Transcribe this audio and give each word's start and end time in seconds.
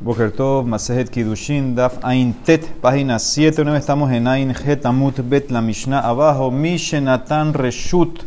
Boker 0.00 0.32
Tov, 0.32 0.66
Masejet 0.66 1.08
Kidushin, 1.08 1.76
Daf 1.76 1.98
Ain 2.02 2.34
Tet, 2.44 2.66
página 2.80 3.18
7. 3.18 3.62
Una 3.62 3.72
vez 3.72 3.80
estamos 3.82 4.10
en 4.10 4.26
Ain 4.26 4.50
Het 4.50 4.84
Amut 4.84 5.20
Bet, 5.22 5.50
la 5.52 5.60
Mishnah 5.60 6.00
abajo. 6.00 6.50
Mishenatan 6.50 7.54
Reshut 7.54 8.24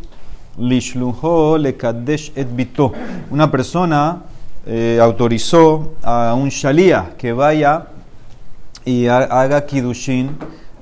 Lishluho 0.58 1.58
Lekadesh 1.58 2.32
Et 2.36 2.48
Bito. 2.48 2.94
Una 3.30 3.52
persona 3.52 4.24
eh, 4.66 4.98
autorizó 5.02 5.96
a 6.04 6.34
un 6.36 6.48
Shalia 6.48 7.14
que 7.18 7.34
vaya 7.34 7.88
y 8.86 9.08
haga 9.08 9.66
Kidushin 9.66 10.38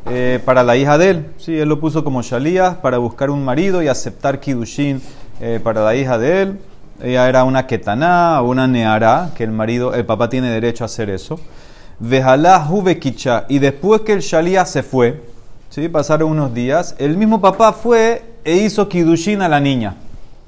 eh, 0.06 0.40
para 0.46 0.62
la 0.62 0.78
hija 0.78 1.00
de 1.00 1.10
él. 1.10 1.26
Sí, 1.38 1.58
él 1.58 1.68
lo 1.68 1.80
puso 1.80 2.04
como 2.04 2.22
Shalia 2.22 2.80
para 2.82 3.00
buscar 3.00 3.32
un 3.32 3.44
marido 3.44 3.82
y 3.82 3.88
aceptar 3.88 4.40
Kidushin 4.40 5.02
eh, 5.42 5.60
para 5.64 5.84
la 5.84 5.96
hija 5.96 6.20
de 6.20 6.42
él. 6.44 6.60
Ella 7.02 7.28
era 7.28 7.44
una 7.44 7.68
ketaná 7.68 8.42
una 8.42 8.68
neara, 8.68 9.32
que 9.36 9.44
el 9.44 9.52
marido, 9.52 9.94
el 9.94 10.06
papá 10.06 10.30
tiene 10.30 10.50
derecho 10.50 10.84
a 10.84 10.86
hacer 10.86 11.10
eso. 11.10 11.40
Vejalá 12.00 12.68
kicha. 13.00 13.46
Y 13.50 13.60
después 13.60 14.02
que 14.02 14.14
el 14.14 14.22
shalía 14.22 14.66
se 14.66 14.82
fue, 14.82 15.22
¿sí? 15.70 15.90
pasaron 15.90 16.32
unos 16.32 16.54
días, 16.54 16.96
el 16.98 17.18
mismo 17.18 17.42
papá 17.42 17.74
fue 17.74 18.24
e 18.46 18.58
hizo 18.58 18.88
kidushin 18.88 19.42
a 19.42 19.50
la 19.50 19.60
niña. 19.60 19.96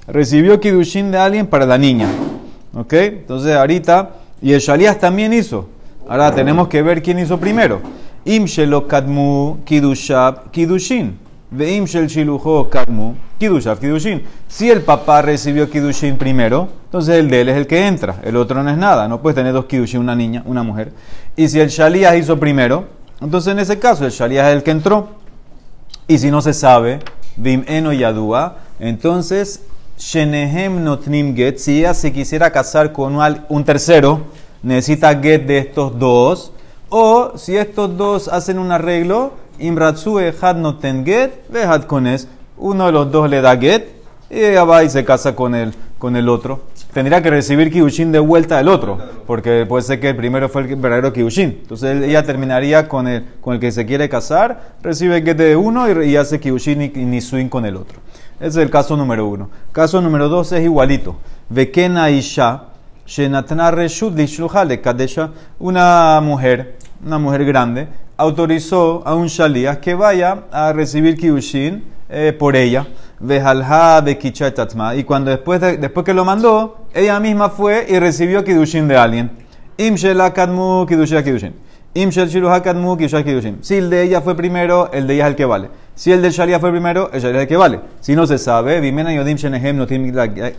Recibió 0.07 0.59
kidushin 0.59 1.11
de 1.11 1.17
alguien 1.17 1.47
para 1.47 1.65
la 1.65 1.77
niña. 1.77 2.07
¿Ok? 2.73 2.93
Entonces 2.93 3.55
ahorita, 3.55 4.11
y 4.41 4.53
el 4.53 4.59
shalías 4.61 4.99
también 4.99 5.33
hizo. 5.33 5.67
Ahora 6.07 6.33
tenemos 6.33 6.69
que 6.69 6.81
ver 6.81 7.01
quién 7.01 7.19
hizo 7.19 7.37
primero. 7.37 7.81
Imshelo 8.23 8.87
kadmu 8.87 9.57
kidushab 9.65 10.51
kidushin. 10.51 11.26
Veim 11.49 11.85
shel 11.85 12.07
shilujo 12.07 12.69
kadmu 12.69 13.15
Kidushav, 13.39 13.79
Kidushin. 13.79 14.23
Si 14.47 14.69
el 14.69 14.81
papá 14.81 15.21
recibió 15.21 15.69
Kidushin 15.69 16.17
primero, 16.17 16.67
entonces 16.85 17.15
el 17.15 17.29
de 17.29 17.41
él 17.41 17.49
es 17.49 17.57
el 17.57 17.67
que 17.67 17.87
entra, 17.87 18.19
el 18.23 18.35
otro 18.35 18.61
no 18.63 18.69
es 18.69 18.77
nada. 18.77 19.07
No 19.07 19.21
puedes 19.21 19.35
tener 19.35 19.53
dos 19.53 19.65
Kidushin, 19.65 20.01
una 20.01 20.15
niña, 20.15 20.43
una 20.45 20.63
mujer. 20.63 20.91
Y 21.35 21.47
si 21.47 21.59
el 21.59 21.69
Shalías 21.69 22.17
hizo 22.17 22.37
primero, 22.37 22.85
entonces 23.21 23.53
en 23.53 23.59
ese 23.59 23.79
caso 23.79 24.05
el 24.05 24.11
Shalías 24.11 24.47
es 24.49 24.55
el 24.55 24.63
que 24.63 24.71
entró. 24.71 25.09
Y 26.07 26.17
si 26.17 26.31
no 26.31 26.41
se 26.41 26.53
sabe, 26.53 26.99
Vim 27.37 27.63
Eno 27.67 27.93
Yadua, 27.93 28.57
entonces 28.79 29.61
Shenehem 29.97 30.83
Notnim 30.83 31.35
Get, 31.35 31.57
si 31.57 31.79
ella 31.79 31.93
se 31.93 32.11
quisiera 32.11 32.51
casar 32.51 32.91
con 32.91 33.17
un 33.49 33.63
tercero, 33.63 34.21
necesita 34.63 35.17
Get 35.19 35.45
de 35.45 35.59
estos 35.59 35.97
dos. 35.97 36.51
O 36.89 37.33
si 37.37 37.57
estos 37.57 37.97
dos 37.97 38.27
hacen 38.27 38.59
un 38.59 38.71
arreglo, 38.71 39.33
Imratsu 39.59 40.19
Had 40.19 40.57
Noten 40.57 41.05
Get, 41.05 41.49
Vehad 41.49 41.83
Kones 41.83 42.27
uno 42.57 42.87
de 42.87 42.91
los 42.91 43.11
dos 43.11 43.29
le 43.29 43.41
da 43.41 43.55
get 43.57 43.87
y 44.29 44.39
ella 44.39 44.63
va 44.63 44.83
y 44.83 44.89
se 44.89 45.05
casa 45.05 45.35
con 45.35 45.55
el, 45.55 45.73
con 45.97 46.15
el 46.15 46.27
otro. 46.27 46.63
Tendría 46.91 47.21
que 47.21 47.29
recibir 47.29 47.71
Kiyushin 47.71 48.11
de 48.11 48.19
vuelta 48.19 48.57
del 48.57 48.67
otro, 48.67 48.97
porque 49.25 49.65
puede 49.67 49.83
ser 49.83 49.99
que 49.99 50.09
el 50.09 50.15
primero 50.15 50.49
fue 50.49 50.63
el 50.63 50.75
verdadero 50.75 51.13
Kiyushin. 51.13 51.59
Entonces 51.61 52.03
ella 52.03 52.23
terminaría 52.23 52.87
con 52.87 53.07
el, 53.07 53.25
con 53.39 53.53
el 53.53 53.59
que 53.59 53.71
se 53.71 53.85
quiere 53.85 54.09
casar, 54.09 54.73
recibe 54.81 55.21
get 55.21 55.37
de 55.37 55.55
uno 55.55 56.03
y, 56.03 56.15
hace 56.15 56.39
Kiyushin 56.39 57.13
y, 57.13 57.21
swing 57.21 57.47
con 57.47 57.65
el 57.65 57.77
otro. 57.77 57.99
Ese 58.39 58.49
es 58.49 58.57
el 58.57 58.69
caso 58.69 58.97
número 58.97 59.27
uno. 59.27 59.49
Caso 59.71 60.01
número 60.01 60.27
dos 60.27 60.51
es 60.51 60.63
igualito. 60.63 61.15
Vekena 61.49 62.09
Isha, 62.09 62.63
Shenatna 63.05 63.71
Reshut 63.71 64.13
Kadesha, 64.81 65.29
una 65.59 66.19
mujer, 66.21 66.77
una 67.05 67.17
mujer 67.17 67.45
grande, 67.45 67.87
autorizó 68.17 69.03
a 69.05 69.15
un 69.15 69.27
Shalías 69.27 69.77
que 69.77 69.95
vaya 69.95 70.43
a 70.51 70.73
recibir 70.73 71.15
Kiyushin 71.15 71.83
eh, 72.09 72.33
por 72.37 72.55
ella. 72.55 72.87
Vejalha 73.19 74.01
de 74.01 74.15
tatma. 74.15 74.95
Y 74.95 75.03
cuando 75.03 75.31
después, 75.31 75.59
después 75.59 76.05
que 76.05 76.13
lo 76.13 76.23
mandó, 76.23 76.85
ella 76.93 77.19
misma 77.19 77.49
fue 77.49 77.85
y 77.89 77.99
recibió 77.99 78.43
kidushin 78.43 78.87
de 78.87 78.95
alguien. 78.95 79.31
Imshel 79.77 80.21
akadmu 80.21 80.85
kidushin 80.85 81.23
kidushin. 81.23 81.53
Imshel 81.95 82.29
shiluha 82.29 82.61
kadmu 82.61 82.95
kidushin 82.95 83.57
Si 83.61 83.75
el 83.75 83.89
de 83.89 84.03
ella 84.03 84.21
fue 84.21 84.35
primero, 84.35 84.89
el 84.93 85.07
de 85.07 85.15
ella 85.15 85.25
es 85.25 85.29
el 85.31 85.35
que 85.35 85.45
vale. 85.45 85.69
Si 85.95 86.11
el 86.11 86.21
del 86.21 86.31
sharia 86.31 86.59
fue 86.59 86.69
primero, 86.69 87.09
el 87.11 87.19
sharia 87.19 87.37
es 87.37 87.41
el 87.41 87.47
que 87.47 87.57
vale. 87.57 87.79
Si 88.01 88.15
no 88.15 88.27
se 88.27 88.37
sabe, 88.37 88.79
vimena 88.79 89.11
yodim 89.13 89.35
shenehem 89.35 89.75
no 89.75 89.87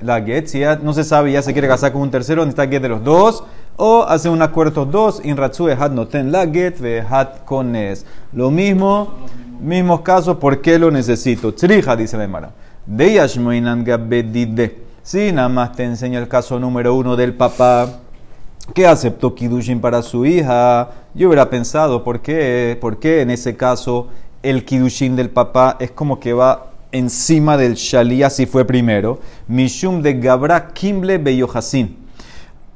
la 0.03 0.21
get. 0.21 0.49
Si 0.49 0.59
ya 0.59 0.77
no 0.83 0.93
se 0.93 1.05
sabe 1.05 1.31
ya 1.31 1.43
se 1.43 1.53
quiere 1.53 1.69
casar 1.69 1.93
con 1.93 2.03
un 2.03 2.11
tercero, 2.11 2.45
necesita 2.45 2.67
get 2.67 2.83
de 2.83 2.89
los 2.89 3.05
dos. 3.05 3.45
O 3.79 4.03
hace 4.03 4.29
un 4.29 4.43
acuerdo 4.43 4.85
dos, 4.85 5.21
in 5.25 5.37
ratzu 5.37 5.71
hat 5.71 5.93
noten 5.93 6.33
la 6.33 6.45
get 6.47 6.79
ve 6.81 7.01
hat 7.01 7.45
kones. 7.47 8.05
Lo 8.33 8.51
mismo 8.51 9.09
Mismos 9.61 10.03
casos, 10.03 10.37
¿por 10.37 10.61
qué 10.61 10.79
lo 10.79 10.89
necesito? 10.89 11.53
Trija, 11.53 11.97
dice 11.97 12.17
la 12.17 12.25
Emara. 12.25 12.53
De 12.87 13.15
Yashmoinan 13.15 13.83
Gabedide. 13.83 14.85
Si 15.03 15.33
nada 15.33 15.49
más 15.49 15.73
te 15.73 15.83
enseña 15.83 16.21
el 16.21 16.29
caso 16.29 16.61
número 16.61 16.95
uno 16.95 17.17
del 17.17 17.35
papá 17.35 17.89
que 18.73 18.87
aceptó 18.87 19.35
Kidushin 19.35 19.81
para 19.81 20.01
su 20.03 20.25
hija, 20.25 20.91
yo 21.13 21.27
hubiera 21.27 21.51
pensado, 21.51 22.05
¿por 22.05 22.21
qué? 22.21 22.79
¿Por 22.81 23.01
qué 23.01 23.23
en 23.23 23.31
ese 23.31 23.57
caso 23.57 24.07
el 24.45 24.65
Kidushin 24.65 25.17
del 25.17 25.31
papá 25.31 25.77
es 25.81 25.91
como 25.91 26.21
que 26.21 26.33
va 26.33 26.71
encima 26.93 27.57
del 27.57 27.75
Shalia 27.75 28.31
si 28.31 28.47
fue 28.47 28.65
primero? 28.65 29.19
Mishum 29.49 30.03
de 30.03 30.15
Gabra 30.15 30.69
Kimble 30.69 31.19
Beyohasin. 31.19 32.08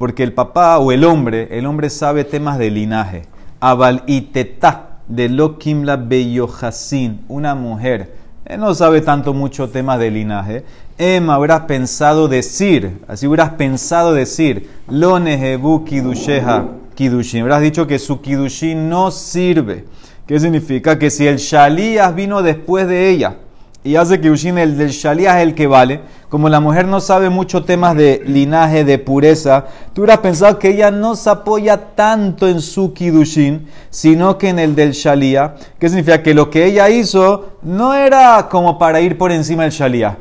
Porque 0.02 0.24
el 0.24 0.32
papá 0.32 0.80
o 0.80 0.90
el 0.90 1.04
hombre, 1.04 1.46
el 1.56 1.64
hombre 1.64 1.88
sabe 1.88 2.24
temas 2.24 2.58
de 2.58 2.72
linaje. 2.72 3.22
Abal 3.60 4.02
Iteta 4.08 4.98
de 5.06 5.28
Lokimla 5.28 5.94
Beyohasin, 5.94 7.20
una 7.28 7.54
mujer, 7.54 8.12
él 8.44 8.58
no 8.58 8.74
sabe 8.74 9.00
tanto 9.02 9.32
mucho 9.32 9.68
temas 9.68 10.00
de 10.00 10.10
linaje, 10.10 10.64
Emma 10.98 11.36
habrás 11.36 11.60
pensado 11.66 12.26
decir, 12.26 12.98
así 13.06 13.28
hubieras 13.28 13.50
pensado 13.50 14.12
decir, 14.12 14.68
Lo 14.88 15.20
Nehebu 15.20 15.84
Kidusheha 15.84 16.66
Kidushin, 16.96 17.42
habrás 17.42 17.62
dicho 17.62 17.86
que 17.86 18.00
su 18.00 18.20
Kidushin 18.20 18.88
no 18.88 19.12
sirve. 19.12 19.84
¿Qué 20.26 20.40
significa? 20.40 20.98
Que 20.98 21.10
si 21.10 21.28
el 21.28 21.36
Shalías 21.36 22.12
vino 22.12 22.42
después 22.42 22.88
de 22.88 23.08
ella, 23.08 23.36
y 23.84 23.96
hace 23.96 24.20
que 24.20 24.30
Ushin, 24.30 24.58
el 24.58 24.78
del 24.78 24.90
Shalia 24.90 25.40
es 25.40 25.48
el 25.48 25.54
que 25.54 25.66
vale. 25.66 26.02
Como 26.28 26.48
la 26.48 26.60
mujer 26.60 26.86
no 26.86 27.00
sabe 27.00 27.30
mucho 27.30 27.64
temas 27.64 27.96
de 27.96 28.22
linaje, 28.24 28.84
de 28.84 28.98
pureza, 28.98 29.64
tú 29.92 30.02
hubieras 30.02 30.20
pensado 30.20 30.56
que 30.58 30.68
ella 30.68 30.92
no 30.92 31.16
se 31.16 31.28
apoya 31.30 31.76
tanto 31.96 32.46
en 32.46 32.60
su 32.60 32.94
Kidushin, 32.94 33.66
sino 33.90 34.38
que 34.38 34.50
en 34.50 34.60
el 34.60 34.76
del 34.76 34.92
Shalia. 34.92 35.54
¿Qué 35.80 35.88
significa? 35.88 36.22
Que 36.22 36.32
lo 36.32 36.48
que 36.48 36.64
ella 36.64 36.88
hizo 36.90 37.56
no 37.62 37.92
era 37.92 38.48
como 38.48 38.78
para 38.78 39.00
ir 39.00 39.18
por 39.18 39.32
encima 39.32 39.64
del 39.64 39.72
Shalia. 39.72 40.16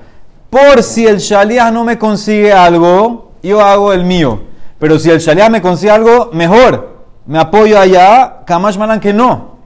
Por 0.50 0.82
si 0.82 1.06
el 1.06 1.20
Shalia 1.20 1.70
no 1.70 1.84
me 1.84 2.00
consigue 2.00 2.52
algo, 2.52 3.34
yo 3.44 3.62
hago 3.62 3.94
el 3.94 4.06
mío. 4.06 4.42
Pero 4.80 4.98
si 4.98 5.12
el 5.12 5.20
Shalia 5.20 5.50
me 5.50 5.62
consigue 5.62 5.92
algo, 5.92 6.32
mejor. 6.34 6.96
Me 7.28 7.38
apoyo 7.38 7.80
allá, 7.80 8.40
Kamash 8.44 8.78
Malan 8.78 9.00
que 9.00 9.14
no. 9.14 9.58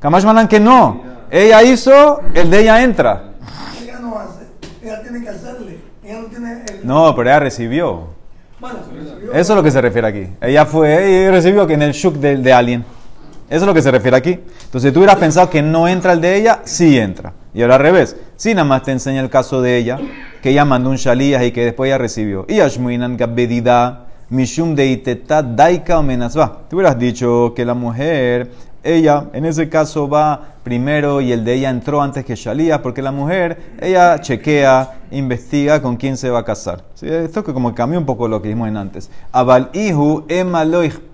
Kamash 0.00 0.24
Malan 0.24 0.48
que 0.48 0.58
no. 0.58 1.02
Ella 1.30 1.62
hizo, 1.62 2.20
el 2.34 2.50
de 2.50 2.60
ella 2.60 2.82
entra 2.82 3.33
tiene 5.02 5.22
que 5.22 5.28
hacerle. 5.28 5.78
Ella 6.02 6.20
no 6.20 6.26
tiene 6.26 6.52
el... 6.52 6.86
No, 6.86 7.14
pero 7.14 7.30
ella 7.30 7.40
recibió. 7.40 8.08
Bueno, 8.60 8.78
recibió. 8.92 9.32
Eso 9.32 9.52
es 9.52 9.56
lo 9.56 9.62
que 9.62 9.70
se 9.70 9.80
refiere 9.80 10.08
aquí. 10.08 10.28
Ella 10.40 10.66
fue 10.66 11.10
y 11.10 11.30
recibió 11.30 11.66
que 11.66 11.74
en 11.74 11.82
el 11.82 11.92
shuk 11.92 12.14
de, 12.16 12.36
de 12.36 12.52
alguien. 12.52 12.84
Eso 13.48 13.60
es 13.60 13.66
lo 13.66 13.74
que 13.74 13.82
se 13.82 13.90
refiere 13.90 14.16
aquí. 14.16 14.40
Entonces, 14.64 14.92
tú 14.92 15.00
hubieras 15.00 15.16
pensado 15.16 15.50
que 15.50 15.62
no 15.62 15.86
entra 15.86 16.12
el 16.12 16.20
de 16.20 16.36
ella, 16.36 16.60
sí 16.64 16.98
entra. 16.98 17.32
Y 17.52 17.62
ahora 17.62 17.76
al 17.76 17.82
revés. 17.82 18.16
Si 18.36 18.54
nada 18.54 18.64
más 18.64 18.82
te 18.82 18.92
enseña 18.92 19.20
el 19.20 19.30
caso 19.30 19.60
de 19.62 19.76
ella, 19.76 19.98
que 20.42 20.50
ella 20.50 20.64
mandó 20.64 20.90
un 20.90 20.96
shalías 20.96 21.42
y 21.44 21.52
que 21.52 21.64
después 21.64 21.88
ella 21.88 21.98
recibió. 21.98 22.46
Y 22.48 22.60
ashmuinan 22.60 23.16
gabbedida 23.16 24.06
mishum 24.30 24.74
de 24.74 25.22
daika 25.54 25.98
o 25.98 26.02
menasva. 26.02 26.62
Tú 26.68 26.76
hubieras 26.76 26.98
dicho 26.98 27.52
que 27.54 27.64
la 27.64 27.74
mujer 27.74 28.50
ella 28.84 29.24
en 29.32 29.44
ese 29.44 29.68
caso 29.68 30.08
va 30.08 30.54
primero 30.62 31.20
y 31.20 31.32
el 31.32 31.44
de 31.44 31.54
ella 31.54 31.70
entró 31.70 32.00
antes 32.00 32.24
que 32.24 32.36
Shalía, 32.36 32.82
porque 32.82 33.02
la 33.02 33.10
mujer, 33.10 33.74
ella 33.80 34.20
chequea, 34.20 35.00
investiga 35.10 35.82
con 35.82 35.96
quién 35.96 36.16
se 36.16 36.30
va 36.30 36.40
a 36.40 36.44
casar. 36.44 36.84
Esto 37.00 37.42
que 37.42 37.52
como 37.52 37.74
cambió 37.74 37.98
un 37.98 38.06
poco 38.06 38.28
lo 38.28 38.40
que 38.40 38.48
dijimos 38.48 38.68
en 38.68 38.76
antes. 38.76 39.10
Abal 39.32 39.70
ihu 39.72 40.26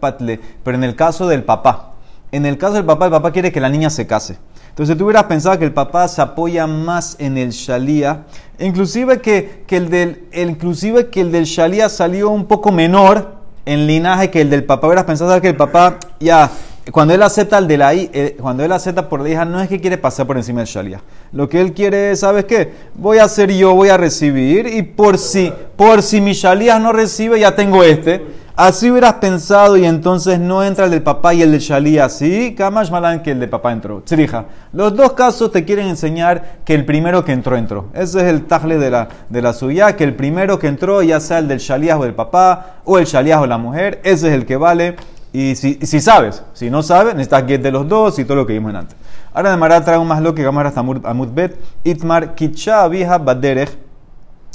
patle, 0.00 0.40
pero 0.62 0.76
en 0.76 0.84
el 0.84 0.94
caso 0.96 1.26
del 1.28 1.44
papá, 1.44 1.94
en 2.32 2.46
el 2.46 2.58
caso 2.58 2.74
del 2.74 2.84
papá, 2.84 3.06
el 3.06 3.10
papá 3.12 3.32
quiere 3.32 3.50
que 3.50 3.60
la 3.60 3.68
niña 3.68 3.90
se 3.90 4.06
case. 4.06 4.38
Entonces 4.68 4.96
tú 4.96 5.04
hubieras 5.04 5.24
pensado 5.24 5.58
que 5.58 5.64
el 5.64 5.72
papá 5.72 6.06
se 6.06 6.22
apoya 6.22 6.66
más 6.66 7.16
en 7.18 7.36
el 7.36 7.50
Shalía, 7.50 8.24
inclusive 8.58 9.20
que, 9.20 9.64
que 9.66 9.76
el 9.76 9.90
del, 9.90 10.28
inclusive 10.32 11.08
que 11.08 11.20
el 11.20 11.32
del 11.32 11.44
Shalía 11.44 11.88
salió 11.88 12.30
un 12.30 12.46
poco 12.46 12.70
menor 12.70 13.40
en 13.66 13.86
linaje 13.86 14.30
que 14.30 14.40
el 14.40 14.50
del 14.50 14.64
papá. 14.64 14.86
Hubieras 14.86 15.04
pensado 15.04 15.40
que 15.40 15.48
el 15.48 15.56
papá 15.56 15.98
ya 16.20 16.50
cuando 16.92 17.14
él 17.14 17.22
acepta 17.22 17.58
el 17.58 17.68
de 17.68 17.76
la 17.76 17.94
eh, 17.94 18.36
cuando 18.40 18.64
él 18.64 18.72
acepta 18.72 19.08
por 19.08 19.20
la 19.20 19.28
hija, 19.28 19.44
no 19.44 19.60
es 19.60 19.68
que 19.68 19.80
quiere 19.80 19.98
pasar 19.98 20.26
por 20.26 20.36
encima 20.36 20.60
del 20.60 20.68
shalia. 20.68 21.02
Lo 21.32 21.48
que 21.48 21.60
él 21.60 21.72
quiere 21.72 22.12
es, 22.12 22.20
¿sabes 22.20 22.46
qué? 22.46 22.72
Voy 22.94 23.18
a 23.18 23.24
hacer 23.24 23.52
yo, 23.52 23.74
voy 23.74 23.90
a 23.90 23.96
recibir, 23.96 24.66
y 24.66 24.82
por 24.82 25.18
si, 25.18 25.52
por 25.76 26.02
si 26.02 26.20
mi 26.20 26.32
shalia 26.32 26.78
no 26.78 26.92
recibe, 26.92 27.38
ya 27.38 27.54
tengo 27.54 27.84
este. 27.84 28.40
Así 28.56 28.90
hubieras 28.90 29.14
pensado 29.14 29.78
y 29.78 29.86
entonces 29.86 30.38
no 30.38 30.62
entra 30.62 30.84
el 30.84 30.90
del 30.90 31.02
papá 31.02 31.32
y 31.32 31.40
el 31.40 31.52
del 31.52 31.60
shalia 31.60 32.04
así, 32.06 32.54
Kamash 32.54 32.90
Malan 32.90 33.22
que 33.22 33.30
el 33.30 33.40
de 33.40 33.48
papá 33.48 33.72
entró. 33.72 34.02
Tzrija. 34.02 34.46
Los 34.72 34.94
dos 34.94 35.12
casos 35.12 35.50
te 35.50 35.64
quieren 35.64 35.88
enseñar 35.88 36.58
que 36.64 36.74
el 36.74 36.84
primero 36.84 37.24
que 37.24 37.32
entró, 37.32 37.56
entró. 37.56 37.86
Ese 37.94 38.18
es 38.18 38.24
el 38.26 38.46
tajle 38.46 38.76
de 38.76 38.90
la, 38.90 39.08
de 39.30 39.40
la 39.40 39.54
suya, 39.54 39.96
que 39.96 40.04
el 40.04 40.14
primero 40.14 40.58
que 40.58 40.66
entró, 40.66 41.00
ya 41.02 41.20
sea 41.20 41.38
el 41.38 41.48
del 41.48 41.58
shalia 41.58 41.98
o 41.98 42.02
del 42.02 42.12
papá, 42.12 42.80
o 42.84 42.98
el 42.98 43.06
shalia 43.06 43.40
o 43.40 43.46
la 43.46 43.56
mujer, 43.56 44.00
ese 44.04 44.28
es 44.28 44.34
el 44.34 44.44
que 44.44 44.56
vale 44.56 44.96
Y 45.32 45.54
si, 45.54 45.78
si 45.82 46.00
sabes, 46.00 46.42
si 46.54 46.70
no 46.70 46.82
sabes, 46.82 47.14
necesitas 47.14 47.46
get 47.46 47.62
de 47.62 47.70
los 47.70 47.88
dos 47.88 48.18
y 48.18 48.24
todo 48.24 48.38
lo 48.38 48.46
que 48.46 48.52
vimos 48.52 48.74
antes. 48.74 48.96
Ahora 49.32 49.52
de 49.52 49.56
Mara 49.56 49.84
trae 49.84 49.96
un 49.96 50.08
más 50.08 50.20
lo 50.20 50.34
que 50.34 50.44
a 50.44 50.48
hasta 50.48 50.80
Amud 50.80 51.28
Bet. 51.32 51.56
Itmar 51.84 52.34
Kicha 52.34 52.88
Vija 52.88 53.18
Baderech 53.18 53.70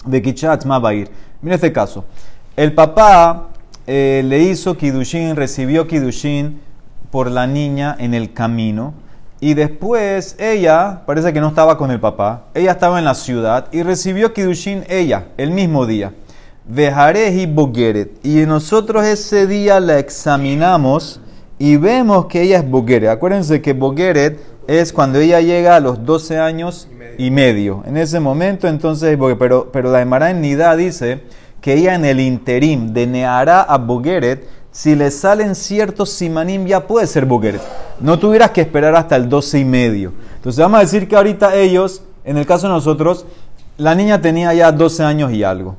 de 0.05 0.21
Kicha 0.21 0.51
Atzma 0.51 0.79
Bair. 0.79 1.09
Mira 1.41 1.55
este 1.55 1.71
caso. 1.71 2.03
El 2.57 2.73
papá 2.73 3.47
eh, 3.87 4.21
le 4.25 4.39
hizo 4.39 4.75
Kidushin, 4.75 5.35
recibió 5.35 5.87
Kidushin 5.87 6.59
por 7.09 7.31
la 7.31 7.47
niña 7.47 7.95
en 7.97 8.13
el 8.13 8.33
camino. 8.33 8.93
Y 9.39 9.53
después 9.53 10.35
ella, 10.39 11.03
parece 11.05 11.31
que 11.31 11.39
no 11.39 11.49
estaba 11.49 11.77
con 11.77 11.91
el 11.91 11.99
papá, 11.99 12.45
ella 12.53 12.71
estaba 12.71 12.99
en 12.99 13.05
la 13.05 13.13
ciudad 13.13 13.67
y 13.71 13.83
recibió 13.83 14.33
Kidushin 14.33 14.85
ella, 14.89 15.27
el 15.37 15.51
mismo 15.51 15.85
día. 15.85 16.13
Vejareji 16.67 17.45
Bogeret. 17.45 18.25
Y 18.25 18.45
nosotros 18.47 19.05
ese 19.05 19.45
día 19.45 19.79
la 19.79 19.99
examinamos 19.99 21.19
y 21.59 21.77
vemos 21.77 22.25
que 22.25 22.41
ella 22.41 22.57
es 22.57 22.69
Bogeret. 22.69 23.09
Acuérdense 23.09 23.61
que 23.61 23.73
Bogeret 23.73 24.39
es 24.67 24.91
cuando 24.91 25.19
ella 25.19 25.41
llega 25.41 25.75
a 25.75 25.79
los 25.79 26.03
12 26.03 26.39
años 26.39 26.87
y 27.19 27.29
medio. 27.29 27.83
En 27.85 27.97
ese 27.97 28.19
momento, 28.19 28.67
entonces, 28.67 29.15
pero, 29.37 29.69
pero 29.71 29.91
la 29.91 30.01
Emara 30.01 30.31
en 30.31 30.41
Nidá 30.41 30.75
dice 30.75 31.21
que 31.61 31.73
ella 31.73 31.93
en 31.93 32.03
el 32.03 32.19
interim 32.19 32.93
de 32.93 33.05
Neara 33.05 33.61
a 33.61 33.77
Bogeret, 33.77 34.47
si 34.71 34.95
le 34.95 35.11
salen 35.11 35.53
ciertos 35.53 36.09
simanim, 36.09 36.65
ya 36.65 36.87
puede 36.87 37.05
ser 37.05 37.27
Bogeret. 37.27 37.61
No 37.99 38.17
tuvieras 38.17 38.51
que 38.51 38.61
esperar 38.61 38.95
hasta 38.95 39.15
el 39.15 39.29
12 39.29 39.59
y 39.59 39.65
medio. 39.65 40.13
Entonces, 40.37 40.59
vamos 40.59 40.79
a 40.79 40.81
decir 40.81 41.07
que 41.07 41.15
ahorita 41.15 41.55
ellos, 41.55 42.01
en 42.23 42.37
el 42.37 42.47
caso 42.47 42.67
de 42.67 42.73
nosotros, 42.73 43.27
la 43.77 43.93
niña 43.93 44.19
tenía 44.19 44.51
ya 44.53 44.71
12 44.71 45.03
años 45.03 45.31
y 45.31 45.43
algo 45.43 45.77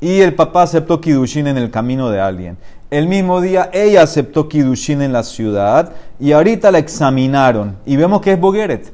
y 0.00 0.20
el 0.20 0.34
papá 0.34 0.62
aceptó 0.62 1.00
Kidushin 1.00 1.46
en 1.46 1.58
el 1.58 1.70
camino 1.70 2.10
de 2.10 2.20
alguien. 2.20 2.56
El 2.90 3.06
mismo 3.06 3.40
día 3.40 3.70
ella 3.72 4.02
aceptó 4.02 4.48
Kidushin 4.48 5.02
en 5.02 5.12
la 5.12 5.22
ciudad 5.22 5.92
y 6.18 6.32
ahorita 6.32 6.70
la 6.70 6.78
examinaron 6.78 7.76
y 7.86 7.96
vemos 7.96 8.20
que 8.20 8.32
es 8.32 8.40
Bogueret. 8.40 8.92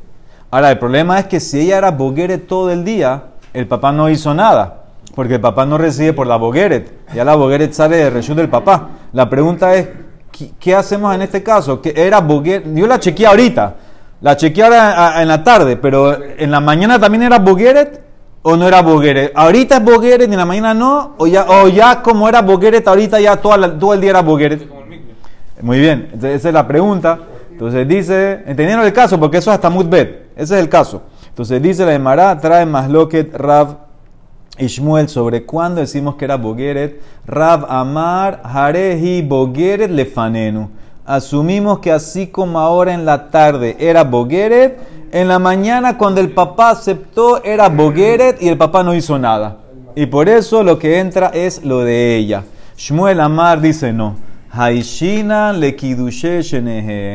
Ahora, 0.50 0.70
el 0.70 0.78
problema 0.78 1.18
es 1.18 1.26
que 1.26 1.40
si 1.40 1.60
ella 1.60 1.78
era 1.78 1.90
Bogueret 1.90 2.46
todo 2.46 2.70
el 2.70 2.84
día, 2.84 3.24
el 3.52 3.66
papá 3.66 3.92
no 3.92 4.08
hizo 4.08 4.32
nada, 4.32 4.84
porque 5.14 5.34
el 5.34 5.40
papá 5.40 5.66
no 5.66 5.76
recibe 5.76 6.12
por 6.12 6.26
la 6.26 6.36
Bogueret. 6.36 6.92
Ya 7.14 7.24
la 7.24 7.34
Bogueret 7.34 7.72
sale 7.72 7.96
de 7.96 8.10
reshut 8.10 8.36
del 8.36 8.48
papá. 8.48 8.90
La 9.12 9.28
pregunta 9.28 9.74
es, 9.74 9.88
¿qué, 10.60 10.74
hacemos 10.74 11.14
en 11.14 11.22
este 11.22 11.42
caso? 11.42 11.80
Que 11.80 11.92
era 11.96 12.20
Bogueret, 12.20 12.64
yo 12.74 12.86
la 12.86 13.00
chequeé 13.00 13.26
ahorita, 13.26 13.74
la 14.20 14.36
chequeé 14.36 14.64
ahora 14.64 15.20
en 15.20 15.28
la 15.28 15.42
tarde, 15.42 15.76
pero 15.76 16.16
en 16.22 16.50
la 16.50 16.60
mañana 16.60 16.98
también 16.98 17.24
era 17.24 17.38
Bogueret 17.38 18.05
o 18.48 18.56
no 18.56 18.68
era 18.68 18.80
Bogueret. 18.80 19.32
Ahorita 19.34 19.78
es 19.78 19.82
Bogueret 19.84 20.30
y 20.30 20.32
en 20.32 20.36
la 20.36 20.46
mañana 20.46 20.72
no, 20.72 21.14
o 21.18 21.26
ya, 21.26 21.46
o 21.48 21.66
ya 21.66 22.00
como 22.00 22.28
era 22.28 22.42
Bogueret, 22.42 22.86
ahorita 22.86 23.18
ya 23.18 23.40
todo 23.40 23.92
el 23.92 24.00
día 24.00 24.10
era 24.10 24.22
Bogueret. 24.22 24.70
Muy 25.60 25.80
bien, 25.80 26.10
Entonces, 26.12 26.36
esa 26.36 26.48
es 26.48 26.54
la 26.54 26.64
pregunta. 26.64 27.18
Entonces 27.50 27.88
dice, 27.88 28.44
entendieron 28.46 28.84
el 28.84 28.92
caso, 28.92 29.18
porque 29.18 29.38
eso 29.38 29.50
es 29.50 29.56
hasta 29.56 29.68
Mutbet, 29.68 30.28
ese 30.36 30.54
es 30.54 30.60
el 30.60 30.68
caso. 30.68 31.02
Entonces 31.28 31.60
dice 31.60 31.84
la 31.84 31.94
Emara, 31.94 32.38
trae 32.38 32.64
más 32.64 32.88
Loket 32.88 33.34
Rav 33.34 33.78
Ishmuel 34.58 35.08
sobre 35.08 35.44
cuándo 35.44 35.80
decimos 35.80 36.14
que 36.14 36.24
era 36.24 36.36
Bogueret. 36.36 37.00
Rav 37.26 37.66
Amar, 37.68 38.42
Harehi 38.44 39.22
Bogueret 39.22 39.90
Lefanenu. 39.90 40.68
Asumimos 41.06 41.78
que 41.78 41.92
así 41.92 42.26
como 42.26 42.58
ahora 42.58 42.92
en 42.92 43.04
la 43.04 43.30
tarde 43.30 43.76
era 43.78 44.02
Bogueret, 44.02 44.76
en 45.12 45.28
la 45.28 45.38
mañana 45.38 45.96
cuando 45.96 46.20
el 46.20 46.32
papá 46.32 46.70
aceptó 46.70 47.44
era 47.44 47.68
Bogueret 47.68 48.42
y 48.42 48.48
el 48.48 48.58
papá 48.58 48.82
no 48.82 48.92
hizo 48.92 49.16
nada. 49.16 49.58
Y 49.94 50.06
por 50.06 50.28
eso 50.28 50.64
lo 50.64 50.80
que 50.80 50.98
entra 50.98 51.28
es 51.32 51.64
lo 51.64 51.84
de 51.84 52.16
ella. 52.16 52.42
Shmuel 52.76 53.20
Amar 53.20 53.60
dice 53.60 53.92
no. 53.92 54.16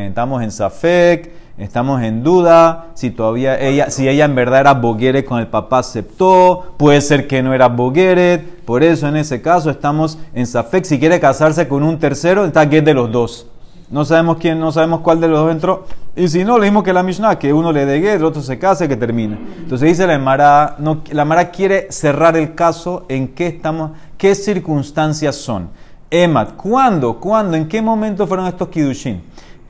Estamos 0.08 0.42
en 0.42 0.52
Safek, 0.52 1.32
estamos 1.58 2.02
en 2.02 2.24
duda 2.24 2.86
si 2.94 3.12
todavía 3.12 3.60
ella, 3.60 3.90
si 3.90 4.08
ella 4.08 4.24
en 4.24 4.36
verdad 4.36 4.62
era 4.62 4.74
Bogueret 4.74 5.26
con 5.26 5.40
el 5.40 5.48
papá 5.48 5.80
aceptó, 5.80 6.76
puede 6.78 7.02
ser 7.02 7.28
que 7.28 7.44
no 7.44 7.54
era 7.54 7.68
Bogueret. 7.68 8.64
Por 8.64 8.84
eso 8.84 9.10
en 9.10 9.18
ese 9.18 9.42
caso 9.42 9.70
estamos 9.70 10.18
en 10.34 10.48
Safek. 10.48 10.86
Si 10.86 10.98
quiere 10.98 11.20
casarse 11.20 11.68
con 11.68 11.84
un 11.84 12.00
tercero, 12.00 12.46
está 12.46 12.66
get 12.68 12.86
de 12.86 12.94
los 12.94 13.12
dos. 13.12 13.48
No 13.92 14.06
sabemos 14.06 14.38
quién, 14.38 14.58
no 14.58 14.72
sabemos 14.72 15.02
cuál 15.02 15.20
de 15.20 15.28
los 15.28 15.40
dos 15.40 15.52
entró. 15.52 15.86
Y 16.16 16.30
si 16.30 16.46
no, 16.46 16.58
mismo 16.58 16.82
que 16.82 16.94
la 16.94 17.04
Mishnah, 17.04 17.38
que 17.38 17.52
uno 17.52 17.74
le 17.74 17.86
degue, 17.86 18.14
el 18.14 18.24
otro 18.24 18.42
se 18.42 18.58
case, 18.58 18.88
que 18.88 18.96
termine. 18.96 19.38
Entonces 19.60 19.90
dice 19.90 20.08
la 20.08 20.18
Mara, 20.18 20.76
no, 20.80 21.02
la 21.12 21.26
Mara 21.26 21.52
quiere 21.52 21.92
cerrar 21.92 22.38
el 22.38 22.56
caso 22.56 23.06
en 23.10 23.28
qué 23.30 23.48
estamos, 23.48 23.92
qué 24.18 24.34
circunstancias 24.34 25.36
son. 25.36 25.70
Emat, 26.10 26.56
¿cuándo? 26.56 27.20
¿Cuándo? 27.20 27.58
¿En 27.58 27.68
qué 27.68 27.82
momento 27.82 28.26
fueron 28.28 28.48
estos 28.48 28.70
kidushin? 28.70 29.24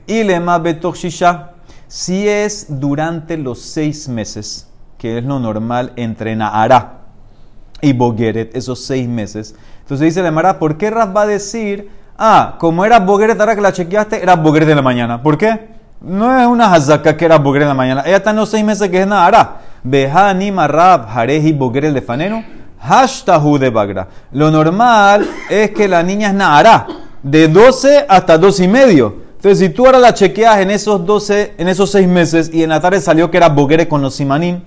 Y 0.06 0.22
lema 0.22 0.58
betoshisha, 0.58 1.50
si 1.88 2.28
es 2.28 2.66
durante 2.68 3.36
los 3.36 3.60
seis 3.60 4.08
meses, 4.08 4.68
que 4.98 5.18
es 5.18 5.24
lo 5.24 5.40
normal 5.40 5.92
entre 5.96 6.36
Naara 6.36 7.00
y 7.80 7.92
Bogeret, 7.92 8.54
esos 8.56 8.84
seis 8.84 9.08
meses. 9.08 9.56
Entonces 9.80 10.06
dice 10.06 10.22
la 10.22 10.30
Mara, 10.30 10.60
¿por 10.60 10.76
qué 10.78 10.90
Raz 10.90 11.14
va 11.14 11.22
a 11.22 11.26
decir 11.26 11.90
Ah, 12.18 12.56
como 12.58 12.84
era 12.84 13.00
Bogueret, 13.00 13.38
ahora 13.40 13.54
que 13.54 13.60
la 13.60 13.72
chequeaste, 13.72 14.22
era 14.22 14.36
Bogueret 14.36 14.68
de 14.68 14.74
la 14.74 14.82
mañana. 14.82 15.22
¿Por 15.22 15.38
qué? 15.38 15.68
No 16.00 16.38
es 16.38 16.46
una 16.46 16.72
hazaka 16.72 17.16
que 17.16 17.24
era 17.24 17.38
Bogueret 17.38 17.66
de 17.66 17.70
la 17.70 17.74
mañana. 17.74 18.02
Ella 18.04 18.16
está 18.16 18.30
en 18.30 18.36
los 18.36 18.48
seis 18.48 18.64
meses 18.64 18.88
que 18.88 19.00
es 19.00 19.06
Nahara. 19.06 19.56
Behani 19.82 20.52
Marab 20.52 21.06
Hareji 21.08 21.52
Bogueret 21.52 21.92
de 21.92 22.02
Faneno. 22.02 22.44
Hashtahu 22.80 23.58
de 23.58 23.70
Bagra. 23.70 24.08
Lo 24.32 24.50
normal 24.50 25.28
es 25.48 25.70
que 25.70 25.86
la 25.86 26.02
niña 26.02 26.28
es 26.28 26.34
Nahara. 26.34 26.86
De 27.22 27.46
12 27.46 28.06
hasta 28.08 28.36
12 28.36 28.64
y 28.64 28.68
medio. 28.68 29.14
Entonces, 29.36 29.58
si 29.58 29.68
tú 29.68 29.86
ahora 29.86 29.98
la 29.98 30.14
chequeas 30.14 30.58
en 30.58 30.70
esos 30.70 31.04
12, 31.06 31.54
en 31.58 31.68
esos 31.68 31.90
6 31.92 32.08
meses 32.08 32.50
y 32.52 32.62
en 32.62 32.70
la 32.70 32.80
tarde 32.80 33.00
salió 33.00 33.30
que 33.30 33.36
era 33.36 33.48
Bogueret 33.48 33.88
con 33.88 34.02
los 34.02 34.14
Simanim, 34.14 34.60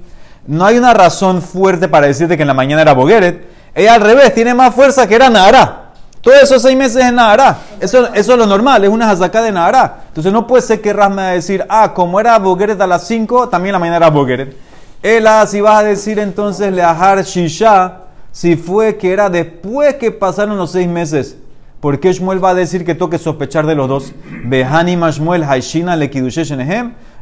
no 0.47 0.65
hay 0.65 0.77
una 0.77 0.93
razón 0.93 1.41
fuerte 1.41 1.87
para 1.87 2.07
decirte 2.07 2.37
que 2.37 2.43
en 2.43 2.47
la 2.47 2.53
mañana 2.53 2.81
era 2.81 2.93
Bogueret. 2.93 3.45
Ella 3.73 3.95
al 3.95 4.01
revés, 4.01 4.33
tiene 4.33 4.53
más 4.53 4.73
fuerza 4.73 5.07
que 5.07 5.15
era 5.15 5.29
Nahara. 5.29 5.84
Todos 6.25 6.41
esos 6.41 6.59
seis 6.63 6.75
meses 6.75 7.05
es 7.05 7.13
Nahara. 7.13 7.55
Eso, 7.79 8.11
eso 8.11 8.31
es 8.31 8.37
lo 8.39 8.47
normal, 8.47 8.83
es 8.83 8.89
una 8.89 9.11
hazaká 9.11 9.43
de 9.43 9.51
Nahara. 9.51 10.05
Entonces 10.07 10.33
no 10.33 10.47
puede 10.47 10.63
ser 10.63 10.81
que 10.81 10.91
Rasme 10.91 11.17
va 11.17 11.27
a 11.27 11.33
decir, 11.33 11.63
ah, 11.69 11.93
como 11.93 12.19
era 12.19 12.39
Bogueret 12.39 12.81
a 12.81 12.87
las 12.87 13.05
5, 13.05 13.47
también 13.47 13.73
la 13.73 13.77
mañana 13.77 13.97
era 13.97 14.09
Bogueret. 14.09 14.57
Ela, 15.03 15.45
si 15.45 15.61
vas 15.61 15.81
a 15.81 15.83
decir 15.83 16.17
entonces 16.17 16.73
Leahar 16.73 17.23
Shisha, 17.23 17.99
si 18.31 18.55
fue 18.55 18.97
que 18.97 19.13
era 19.13 19.29
después 19.29 19.97
que 19.97 20.09
pasaron 20.09 20.57
los 20.57 20.71
seis 20.71 20.87
meses. 20.87 21.37
¿Por 21.79 21.99
qué 21.99 22.11
Shmuel 22.11 22.43
va 22.43 22.49
a 22.49 22.55
decir 22.55 22.83
que 22.83 22.95
toque 22.95 23.19
sospechar 23.19 23.67
de 23.67 23.75
los 23.75 23.87
dos? 23.87 24.11
Behani 24.45 24.97
Mashmuel 24.97 25.43
Haishina 25.43 25.95
le 25.95 26.09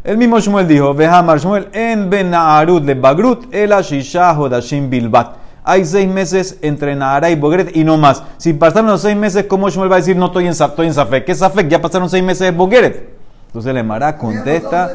El 0.06 0.18
mismo 0.18 0.40
Shmuel 0.40 0.66
dijo, 0.66 0.94
Beha 0.94 1.22
Mashmuel 1.22 1.68
en 1.74 2.10
Ben 2.10 2.32
le 2.32 2.94
Bagrut, 2.94 3.54
Ela 3.54 3.82
Shisha 3.82 4.32
Hodashim 4.32 4.90
Bilbat 4.90 5.43
hay 5.64 5.86
seis 5.86 6.08
meses 6.08 6.58
entre 6.62 6.96
Nahara 6.96 7.30
y 7.30 7.36
Bogueret 7.36 7.76
y 7.76 7.84
no 7.84 7.98
más. 7.98 8.24
Si 8.38 8.54
pasaron 8.54 8.88
los 8.88 9.02
seis 9.02 9.16
meses, 9.16 9.46
¿cómo 9.48 9.70
Shmuel 9.70 9.92
va 9.92 9.96
a 9.96 10.00
decir 10.00 10.16
no 10.16 10.28
estoy 10.28 10.46
en, 10.46 10.52
estoy 10.52 10.88
en 10.88 10.94
Safek? 10.94 11.26
¿Qué 11.26 11.32
es 11.32 11.40
Safek? 11.40 11.68
Ya 11.68 11.82
pasaron 11.82 12.10
seis 12.10 12.24
meses 12.24 12.42
de 12.42 12.52
Bogueret. 12.52 13.10
Entonces 13.48 13.76
el 13.76 13.84
Mara 13.84 14.18
contesta, 14.18 14.92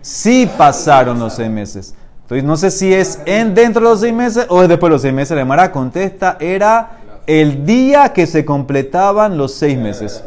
sí 0.00 0.50
pasaron 0.58 1.18
los 1.18 1.34
seis 1.34 1.48
meses. 1.48 1.94
Entonces 2.22 2.44
no 2.44 2.56
sé 2.56 2.70
si 2.70 2.92
es 2.92 3.20
en 3.24 3.54
dentro 3.54 3.82
de 3.82 3.90
los 3.90 4.00
seis 4.00 4.12
meses 4.12 4.46
o 4.48 4.62
es 4.62 4.68
después 4.68 4.90
de 4.90 4.94
los 4.94 5.02
seis 5.02 5.14
meses. 5.14 5.38
El 5.38 5.46
Mara 5.46 5.70
contesta, 5.72 6.36
era 6.40 6.90
el 7.26 7.64
día 7.64 8.12
que 8.12 8.26
se 8.26 8.44
completaban 8.44 9.38
los 9.38 9.54
seis 9.54 9.78
meses. 9.78 10.22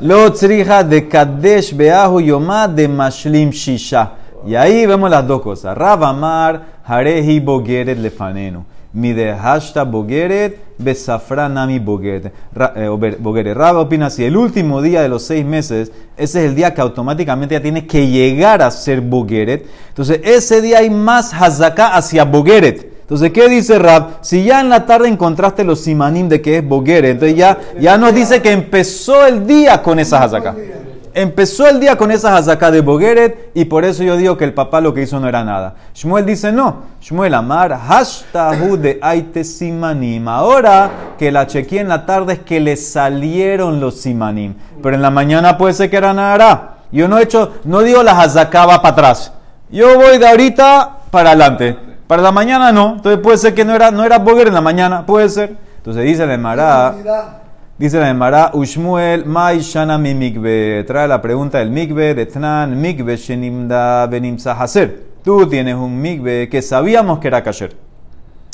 Lo 0.00 0.30
de 0.30 1.08
Kadesh 1.08 1.74
Beahu 1.74 2.20
Yomá 2.20 2.66
de 2.68 2.88
Mashlim 2.88 3.50
Shisha. 3.50 4.12
Y 4.46 4.54
ahí 4.54 4.86
vemos 4.86 5.10
las 5.10 5.26
dos 5.26 5.42
cosas. 5.42 5.76
Rabamar 5.76 6.62
Harehi 6.84 7.40
Bogeret 7.40 7.98
lefanenu. 7.98 8.64
Mi 8.92 9.12
de 9.12 9.34
hashta 9.34 9.84
Bogeret 9.84 10.58
besafranami 10.78 11.78
Bogeret. 11.78 12.32
Eh. 12.76 13.54
Raba 13.54 13.80
opina 13.80 14.08
si 14.08 14.24
el 14.24 14.36
último 14.36 14.80
día 14.80 15.02
de 15.02 15.08
los 15.08 15.22
seis 15.24 15.44
meses, 15.44 15.92
ese 16.16 16.44
es 16.44 16.50
el 16.50 16.54
día 16.54 16.72
que 16.72 16.80
automáticamente 16.80 17.54
ya 17.54 17.60
tiene 17.60 17.86
que 17.86 18.06
llegar 18.06 18.62
a 18.62 18.70
ser 18.70 19.00
Bogeret. 19.00 19.66
Entonces, 19.88 20.20
ese 20.24 20.62
día 20.62 20.78
hay 20.78 20.90
más 20.90 21.34
hazaká 21.34 21.94
hacia 21.94 22.24
Bogeret. 22.24 22.96
Entonces, 23.02 23.30
¿qué 23.32 23.48
dice 23.48 23.78
Rab? 23.78 24.18
Si 24.22 24.44
ya 24.44 24.60
en 24.60 24.68
la 24.68 24.86
tarde 24.86 25.08
encontraste 25.08 25.62
los 25.62 25.80
simanim 25.80 26.28
de 26.28 26.40
que 26.40 26.58
es 26.58 26.66
Bogeret, 26.66 27.12
entonces 27.12 27.36
ya, 27.36 27.58
ya 27.78 27.98
nos 27.98 28.14
dice 28.14 28.42
que 28.42 28.50
empezó 28.50 29.26
el 29.26 29.46
día 29.46 29.82
con 29.82 29.98
esa 29.98 30.22
hazaká. 30.22 30.56
Empezó 31.16 31.66
el 31.66 31.80
día 31.80 31.96
con 31.96 32.10
esa 32.10 32.36
hazaká 32.36 32.70
de 32.70 32.82
Bogueret 32.82 33.50
y 33.54 33.64
por 33.64 33.86
eso 33.86 34.02
yo 34.02 34.18
digo 34.18 34.36
que 34.36 34.44
el 34.44 34.52
papá 34.52 34.82
lo 34.82 34.92
que 34.92 35.00
hizo 35.00 35.18
no 35.18 35.26
era 35.26 35.42
nada. 35.44 35.74
Shmuel 35.94 36.26
dice 36.26 36.52
no. 36.52 36.82
Shmuel 37.00 37.32
Amar, 37.32 37.74
hashtahu 37.74 38.76
de 38.76 38.98
aite 39.00 39.42
simanim. 39.42 40.28
Ahora 40.28 40.90
que 41.18 41.32
la 41.32 41.46
chequeé 41.46 41.80
en 41.80 41.88
la 41.88 42.04
tarde 42.04 42.34
es 42.34 42.38
que 42.40 42.60
le 42.60 42.76
salieron 42.76 43.80
los 43.80 43.98
simanim. 43.98 44.56
Pero 44.82 44.94
en 44.94 45.00
la 45.00 45.08
mañana 45.08 45.56
puede 45.56 45.72
ser 45.72 45.88
que 45.88 45.96
era 45.96 46.12
nada. 46.12 46.80
Yo 46.92 47.08
no 47.08 47.16
he 47.16 47.22
hecho, 47.22 47.54
no 47.64 47.80
digo 47.80 48.02
la 48.02 48.20
hazaká 48.20 48.66
va 48.66 48.82
para 48.82 48.92
atrás. 48.92 49.32
Yo 49.70 49.96
voy 49.96 50.18
de 50.18 50.28
ahorita 50.28 50.98
para 51.10 51.30
adelante. 51.30 51.78
Para 52.06 52.20
la 52.20 52.30
mañana 52.30 52.72
no. 52.72 52.96
Entonces 52.96 53.22
puede 53.22 53.38
ser 53.38 53.54
que 53.54 53.64
no 53.64 53.74
era, 53.74 53.90
no 53.90 54.04
era 54.04 54.18
Bogueret 54.18 54.48
en 54.48 54.54
la 54.54 54.60
mañana. 54.60 55.06
Puede 55.06 55.30
ser. 55.30 55.56
Entonces 55.78 56.04
dice 56.04 56.24
el 56.24 56.38
Mará 56.38 57.45
Dice 57.78 57.98
la 57.98 58.08
Emara, 58.08 58.52
Ushmuel, 58.54 59.26
Mai 59.26 59.60
Shana 59.60 59.98
mi 59.98 60.14
mikve. 60.14 60.82
Trae 60.84 61.06
la 61.06 61.20
pregunta 61.20 61.58
del 61.58 61.70
mikve 61.70 62.14
de 62.14 62.24
Tnan, 62.24 62.74
mikve 62.80 63.18
shenimda 63.18 64.06
benimsa 64.06 64.58
haser. 64.58 65.02
Tú 65.22 65.46
tienes 65.46 65.74
un 65.74 66.00
mikve 66.00 66.48
que 66.48 66.62
sabíamos 66.62 67.18
que 67.18 67.28
era 67.28 67.42
kasher. 67.42 67.76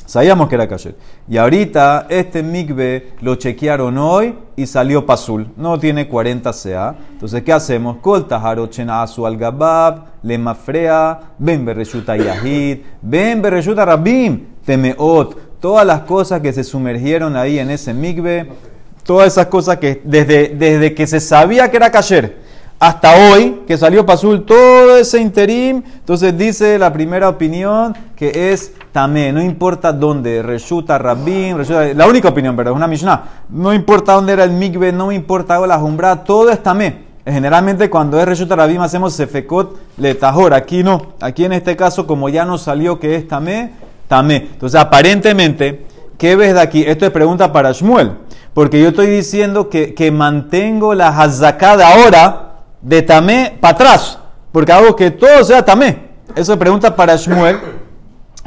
Sabíamos 0.07 0.49
que 0.49 0.57
era 0.57 0.67
kasher. 0.67 0.97
Y 1.29 1.37
ahorita 1.37 2.09
este 2.09 2.43
mikve 2.43 3.13
lo 3.21 3.37
chequearon 3.37 3.97
hoy 3.97 4.37
y 4.57 4.67
salió 4.67 5.07
pasul. 5.07 5.47
No 5.57 5.79
tiene 5.79 6.09
40 6.09 6.51
CA. 6.53 6.97
Entonces, 7.13 7.45
¿qué 7.45 7.53
hacemos? 7.53 7.99
Kol 7.99 8.27
chena 8.71 9.05
asu 9.05 9.25
al 9.25 9.37
gabab, 9.37 10.07
le 10.25 10.37
mafrea, 10.37 11.21
ben 11.39 11.65
berreshuta 11.65 12.17
yahid, 12.17 12.79
ben 13.01 13.41
berreshuta 13.41 13.85
rabim, 13.85 14.47
temeot. 14.67 15.61
Todas 15.61 15.87
las 15.87 16.01
cosas 16.01 16.41
que 16.41 16.53
se 16.53 16.65
sumergieron 16.65 17.37
ahí 17.37 17.61
en 17.61 17.71
ese 17.71 17.95
mikve 17.95 18.72
Todas 19.05 19.33
esas 19.33 19.47
cosas 19.47 19.79
que 19.79 20.01
desde, 20.05 20.49
desde 20.49 20.95
que 20.95 21.07
se 21.07 21.21
sabía 21.21 21.71
que 21.71 21.77
era 21.77 21.91
kasher 21.91 22.43
hasta 22.83 23.15
hoy, 23.15 23.63
que 23.65 23.79
salió 23.79 24.05
Pasul, 24.05 24.45
todo 24.45 24.97
ese 24.97 25.21
interim, 25.21 25.85
entonces 25.87 26.37
dice 26.37 26.81
la 26.81 26.93
primera 26.93 27.29
opinión 27.29 27.97
que 28.17 28.51
es 28.51 28.73
tamé, 28.91 29.33
no 29.33 29.41
importa 29.41 29.93
dónde, 29.93 30.43
Reshuta, 30.43 30.99
Rabin, 30.99 31.59
la 31.97 32.09
única 32.09 32.31
opinión, 32.31 32.57
pero 32.57 32.71
es 32.71 32.77
una 32.77 32.89
Mishnah, 32.89 33.45
no 33.51 33.73
importa 33.73 34.15
dónde 34.15 34.33
era 34.33 34.43
el 34.43 34.51
mikve, 34.51 34.91
no 34.91 35.13
importa 35.13 35.65
la 35.65 35.79
jumbra, 35.79 36.25
todo 36.25 36.51
es 36.51 36.61
tamé. 36.61 37.05
Generalmente 37.25 37.89
cuando 37.89 38.19
es 38.19 38.27
Reshuta 38.27 38.57
Rabim 38.57 38.81
hacemos 38.81 39.13
sefekot 39.13 39.79
le 39.99 40.17
tajor, 40.17 40.53
aquí 40.53 40.83
no, 40.83 41.13
aquí 41.21 41.45
en 41.45 41.53
este 41.53 41.77
caso 41.77 42.05
como 42.05 42.31
ya 42.31 42.45
no 42.45 42.59
salió 42.59 42.99
que 42.99 43.15
es 43.15 43.29
tamé, 43.29 43.75
tamé. 44.09 44.49
Entonces 44.55 44.81
aparentemente, 44.81 45.87
¿qué 46.19 46.35
ves 46.35 46.53
de 46.55 46.61
aquí? 46.61 46.83
Esto 46.85 47.07
es 47.07 47.13
pregunta 47.13 47.53
para 47.53 47.71
Shmuel. 47.71 48.11
Porque 48.55 48.81
yo 48.81 48.89
estoy 48.89 49.07
diciendo 49.07 49.69
que, 49.69 49.95
que 49.95 50.11
mantengo 50.11 50.95
la 50.95 51.09
hazaká 51.09 51.77
de 51.77 51.85
ahora 51.85 52.53
de 52.83 53.03
tamé 53.03 53.57
para 53.61 53.75
atrás. 53.75 54.19
Porque 54.51 54.73
hago 54.73 54.95
que 54.95 55.11
todo 55.11 55.43
sea 55.45 55.65
tamé. 55.65 56.11
Eso 56.35 56.59
pregunta 56.59 56.95
para 56.95 57.17
Shmuel, 57.17 57.59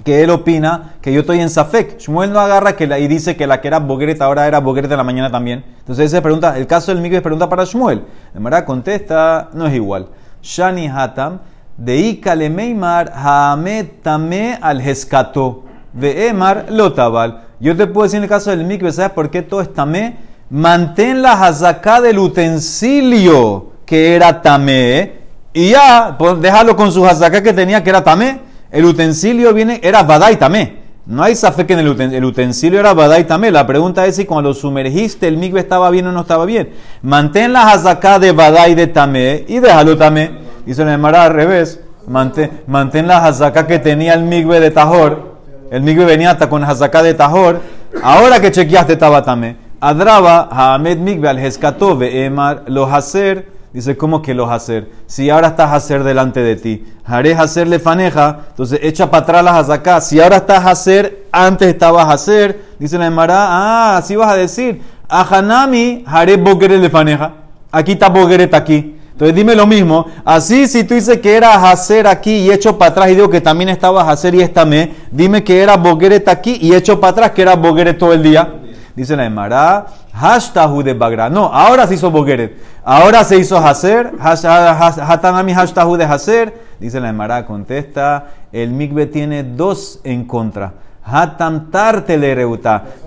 que 0.03 0.23
él 0.23 0.29
opina 0.29 0.95
que 1.01 1.11
yo 1.11 1.21
estoy 1.21 1.39
en 1.39 1.49
Safek. 1.49 1.97
Shmuel 1.99 2.31
no 2.31 2.39
agarra 2.39 2.75
que 2.75 2.85
y 2.99 3.07
dice 3.07 3.35
que 3.35 3.47
la 3.47 3.61
que 3.61 3.67
era 3.67 3.79
Bogret 3.79 4.21
ahora 4.21 4.47
era 4.47 4.59
Bogret 4.59 4.87
de 4.87 4.97
la 4.97 5.03
mañana 5.03 5.31
también. 5.31 5.63
Entonces 5.79 6.11
se 6.11 6.21
pregunta, 6.21 6.57
el 6.57 6.67
caso 6.67 6.91
del 6.91 7.01
Miguel 7.01 7.17
es 7.17 7.23
pregunta 7.23 7.49
para 7.49 7.63
Shmuel. 7.63 8.03
De 8.33 8.39
manera 8.39 8.65
contesta, 8.65 9.49
no 9.53 9.65
es 9.65 9.73
igual. 9.73 10.07
Shani 10.41 10.87
Hatam, 10.87 11.39
de 11.77 11.97
Ikale 11.97 12.49
Meimar, 12.49 13.11
Hamet 13.15 14.01
Tamé 14.01 14.57
al 14.61 14.81
Heskato, 14.81 15.63
de 15.93 16.27
Emar 16.27 16.67
Lotabal. 16.69 17.44
Yo 17.59 17.75
te 17.75 17.87
puedo 17.87 18.03
decir 18.03 18.17
en 18.17 18.23
el 18.23 18.29
caso 18.29 18.49
del 18.49 18.65
mikve, 18.65 18.91
¿sabes 18.91 19.11
por 19.11 19.29
qué 19.29 19.41
todo 19.41 19.61
es 19.61 19.73
tamé? 19.73 20.17
Mantén 20.49 21.21
la 21.21 21.33
hazaká 21.33 22.01
del 22.01 22.19
utensilio 22.19 23.71
que 23.85 24.15
era 24.15 24.41
tamé 24.41 25.25
y 25.57 25.69
ya, 25.69 26.17
pues, 26.19 26.41
déjalo 26.41 26.75
con 26.75 26.91
su 26.91 27.05
hazaká 27.05 27.41
que 27.41 27.53
tenía 27.53 27.81
que 27.81 27.89
era 27.89 28.03
tamé. 28.03 28.41
El 28.69 28.83
utensilio 28.83 29.53
viene, 29.53 29.79
era 29.81 30.03
badai 30.03 30.35
tamé. 30.37 30.83
No 31.05 31.23
hay 31.23 31.33
safe 31.33 31.65
que 31.65 31.73
en 31.73 31.79
el, 31.79 32.25
utensilio 32.25 32.77
era 32.77 32.93
badai 32.93 33.25
tamé. 33.25 33.51
La 33.51 33.65
pregunta 33.65 34.05
es 34.05 34.17
si 34.17 34.25
cuando 34.25 34.49
lo 34.49 34.53
sumergiste 34.53 35.29
el 35.29 35.37
mikve 35.37 35.61
estaba 35.61 35.89
bien 35.91 36.07
o 36.07 36.11
no 36.11 36.21
estaba 36.21 36.45
bien. 36.45 36.71
Mantén 37.03 37.53
la 37.53 37.71
hazaká 37.71 38.19
de 38.19 38.33
badai 38.33 38.75
de 38.75 38.87
tamé 38.87 39.45
y 39.47 39.59
déjalo 39.59 39.95
tamé. 39.97 40.31
Y 40.67 40.73
se 40.73 40.83
le 40.83 40.91
al 40.91 41.31
revés. 41.31 41.79
Mantén, 42.05 42.63
mantén 42.67 43.07
la 43.07 43.25
hazaká 43.25 43.65
que 43.65 43.79
tenía 43.79 44.13
el 44.13 44.23
mikve 44.23 44.59
de 44.59 44.71
tajor 44.71 45.34
el 45.71 45.81
migbe 45.83 46.05
venía 46.05 46.31
hasta 46.31 46.49
con 46.49 46.63
hazaká 46.63 47.03
de 47.03 47.13
tajor. 47.13 47.61
Ahora 48.03 48.39
que 48.39 48.51
chequeaste 48.51 48.93
estaba 48.93 49.23
tamé. 49.23 49.57
Adraba, 49.79 50.49
Hamed 50.51 50.97
migbe 50.97 51.29
al 51.29 51.39
Heskatove, 51.39 52.25
Emar, 52.25 52.63
los 52.67 52.91
hacer. 52.91 53.53
Dice, 53.73 53.97
¿cómo 53.97 54.21
que 54.21 54.33
los 54.33 54.49
hacer? 54.49 54.89
Si 55.05 55.29
ahora 55.29 55.49
estás 55.49 55.73
hacer 55.73 56.03
delante 56.05 56.39
de 56.39 56.55
ti. 56.55 56.85
Haré 57.03 57.33
hacer 57.33 57.67
le 57.67 57.79
faneja. 57.79 58.39
Entonces 58.51 58.79
echa 58.81 59.11
para 59.11 59.23
atrás 59.23 59.43
las. 59.43 60.07
Si 60.07 60.21
ahora 60.21 60.37
estás 60.37 60.65
hacer, 60.65 61.25
antes 61.31 61.67
estabas 61.67 62.07
hacer. 62.09 62.61
Dice 62.79 62.97
la 62.97 63.07
Emara, 63.07 63.35
ah, 63.37 63.97
así 63.97 64.15
vas 64.15 64.29
a 64.29 64.35
decir. 64.35 64.81
Ahanami, 65.09 66.03
haré 66.07 66.37
bogere 66.37 66.77
le 66.77 66.89
faneja. 66.89 67.33
Aquí 67.69 67.91
está 67.91 68.07
bogeret 68.07 68.53
aquí. 68.53 68.95
Entonces 69.15 69.33
dime 69.33 69.55
lo 69.55 69.65
mismo. 69.65 70.07
Así 70.25 70.67
si 70.67 70.83
tú 70.83 70.93
dices 70.93 71.19
que 71.21 71.37
era 71.37 71.71
hacer 71.71 72.05
aquí 72.05 72.35
y 72.35 72.51
hecho 72.51 72.77
para 72.77 72.91
atrás 72.91 73.09
y 73.11 73.15
digo 73.15 73.29
que 73.29 73.39
también 73.39 73.69
estabas 73.69 74.09
hacer 74.09 74.35
y 74.35 74.41
estamé, 74.41 74.93
dime 75.09 75.41
que 75.41 75.63
era 75.63 75.77
bogueret 75.77 76.27
aquí 76.27 76.57
y 76.59 76.75
hecho 76.75 76.99
para 76.99 77.11
atrás 77.11 77.31
que 77.31 77.41
era 77.41 77.55
bogueret 77.55 77.97
todo 77.97 78.11
el 78.11 78.21
día. 78.21 78.55
Dice 78.93 79.15
la 79.15 79.23
Emara, 79.23 79.85
hashtahu 80.13 80.83
de 80.83 80.93
bagra. 80.93 81.29
No, 81.29 81.45
ahora 81.45 81.87
se 81.87 81.93
hizo 81.93 82.11
bogueret. 82.11 82.57
Ahora 82.83 83.23
se 83.23 83.37
hizo 83.37 83.57
hacer, 83.57 84.11
hatanami 84.19 85.53
hashtahu 85.53 85.95
de 85.95 86.03
hacer. 86.03 86.53
Dice 86.77 86.99
la 86.99 87.07
Emara, 87.07 87.45
contesta, 87.45 88.31
el 88.51 88.71
mikve 88.71 89.05
tiene 89.05 89.43
dos 89.43 90.01
en 90.03 90.25
contra. 90.25 90.73
Hatam 91.05 91.69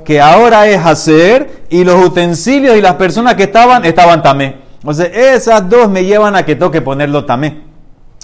que 0.06 0.20
ahora 0.22 0.68
es 0.68 0.86
hacer 0.86 1.64
y 1.68 1.84
los 1.84 2.02
utensilios 2.02 2.76
y 2.78 2.80
las 2.80 2.94
personas 2.94 3.34
que 3.34 3.42
estaban, 3.42 3.84
estaban 3.84 4.22
también. 4.22 4.67
Sea, 4.92 5.06
esas 5.06 5.68
dos 5.68 5.88
me 5.88 6.04
llevan 6.04 6.36
a 6.36 6.44
que 6.44 6.56
toque 6.56 6.80
ponerlo 6.80 7.24
tamé. 7.24 7.62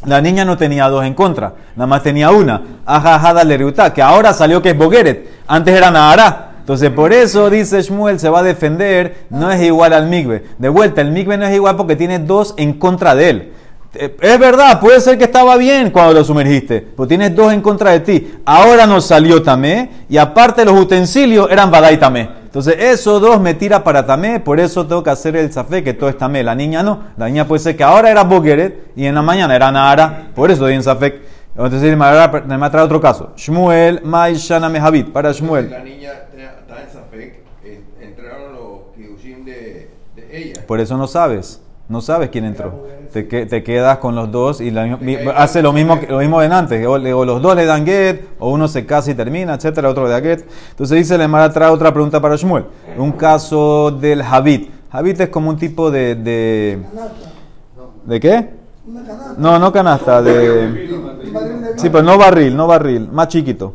La 0.07 0.21
niña 0.21 0.45
no 0.45 0.57
tenía 0.57 0.89
dos 0.89 1.05
en 1.05 1.15
contra, 1.15 1.55
nada 1.77 1.87
más 1.87 2.03
tenía 2.03 2.31
una. 2.31 2.63
Ajajada 2.85 3.43
lereuta, 3.43 3.93
que 3.93 4.03
ahora 4.03 4.33
salió 4.33 4.61
que 4.61 4.71
es 4.71 4.79
Bogueret. 4.79 5.29
Antes 5.47 5.75
era 5.75 5.91
Nahara. 5.91 6.51
Entonces, 6.61 6.91
por 6.91 7.13
eso 7.13 7.51
dice 7.51 7.83
Shmuel, 7.83 8.19
se 8.19 8.31
va 8.31 8.41
a 8.41 8.43
defender, 8.43 9.27
no 9.29 9.51
es 9.51 9.63
igual 9.63 9.93
al 9.93 10.09
Migbe. 10.09 10.45
De 10.59 10.69
vuelta, 10.69 11.03
el 11.03 11.11
Migbe 11.11 11.37
no 11.37 11.45
es 11.47 11.55
igual 11.55 11.77
porque 11.77 11.97
tiene 11.97 12.19
dos 12.19 12.55
en 12.57 12.75
contra 12.75 13.15
de 13.15 13.31
él. 13.31 13.53
Eh, 13.95 14.17
es 14.21 14.39
verdad, 14.39 14.81
puede 14.81 15.01
ser 15.01 15.19
que 15.19 15.25
estaba 15.25 15.57
bien 15.57 15.91
cuando 15.91 16.15
lo 16.15 16.25
sumergiste, 16.25 16.81
pero 16.97 17.07
tienes 17.07 17.35
dos 17.35 17.53
en 17.53 17.61
contra 17.61 17.93
de 17.93 18.01
ti. 18.01 18.35
Ahora 18.45 18.87
no 18.87 19.01
salió 19.01 19.43
tamé, 19.43 19.91
y 20.09 20.17
aparte 20.17 20.65
los 20.65 20.79
utensilios 20.79 21.51
eran 21.51 21.71
badai 21.71 21.99
tamé. 21.99 22.29
Entonces, 22.55 22.77
esos 22.79 23.21
dos 23.21 23.41
me 23.41 23.55
tira 23.55 23.83
para 23.83 24.07
tamé, 24.07 24.39
por 24.39 24.61
eso 24.61 24.87
tengo 24.87 25.03
que 25.03 25.11
hacer 25.11 25.35
el 25.35 25.53
zafé, 25.53 25.83
que 25.83 25.93
todo 25.93 26.09
es 26.09 26.17
tamé. 26.17 26.45
La 26.45 26.55
niña 26.55 26.85
no. 26.85 27.01
La 27.17 27.27
niña 27.27 27.49
puede 27.49 27.59
ser 27.59 27.77
que 27.77 27.83
ahora 27.83 28.13
era 28.13 28.23
bogeret 28.23 28.93
y 28.95 29.07
en 29.07 29.17
la 29.17 29.23
mañana 29.23 29.57
era 29.57 29.73
nara. 29.73 30.31
Por 30.37 30.53
eso 30.53 30.63
doy 30.63 30.75
en 30.75 30.85
zafé. 30.85 31.21
Entonces, 31.57 31.83
me 31.83 31.97
va 31.97 32.23
a 32.23 32.71
traer 32.71 32.85
otro 32.85 33.01
caso. 33.01 33.33
Shmuel, 33.37 34.03
Mai, 34.05 34.37
Shana, 34.37 34.69
Mehavit. 34.69 35.11
Para 35.11 35.33
Shmuel. 35.33 35.69
La 35.69 35.81
niña 35.81 36.13
está 36.13 36.81
en 36.81 36.91
zafé, 36.91 37.43
entraron 38.01 38.53
los 38.55 39.25
de, 39.45 39.91
de 40.15 40.39
ella. 40.39 40.63
Por 40.65 40.79
eso 40.79 40.97
no 40.97 41.09
sabes. 41.09 41.61
No 41.89 42.01
sabes 42.01 42.31
quién 42.31 42.45
entró. 42.45 42.87
Te, 43.14 43.23
te 43.47 43.62
quedas 43.62 43.99
con 43.99 44.16
los 44.16 44.33
dos 44.33 44.61
y 44.61 44.76
hace 45.37 45.62
lo 45.62 45.73
mismo, 45.73 46.00
lo 46.09 46.18
mismo 46.18 46.40
de 46.40 46.49
antes. 46.49 46.85
O, 46.85 46.99
los 46.99 47.40
dos 47.40 47.54
le 47.54 47.64
dan 47.64 47.87
get, 47.87 48.25
o 48.40 48.50
uno 48.50 48.66
se 48.66 48.85
casa 48.87 49.12
y 49.12 49.14
termina, 49.14 49.54
etcétera, 49.54 49.88
otro 49.88 50.02
le 50.02 50.11
da 50.11 50.21
get. 50.21 50.44
Entonces 50.71 50.99
dice 50.99 51.16
le 51.16 51.28
Mara 51.28 51.52
trae 51.52 51.71
otra 51.71 51.92
pregunta 51.92 52.21
para 52.21 52.35
Shmuel. 52.35 52.64
Un 52.99 53.12
caso 53.12 53.92
del 53.92 54.21
Habit. 54.21 54.68
Habit 54.90 55.21
es 55.21 55.28
como 55.28 55.50
un 55.50 55.56
tipo 55.56 55.92
de. 55.92 56.16
¿De, 56.16 56.80
¿de 58.04 58.18
qué? 58.18 58.50
No, 59.38 59.61
no 59.61 59.73
canasta, 59.73 60.21
de. 60.21 60.88
Sí, 61.76 61.90
pero 61.90 62.02
no 62.02 62.18
barril, 62.18 62.56
no 62.56 62.66
barril, 62.66 63.09
más 63.12 63.28
chiquito. 63.28 63.75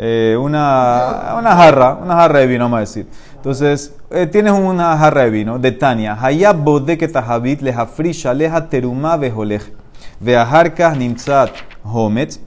Eh, 0.00 0.36
una, 0.40 1.34
una 1.36 1.56
jarra, 1.56 1.98
una 2.00 2.14
jarra 2.14 2.38
de 2.38 2.46
vino, 2.46 2.66
vamos 2.66 2.76
a 2.76 2.80
decir. 2.80 3.08
Entonces, 3.34 3.96
eh, 4.10 4.28
tienes 4.28 4.52
una 4.52 4.96
jarra 4.96 5.24
de 5.24 5.30
vino 5.30 5.58
de 5.58 5.72
Tania. 5.72 6.16
Hayab 6.20 6.62
bodeket 6.62 7.16
habit 7.16 7.62
lehafrisha 7.62 8.32
leha 8.32 8.68
teruma 8.68 9.16
veholech. 9.16 9.72
Veaharkah 10.20 10.94
nimtzat 10.94 11.50
hometz. 11.82 12.38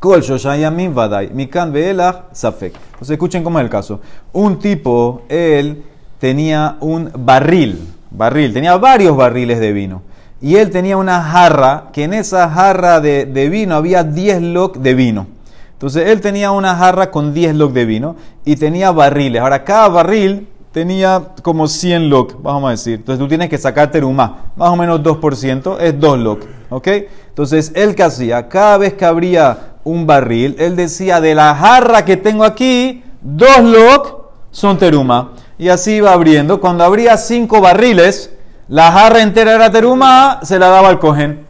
Kol 0.00 0.20
shoshayamim 0.20 0.92
vadai. 0.92 1.30
Mikan 1.32 1.72
veelach 1.72 2.24
safek. 2.32 2.74
Entonces, 2.74 3.10
escuchen 3.10 3.42
cómo 3.42 3.58
es 3.58 3.64
el 3.64 3.70
caso. 3.70 4.02
Un 4.34 4.58
tipo, 4.58 5.22
él 5.30 5.82
tenía 6.18 6.76
un 6.80 7.10
barril. 7.16 7.88
Barril. 8.10 8.52
Tenía 8.52 8.76
varios 8.76 9.16
barriles 9.16 9.60
de 9.60 9.72
vino. 9.72 10.02
Y 10.42 10.56
él 10.56 10.68
tenía 10.68 10.98
una 10.98 11.22
jarra, 11.22 11.88
que 11.90 12.04
en 12.04 12.12
esa 12.12 12.50
jarra 12.50 13.00
de, 13.00 13.24
de 13.24 13.48
vino 13.48 13.76
había 13.76 14.04
10 14.04 14.42
loc 14.42 14.76
de 14.76 14.94
vino. 14.94 15.39
Entonces 15.80 16.08
él 16.08 16.20
tenía 16.20 16.50
una 16.50 16.76
jarra 16.76 17.10
con 17.10 17.32
10 17.32 17.54
log 17.54 17.72
de 17.72 17.86
vino 17.86 18.14
y 18.44 18.56
tenía 18.56 18.90
barriles. 18.90 19.40
Ahora 19.40 19.64
cada 19.64 19.88
barril 19.88 20.46
tenía 20.72 21.28
como 21.42 21.68
100 21.68 22.10
log, 22.10 22.42
vamos 22.42 22.68
a 22.68 22.72
decir. 22.72 22.96
Entonces 22.96 23.18
tú 23.18 23.26
tienes 23.26 23.48
que 23.48 23.56
sacar 23.56 23.90
terumá, 23.90 24.52
más 24.56 24.68
o 24.68 24.76
menos 24.76 25.00
2%, 25.00 25.78
es 25.80 25.98
2 25.98 26.18
log. 26.18 26.40
¿Ok? 26.68 26.86
Entonces 27.28 27.72
él 27.74 27.94
que 27.94 28.02
hacía, 28.02 28.46
cada 28.46 28.76
vez 28.76 28.92
que 28.92 29.06
abría 29.06 29.76
un 29.82 30.06
barril, 30.06 30.54
él 30.58 30.76
decía, 30.76 31.18
de 31.18 31.34
la 31.34 31.54
jarra 31.54 32.04
que 32.04 32.18
tengo 32.18 32.44
aquí, 32.44 33.02
2 33.22 33.60
log 33.60 34.32
son 34.50 34.76
teruma. 34.76 35.32
Y 35.56 35.70
así 35.70 35.92
iba 35.92 36.12
abriendo. 36.12 36.60
Cuando 36.60 36.84
abría 36.84 37.16
5 37.16 37.58
barriles, 37.58 38.34
la 38.68 38.92
jarra 38.92 39.22
entera 39.22 39.54
era 39.54 39.70
teruma, 39.70 40.40
se 40.42 40.58
la 40.58 40.68
daba 40.68 40.90
al 40.90 40.98
cogen. 40.98 41.48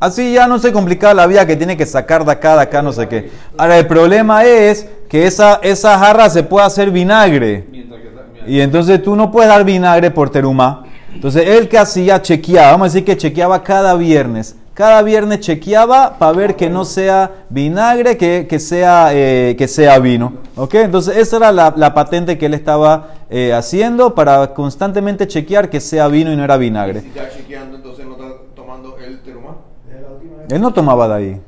Así 0.00 0.32
ya 0.32 0.46
no 0.46 0.58
se 0.58 0.72
complica 0.72 1.12
la 1.12 1.26
vida 1.26 1.44
que 1.46 1.56
tiene 1.56 1.76
que 1.76 1.84
sacar 1.84 2.24
de 2.24 2.30
acá, 2.30 2.54
de 2.54 2.62
acá, 2.62 2.82
no 2.82 2.92
sé 2.92 3.08
qué. 3.08 3.30
Ahora, 3.56 3.78
el 3.78 3.86
problema 3.86 4.44
es 4.44 4.86
que 5.08 5.26
esa, 5.26 5.58
esa 5.62 5.98
jarra 5.98 6.30
se 6.30 6.44
puede 6.44 6.66
hacer 6.66 6.90
vinagre. 6.90 7.66
Y 8.46 8.60
entonces 8.60 9.02
tú 9.02 9.16
no 9.16 9.30
puedes 9.30 9.48
dar 9.48 9.64
vinagre 9.64 10.10
por 10.10 10.30
teruma. 10.30 10.84
Entonces 11.12 11.48
él 11.48 11.68
que 11.68 11.78
hacía 11.78 12.22
chequeaba, 12.22 12.70
vamos 12.72 12.84
a 12.84 12.88
decir 12.90 13.04
que 13.04 13.16
chequeaba 13.16 13.62
cada 13.62 13.94
viernes. 13.94 14.56
Cada 14.72 15.02
viernes 15.02 15.40
chequeaba 15.40 16.16
para 16.18 16.32
ver 16.32 16.54
que 16.54 16.70
no 16.70 16.84
sea 16.84 17.32
vinagre, 17.50 18.16
que, 18.16 18.46
que 18.48 18.60
sea, 18.60 19.10
eh, 19.12 19.56
que 19.58 19.66
sea 19.66 19.98
vino. 19.98 20.34
¿Ok? 20.54 20.74
Entonces 20.74 21.16
esa 21.16 21.38
era 21.38 21.50
la, 21.50 21.74
la 21.76 21.92
patente 21.92 22.38
que 22.38 22.46
él 22.46 22.54
estaba 22.54 23.08
eh, 23.28 23.52
haciendo 23.52 24.14
para 24.14 24.54
constantemente 24.54 25.26
chequear 25.26 25.68
que 25.68 25.80
sea 25.80 26.06
vino 26.06 26.32
y 26.32 26.36
no 26.36 26.44
era 26.44 26.56
vinagre. 26.56 27.00
Si 27.00 27.08
está 27.08 27.28
chequeando, 27.28 27.76
entonces 27.78 28.06
no 28.06 28.12
está 28.12 28.28
tomando 28.54 28.96
el 28.98 29.20
terumá. 29.22 29.56
Él 30.50 30.60
no 30.60 30.72
tomaba 30.72 31.08
de 31.08 31.14
ahí. 31.14 31.40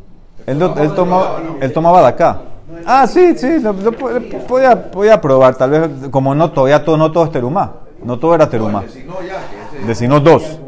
Él, 0.46 0.58
no- 0.58 0.74
él 0.76 0.94
tomaba, 0.94 1.38
él 1.60 1.72
tomaba 1.72 2.00
de 2.02 2.06
acá. 2.08 2.40
Ah, 2.86 3.06
sí, 3.06 3.36
sí, 3.36 3.58
lo, 3.60 3.72
lo 3.72 3.92
po- 3.92 4.08
podía, 4.46 4.90
podía 4.90 5.20
probar, 5.20 5.54
tal 5.56 5.70
vez, 5.70 5.90
como 6.10 6.34
no 6.34 6.50
todavía 6.50 6.84
todo, 6.84 6.96
no 6.96 7.10
todo 7.10 7.24
es 7.24 7.30
terumá. 7.32 7.72
No 8.02 8.18
todo 8.18 8.34
era 8.34 8.48
terumá. 8.48 8.84
Ya. 8.84 9.86
Desinó 9.86 10.20
dos. 10.20 10.58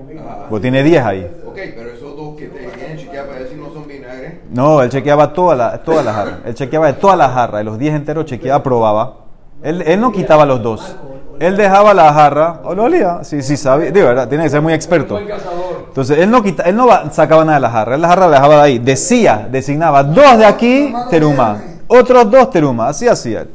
Pues 0.50 0.60
tiene 0.60 0.82
10 0.82 1.04
ahí. 1.04 1.30
Ok, 1.46 1.54
pero 1.74 1.90
esos 1.90 2.14
dos 2.16 2.36
que 2.36 2.46
te 2.46 2.96
chequear 2.98 3.26
para 3.26 3.46
si 3.46 3.54
no 3.54 3.72
son 3.72 3.86
vinagre. 3.86 4.40
No, 4.50 4.82
él 4.82 4.90
chequeaba 4.90 5.32
todas 5.32 5.56
las 5.56 5.82
toda 5.82 6.02
la 6.02 6.12
jarras. 6.12 6.34
Él 6.44 6.54
chequeaba 6.54 6.88
de 6.88 6.92
todas 6.94 7.16
las 7.16 7.32
jarras. 7.32 7.58
De 7.60 7.64
los 7.64 7.78
10 7.78 7.94
enteros 7.94 8.26
chequeaba, 8.26 8.62
probaba. 8.62 9.14
Él, 9.62 9.82
él 9.82 10.00
no 10.00 10.12
quitaba 10.12 10.44
los 10.44 10.62
dos. 10.62 10.96
Él 11.42 11.56
dejaba 11.56 11.92
la 11.94 12.12
jarra. 12.12 12.60
¿O 12.64 12.74
lo 12.74 12.84
olía? 12.84 13.24
Sí, 13.24 13.42
sí, 13.42 13.56
sabía. 13.56 13.90
Digo, 13.90 14.06
¿verdad? 14.06 14.28
Tiene 14.28 14.44
que 14.44 14.50
ser 14.50 14.60
muy 14.62 14.72
experto. 14.72 15.18
Entonces, 15.18 16.18
él 16.18 16.30
no, 16.30 16.42
quita, 16.42 16.62
él 16.64 16.76
no 16.76 16.86
va- 16.86 17.10
sacaba 17.10 17.44
nada 17.44 17.56
de 17.58 17.62
la 17.62 17.70
jarra. 17.70 17.94
Él 17.96 18.00
la 18.02 18.08
jarra 18.08 18.28
la 18.28 18.36
dejaba 18.36 18.54
de 18.56 18.62
ahí. 18.62 18.78
Decía, 18.78 19.48
designaba 19.50 20.02
dos 20.04 20.38
de 20.38 20.44
aquí, 20.46 20.92
teruma. 21.10 21.60
Otros 21.88 22.30
dos 22.30 22.50
teruma. 22.50 22.88
Así 22.88 23.08
hacía 23.08 23.42
él. 23.42 23.48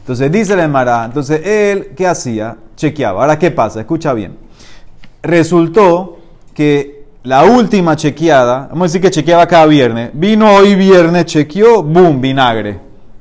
Entonces, 0.00 0.30
dice 0.32 0.54
el 0.54 0.60
Emara. 0.60 1.04
Entonces, 1.04 1.40
él, 1.46 1.92
¿qué 1.96 2.06
hacía? 2.06 2.56
Chequeaba. 2.76 3.20
Ahora, 3.22 3.38
¿qué 3.38 3.50
pasa? 3.50 3.80
Escucha 3.80 4.12
bien. 4.12 4.36
Resultó 5.22 6.18
que 6.54 7.04
la 7.24 7.44
última 7.44 7.96
chequeada, 7.96 8.68
vamos 8.70 8.82
a 8.82 8.86
decir 8.86 9.00
que 9.00 9.10
chequeaba 9.10 9.46
cada 9.46 9.66
viernes, 9.66 10.10
vino 10.14 10.52
hoy 10.54 10.74
viernes, 10.74 11.26
chequeó, 11.26 11.82
boom, 11.82 12.20
vinagre. 12.20 12.80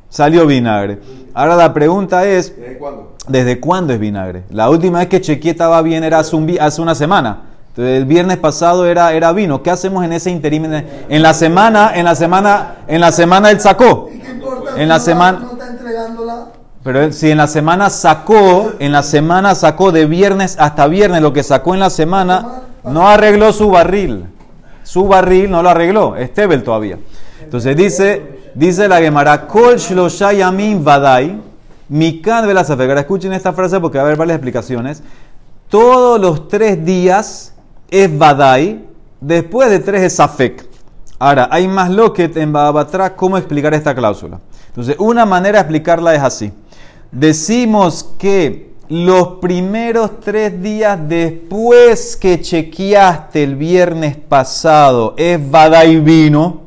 Salió 0.09 0.45
vinagre. 0.45 0.99
Ahora 1.33 1.55
la 1.55 1.73
pregunta 1.73 2.25
es, 2.25 2.55
¿Desde 2.57 2.77
cuándo? 2.77 3.16
¿Desde 3.27 3.59
cuándo 3.59 3.93
es 3.93 3.99
vinagre? 3.99 4.43
La 4.49 4.69
última 4.69 4.99
vez 4.99 5.07
que 5.07 5.21
chequeé 5.21 5.51
estaba 5.51 5.81
bien 5.81 6.03
era 6.03 6.19
hace, 6.19 6.35
un 6.35 6.45
vi- 6.45 6.57
hace 6.57 6.81
una 6.81 6.95
semana. 6.95 7.41
Entonces, 7.69 7.97
el 7.97 8.05
viernes 8.05 8.37
pasado 8.37 8.85
era, 8.87 9.13
era 9.13 9.31
vino. 9.33 9.61
¿Qué 9.61 9.69
hacemos 9.69 10.03
en 10.03 10.13
ese 10.13 10.31
interín? 10.31 10.65
En 11.09 11.21
la 11.21 11.33
semana, 11.33 11.91
en 11.95 12.05
la 12.05 12.15
semana, 12.15 12.75
en 12.87 12.99
la 13.01 13.11
semana 13.11 13.51
él 13.51 13.59
sacó. 13.59 14.09
¿Y 14.13 14.17
qué 14.19 14.31
importa? 14.31 14.71
En 14.81 14.89
la 14.89 14.99
semana- 14.99 15.39
No 15.39 15.51
está 15.51 15.67
entregándola. 15.67 16.45
Pero 16.83 17.11
si 17.11 17.29
en 17.29 17.37
la 17.37 17.47
semana 17.47 17.89
sacó, 17.89 18.71
en 18.79 18.91
la 18.93 19.03
semana 19.03 19.53
sacó 19.55 19.91
de 19.91 20.05
viernes 20.05 20.55
hasta 20.59 20.87
viernes 20.87 21.21
lo 21.21 21.33
que 21.33 21.43
sacó 21.43 21.73
en 21.73 21.81
la 21.81 21.89
semana, 21.89 22.61
no 22.83 23.07
arregló 23.07 23.51
su 23.51 23.69
barril. 23.69 24.25
Su 24.83 25.05
barril 25.07 25.51
no 25.51 25.61
lo 25.61 25.69
arregló, 25.69 26.15
es 26.15 26.33
Tebel 26.33 26.63
todavía. 26.63 26.97
Entonces 27.43 27.75
dice, 27.75 28.39
dice 28.55 28.87
la 28.87 28.99
Gemara, 29.01 29.45
Kol 29.47 29.75
shlosha 29.75 30.31
yamim 30.31 30.81
vadai, 30.83 31.37
mikan 31.89 32.47
velasafek. 32.47 32.89
Ahora 32.89 33.01
escuchen 33.01 33.33
esta 33.33 33.53
frase 33.53 33.79
porque 33.79 33.97
va 33.97 34.03
a 34.03 34.07
haber 34.07 34.17
varias 34.17 34.35
explicaciones. 34.35 35.03
Todos 35.69 36.19
los 36.19 36.47
tres 36.47 36.83
días 36.85 37.53
es 37.89 38.17
vadai, 38.17 38.85
después 39.19 39.69
de 39.69 39.79
tres 39.79 40.03
es 40.03 40.15
safek. 40.15 40.65
Ahora, 41.19 41.49
hay 41.51 41.67
más 41.67 41.89
loquet 41.89 42.37
en 42.37 42.53
Babatra 42.53 43.15
cómo 43.15 43.37
explicar 43.37 43.73
esta 43.73 43.95
cláusula. 43.95 44.39
Entonces, 44.67 44.95
una 44.99 45.25
manera 45.25 45.57
de 45.57 45.61
explicarla 45.61 46.13
es 46.13 46.21
así. 46.21 46.53
Decimos 47.11 48.13
que 48.19 48.73
los 48.89 49.39
primeros 49.41 50.19
tres 50.19 50.61
días 50.61 50.99
después 51.09 52.15
que 52.15 52.39
chequeaste 52.39 53.43
el 53.43 53.55
viernes 53.55 54.15
pasado 54.15 55.15
es 55.17 55.49
Badai 55.49 55.99
vino, 55.99 56.61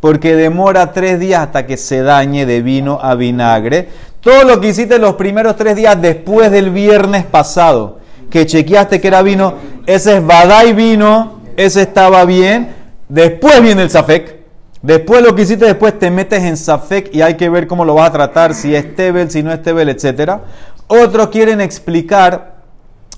porque 0.00 0.34
demora 0.34 0.92
tres 0.92 1.20
días 1.20 1.42
hasta 1.42 1.66
que 1.66 1.76
se 1.76 2.00
dañe 2.00 2.46
de 2.46 2.62
vino 2.62 2.98
a 3.02 3.14
vinagre. 3.14 3.88
Todo 4.20 4.44
lo 4.44 4.60
que 4.60 4.68
hiciste 4.68 4.98
los 4.98 5.14
primeros 5.14 5.56
tres 5.56 5.76
días 5.76 6.00
después 6.00 6.50
del 6.50 6.70
viernes 6.70 7.24
pasado, 7.24 8.00
que 8.30 8.44
chequeaste 8.44 9.00
que 9.00 9.08
era 9.08 9.22
vino, 9.22 9.54
ese 9.86 10.18
es 10.18 10.26
Badai 10.26 10.74
vino, 10.74 11.40
ese 11.56 11.82
estaba 11.82 12.24
bien. 12.24 12.74
Después 13.08 13.62
viene 13.62 13.82
el 13.82 13.90
Safek. 13.90 14.36
Después 14.82 15.22
lo 15.22 15.34
que 15.34 15.42
hiciste 15.42 15.64
después 15.64 15.98
te 15.98 16.10
metes 16.10 16.42
en 16.42 16.56
Safek 16.56 17.14
y 17.14 17.22
hay 17.22 17.34
que 17.34 17.48
ver 17.48 17.66
cómo 17.66 17.84
lo 17.84 17.94
vas 17.94 18.10
a 18.10 18.12
tratar, 18.12 18.54
si 18.54 18.74
es 18.74 18.94
Tebel, 18.94 19.30
si 19.30 19.42
no 19.42 19.52
es 19.52 19.62
Tebel, 19.62 19.88
etc. 19.88 20.38
Otros 20.86 21.28
quieren 21.28 21.60
explicar 21.60 22.56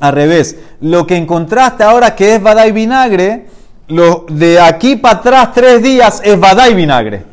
al 0.00 0.12
revés. 0.12 0.56
Lo 0.80 1.06
que 1.06 1.16
encontraste 1.16 1.84
ahora 1.84 2.14
que 2.14 2.36
es 2.36 2.42
Badai 2.42 2.72
vinagre, 2.72 3.46
lo, 3.88 4.24
de 4.28 4.60
aquí 4.60 4.96
para 4.96 5.18
atrás 5.18 5.50
tres 5.52 5.82
días 5.82 6.20
es 6.24 6.38
Badai 6.38 6.74
vinagre. 6.74 7.31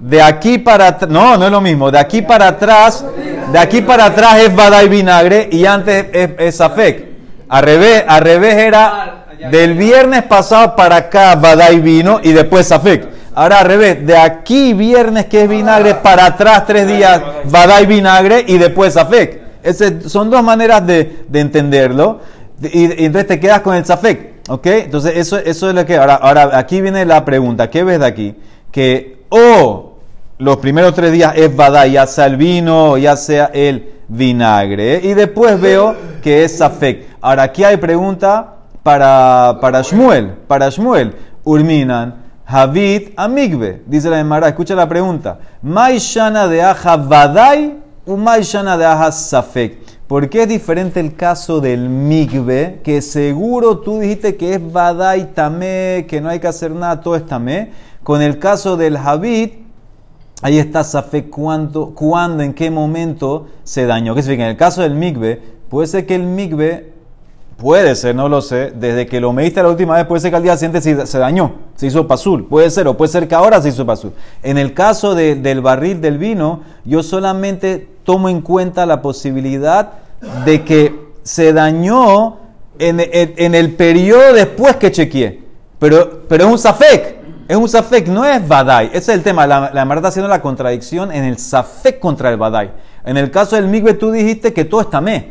De 0.00 0.22
aquí 0.22 0.58
para 0.58 0.88
atrás, 0.88 1.10
no, 1.10 1.36
no 1.36 1.46
es 1.46 1.50
lo 1.50 1.60
mismo. 1.60 1.90
De 1.90 1.98
aquí 1.98 2.22
para 2.22 2.48
atrás, 2.48 3.04
de 3.52 3.58
aquí 3.58 3.80
para 3.82 4.06
atrás 4.06 4.38
es 4.40 4.54
Badai 4.54 4.88
vinagre 4.88 5.48
y 5.50 5.64
antes 5.66 6.06
es, 6.12 6.30
es 6.38 6.56
Safek. 6.56 7.06
Al 7.48 7.62
revés, 7.64 8.04
al 8.06 8.20
revés 8.22 8.54
era 8.54 9.24
del 9.50 9.74
viernes 9.74 10.22
pasado 10.24 10.76
para 10.76 10.96
acá 10.96 11.34
Badai 11.34 11.80
vino 11.80 12.20
y 12.22 12.32
después 12.32 12.66
Safek. 12.68 13.08
Ahora 13.34 13.60
al 13.60 13.66
revés, 13.66 14.06
de 14.06 14.16
aquí 14.16 14.72
viernes 14.74 15.26
que 15.26 15.42
es 15.42 15.48
vinagre 15.48 15.94
para 15.96 16.26
atrás 16.26 16.64
tres 16.66 16.86
días 16.86 17.20
Badai 17.44 17.86
vinagre 17.86 18.44
y 18.46 18.58
después 18.58 18.94
Safek. 18.94 19.40
Ese- 19.62 20.08
son 20.08 20.30
dos 20.30 20.42
maneras 20.42 20.86
de, 20.86 21.24
de 21.28 21.40
entenderlo. 21.40 22.20
Y, 22.62 23.02
y 23.02 23.04
entonces 23.06 23.26
te 23.28 23.40
quedas 23.40 23.60
con 23.60 23.74
el 23.76 23.84
Safek. 23.84 24.38
¿Ok? 24.48 24.66
Entonces 24.66 25.16
eso, 25.16 25.38
eso 25.38 25.68
es 25.68 25.74
lo 25.74 25.84
que... 25.84 25.96
Ahora, 25.96 26.14
ahora 26.14 26.50
aquí 26.58 26.80
viene 26.80 27.04
la 27.04 27.24
pregunta. 27.24 27.68
¿Qué 27.68 27.84
ves 27.84 28.00
de 28.00 28.06
aquí? 28.06 28.34
Que 28.72 29.18
o 29.28 29.87
los 30.38 30.58
primeros 30.58 30.94
tres 30.94 31.12
días 31.12 31.32
es 31.36 31.54
Badai, 31.54 31.92
ya 31.92 32.06
sea 32.06 32.26
el 32.26 32.36
vino 32.36 32.96
ya 32.96 33.16
sea 33.16 33.50
el 33.52 33.92
vinagre. 34.06 35.00
Y 35.02 35.14
después 35.14 35.60
veo 35.60 35.96
que 36.22 36.44
es 36.44 36.58
Safek. 36.58 37.06
Ahora 37.20 37.42
aquí 37.44 37.64
hay 37.64 37.76
pregunta 37.76 38.54
para, 38.82 39.58
para 39.60 39.82
Shmuel. 39.82 40.34
Para 40.46 40.70
Shmuel. 40.70 41.14
Urminan. 41.44 42.28
Javid 42.46 43.10
Amigbe. 43.16 43.82
Dice 43.86 44.08
la 44.08 44.20
Emara, 44.20 44.48
escucha 44.48 44.74
la 44.74 44.88
pregunta. 44.88 45.38
Maishana 45.60 46.48
de 46.48 46.62
Aja 46.62 46.96
Badai 46.96 47.76
o 48.06 48.16
Maishana 48.16 48.78
de 48.78 48.86
Aja 48.86 49.12
Safek. 49.12 49.78
¿Por 50.06 50.30
qué 50.30 50.44
es 50.44 50.48
diferente 50.48 51.00
el 51.00 51.14
caso 51.14 51.60
del 51.60 51.90
Migbe? 51.90 52.80
Que 52.82 53.02
seguro 53.02 53.80
tú 53.80 53.98
dijiste 53.98 54.36
que 54.36 54.54
es 54.54 54.72
Badai 54.72 55.34
Tamé, 55.34 56.06
que 56.08 56.20
no 56.22 56.30
hay 56.30 56.38
que 56.38 56.46
hacer 56.46 56.70
nada, 56.70 57.02
todo 57.02 57.16
es 57.16 57.26
Tamé. 57.26 57.72
Con 58.02 58.22
el 58.22 58.38
caso 58.38 58.78
del 58.78 58.96
Javid, 58.96 59.50
Ahí 60.42 60.58
está 60.58 60.84
Safek 60.84 61.30
cuándo, 61.30 61.90
cuándo, 61.94 62.42
en 62.44 62.54
qué 62.54 62.70
momento 62.70 63.46
se 63.64 63.86
dañó. 63.86 64.14
¿Qué 64.14 64.22
significa? 64.22 64.44
En 64.44 64.50
el 64.50 64.56
caso 64.56 64.82
del 64.82 64.94
migbe, 64.94 65.42
puede 65.68 65.88
ser 65.88 66.06
que 66.06 66.14
el 66.14 66.22
migbe, 66.22 66.92
puede 67.56 67.96
ser, 67.96 68.14
no 68.14 68.28
lo 68.28 68.40
sé, 68.40 68.70
desde 68.70 69.06
que 69.06 69.20
lo 69.20 69.32
mediste 69.32 69.60
la 69.60 69.68
última 69.68 69.96
vez, 69.96 70.06
puede 70.06 70.20
ser 70.20 70.30
que 70.30 70.36
al 70.36 70.44
día 70.44 70.56
siguiente 70.56 70.80
se, 70.80 71.06
se 71.08 71.18
dañó, 71.18 71.54
se 71.74 71.88
hizo 71.88 72.06
pasul. 72.06 72.46
Puede 72.46 72.70
ser, 72.70 72.86
o 72.86 72.96
puede 72.96 73.10
ser 73.10 73.26
que 73.26 73.34
ahora 73.34 73.60
se 73.60 73.70
hizo 73.70 73.84
pasul. 73.84 74.12
En 74.44 74.58
el 74.58 74.74
caso 74.74 75.16
de- 75.16 75.34
del 75.34 75.60
barril 75.60 76.00
del 76.00 76.18
vino, 76.18 76.60
yo 76.84 77.02
solamente 77.02 77.88
tomo 78.04 78.28
en 78.28 78.40
cuenta 78.40 78.86
la 78.86 79.02
posibilidad 79.02 79.90
de 80.44 80.62
que 80.64 81.08
se 81.24 81.52
dañó 81.52 82.36
en, 82.78 83.00
en- 83.00 83.54
el 83.56 83.74
periodo 83.74 84.34
después 84.34 84.76
que 84.76 84.92
chequeé. 84.92 85.42
Pero, 85.80 86.22
pero 86.28 86.44
es 86.46 86.50
un 86.52 86.58
Safek. 86.58 87.17
Es 87.48 87.56
un 87.56 87.66
Safek, 87.66 88.08
no 88.08 88.26
es 88.26 88.46
Badai. 88.46 88.88
Ese 88.88 88.98
es 88.98 89.08
el 89.08 89.22
tema. 89.22 89.46
La, 89.46 89.70
la 89.72 89.80
Emara 89.80 90.00
está 90.00 90.08
haciendo 90.08 90.28
la 90.28 90.42
contradicción 90.42 91.10
en 91.10 91.24
el 91.24 91.38
Safek 91.38 91.98
contra 91.98 92.28
el 92.28 92.36
Badai. 92.36 92.70
En 93.06 93.16
el 93.16 93.30
caso 93.30 93.56
del 93.56 93.68
Migbe, 93.68 93.94
tú 93.94 94.12
dijiste 94.12 94.52
que 94.52 94.66
todo 94.66 94.82
está 94.82 95.00
me. 95.00 95.30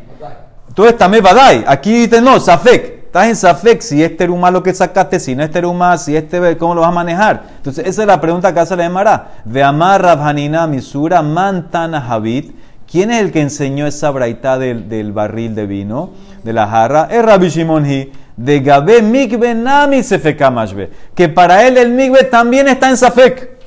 Todo 0.73 0.87
está 0.87 1.07
me 1.07 1.21
Badai. 1.21 1.63
Aquí 1.67 1.93
dices 1.93 2.23
no, 2.23 2.39
Safek. 2.39 3.05
Estás 3.05 3.27
en 3.27 3.35
Safek. 3.35 3.81
Si 3.81 4.03
es 4.03 4.17
teruma 4.17 4.49
lo 4.49 4.63
que 4.63 4.73
sacaste, 4.73 5.19
si 5.19 5.35
no 5.35 5.43
es 5.43 5.51
teruma, 5.51 5.95
si 5.99 6.15
es 6.15 6.27
tebe, 6.27 6.57
¿cómo 6.57 6.73
lo 6.73 6.81
vas 6.81 6.89
a 6.89 6.93
manejar? 6.93 7.43
Entonces, 7.57 7.85
esa 7.85 8.01
es 8.01 8.07
la 8.07 8.19
pregunta 8.19 8.51
que 8.51 8.61
hace 8.61 8.75
la 8.75 8.85
Emara. 8.85 9.33
Ve 9.45 9.61
amar 9.61 10.01
Rabhanina 10.01 10.65
Misura 10.65 11.21
Mantana 11.21 12.03
Habit. 12.09 12.55
¿Quién 12.89 13.11
es 13.11 13.21
el 13.21 13.31
que 13.31 13.41
enseñó 13.41 13.85
esa 13.85 14.09
braita 14.09 14.57
del, 14.57 14.89
del 14.89 15.11
barril 15.11 15.53
de 15.53 15.67
vino, 15.67 16.11
de 16.43 16.53
la 16.53 16.67
jarra? 16.67 17.09
Es 17.11 17.23
Rabbi 17.23 17.49
Shimon 17.49 17.85
Hi, 17.85 18.11
de 18.37 18.59
Gabe 18.59 19.01
Mikbe 19.01 19.53
Nami 19.53 20.03
Sefeka 20.03 20.49
Mashbe. 20.49 20.89
Que 21.13 21.27
para 21.27 21.67
él 21.67 21.77
el 21.77 21.91
Mikbe 21.91 22.23
también 22.25 22.67
está 22.67 22.89
en 22.89 22.97
Safek. 22.97 23.57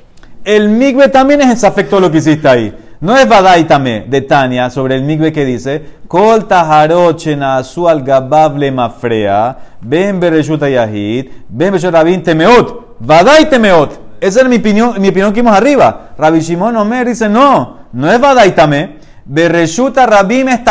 El 0.43 0.69
Mikbe 0.69 1.09
también 1.09 1.41
es 1.41 1.47
en 1.47 1.57
Safek 1.57 1.89
todo 1.89 1.99
lo 1.99 2.11
que 2.11 2.17
hiciste 2.17 2.47
ahí. 2.47 2.75
No 3.01 3.17
es 3.17 3.27
Badai 3.27 3.67
tamé 3.67 4.05
de 4.07 4.21
Tania 4.21 4.69
sobre 4.69 4.95
el 4.95 5.03
Mikbe 5.03 5.33
que 5.33 5.43
dice: 5.43 5.81
Kol 6.07 6.47
taharochena 6.47 7.57
asu 7.57 7.89
al 7.89 8.03
gabab 8.03 8.57
le 8.57 8.71
mafrea, 8.71 9.57
ben 9.81 10.19
bereshuta 10.19 10.69
yahid, 10.69 11.29
ben 11.49 11.73
beshotabin 11.73 12.21
temeot, 12.23 12.97
Badai 12.99 13.49
temeot. 13.49 13.99
Esa 14.21 14.41
es 14.41 14.47
mi 14.47 14.57
opinión, 14.57 15.01
mi 15.01 15.09
opinión 15.09 15.33
que 15.33 15.41
vimos 15.41 15.57
arriba. 15.57 16.11
Rabbi 16.15 16.41
Shimon 16.41 16.77
Omer 16.77 17.07
dice: 17.07 17.27
No, 17.27 17.87
no 17.91 18.11
es 18.11 18.19
Badai 18.19 18.53
tamé. 18.53 18.99
Berreshuta 19.25 20.05
Rabim 20.05 20.49
es 20.49 20.63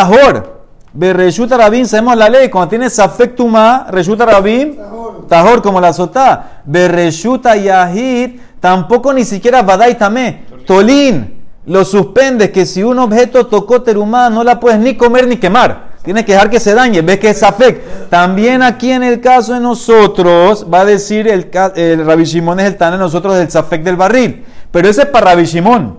Tahor. 0.90 0.94
Berreshuta 0.94 1.56
Rabim, 1.56 1.84
sabemos 1.86 2.16
la 2.16 2.28
ley. 2.28 2.48
Cuando 2.48 2.70
tienes 2.70 2.92
Safek 2.92 3.36
Tuma, 3.36 3.86
Reshuta 3.90 4.26
Rabim, 4.26 4.76
Tahor. 5.28 5.62
Como 5.62 5.80
la 5.80 5.92
sotá. 5.92 6.62
Berreshuta 6.64 7.56
Yahid, 7.56 8.40
tampoco 8.60 9.12
ni 9.12 9.24
siquiera 9.24 9.62
Badai 9.62 9.96
Tamé. 9.96 10.44
Tolín. 10.66 11.40
Lo 11.66 11.84
suspendes 11.84 12.50
que 12.50 12.66
si 12.66 12.82
un 12.82 12.98
objeto 12.98 13.46
tocó 13.46 13.82
terumá, 13.82 14.30
no 14.30 14.42
la 14.42 14.58
puedes 14.58 14.80
ni 14.80 14.96
comer 14.96 15.28
ni 15.28 15.36
quemar. 15.36 15.90
Tienes 16.02 16.24
que 16.24 16.32
dejar 16.32 16.48
que 16.48 16.58
se 16.58 16.74
dañe. 16.74 17.02
Ves 17.02 17.18
que 17.18 17.30
es 17.30 17.38
Safek. 17.38 18.08
También 18.08 18.62
aquí 18.62 18.90
en 18.90 19.02
el 19.02 19.20
caso 19.20 19.52
de 19.52 19.60
nosotros, 19.60 20.66
va 20.72 20.80
a 20.80 20.84
decir 20.86 21.28
el, 21.28 21.50
el 21.76 22.06
Rabbi 22.06 22.22
es 22.22 22.34
el 22.34 22.76
tan 22.76 22.92
de 22.92 22.98
nosotros 22.98 23.36
del 23.36 23.50
Safek 23.50 23.82
del 23.82 23.96
barril. 23.96 24.44
Pero 24.70 24.88
ese 24.88 25.02
es 25.02 25.08
para 25.08 25.32
Rabbi 25.32 25.44
Shimon. 25.44 25.98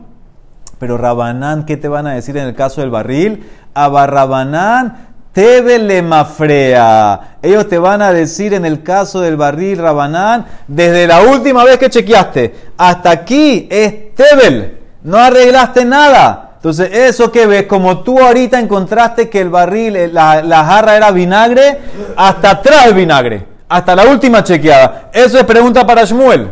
Pero 0.79 0.97
Rabanán, 0.97 1.65
¿qué 1.65 1.77
te 1.77 1.87
van 1.87 2.07
a 2.07 2.13
decir 2.13 2.35
en 2.37 2.47
el 2.47 2.55
caso 2.55 2.81
del 2.81 2.89
barril? 2.89 3.43
A 3.73 3.87
Barrabanán, 3.87 5.11
Tebe 5.31 5.79
le 5.79 6.01
mafrea. 6.01 7.37
Ellos 7.41 7.69
te 7.69 7.77
van 7.77 8.01
a 8.01 8.11
decir 8.11 8.53
en 8.53 8.65
el 8.65 8.83
caso 8.83 9.21
del 9.21 9.37
barril 9.37 9.77
Rabanán, 9.77 10.45
desde 10.67 11.07
la 11.07 11.21
última 11.21 11.63
vez 11.63 11.77
que 11.77 11.89
chequeaste 11.89 12.53
hasta 12.77 13.11
aquí 13.11 13.67
es 13.71 14.13
Tebel. 14.13 14.79
No 15.03 15.17
arreglaste 15.17 15.85
nada. 15.85 16.49
Entonces, 16.55 16.91
eso 16.93 17.31
que 17.31 17.47
ves, 17.47 17.65
como 17.65 18.03
tú 18.03 18.19
ahorita 18.19 18.59
encontraste 18.59 19.29
que 19.29 19.41
el 19.41 19.49
barril, 19.49 19.95
eh, 19.95 20.07
la, 20.07 20.43
la 20.43 20.63
jarra 20.63 20.95
era 20.95 21.09
vinagre, 21.09 21.79
hasta 22.15 22.51
atrás 22.51 22.85
el 22.85 22.93
vinagre. 22.93 23.47
Hasta 23.67 23.95
la 23.95 24.05
última 24.05 24.43
chequeada. 24.43 25.09
Eso 25.11 25.39
es 25.39 25.43
pregunta 25.45 25.87
para 25.87 26.03
Shmuel. 26.03 26.49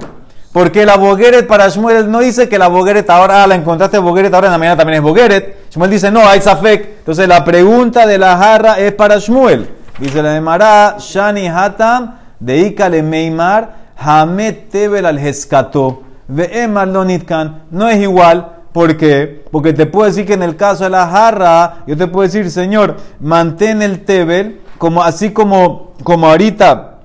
Porque 0.52 0.86
la 0.86 0.98
bogueret 0.98 1.46
para 1.46 1.70
Shmuel 1.70 2.10
no 2.10 2.20
dice 2.20 2.50
que 2.50 2.58
la 2.58 2.68
bogueret 2.68 3.08
ahora 3.10 3.44
ah, 3.44 3.48
la 3.48 3.56
encontraste 3.56 4.00
bogueret, 4.00 4.34
ahora 4.34 4.48
en 4.48 4.54
la 4.54 4.58
mañana 4.58 4.78
también 4.78 4.98
es 4.98 5.04
bogueret. 5.04 5.70
Shmuel 5.72 5.92
dice 5.92 6.12
no, 6.12 6.28
hay 6.28 6.42
safek. 6.42 7.00
Entonces 7.00 7.28
la 7.28 7.46
pregunta 7.46 8.08
de 8.08 8.18
la 8.18 8.38
jarra 8.38 8.80
es 8.80 8.94
para 8.94 9.18
Shmuel. 9.18 9.70
Dice 10.00 10.24
la 10.24 10.32
de 10.32 10.42
Mará, 10.42 10.96
Shani 10.98 11.48
Hatam, 11.48 12.16
de 12.40 12.58
Ikale 12.60 13.04
Meimar, 13.04 13.76
Hamet 13.98 14.70
Tebel 14.70 15.06
al 15.06 15.20
Heskato, 15.20 16.04
Ve'emar 16.28 16.88
lo 16.88 17.04
nitkan. 17.06 17.64
No 17.70 17.88
es 17.90 18.02
igual. 18.02 18.56
¿Por 18.72 18.98
qué? 18.98 19.44
Porque 19.52 19.74
te 19.74 19.88
puedo 19.88 20.06
decir 20.06 20.26
que 20.26 20.34
en 20.34 20.44
el 20.44 20.56
caso 20.56 20.84
de 20.84 20.92
la 20.92 21.08
jarra, 21.08 21.78
yo 21.88 21.98
te 21.98 22.06
puedo 22.08 22.24
decir, 22.24 22.50
Señor, 22.52 22.98
mantén 23.20 23.82
el 23.82 24.06
Tebel, 24.06 24.62
como, 24.78 25.04
así 25.04 25.32
como, 25.32 25.94
como 26.04 26.28
ahorita 26.28 27.00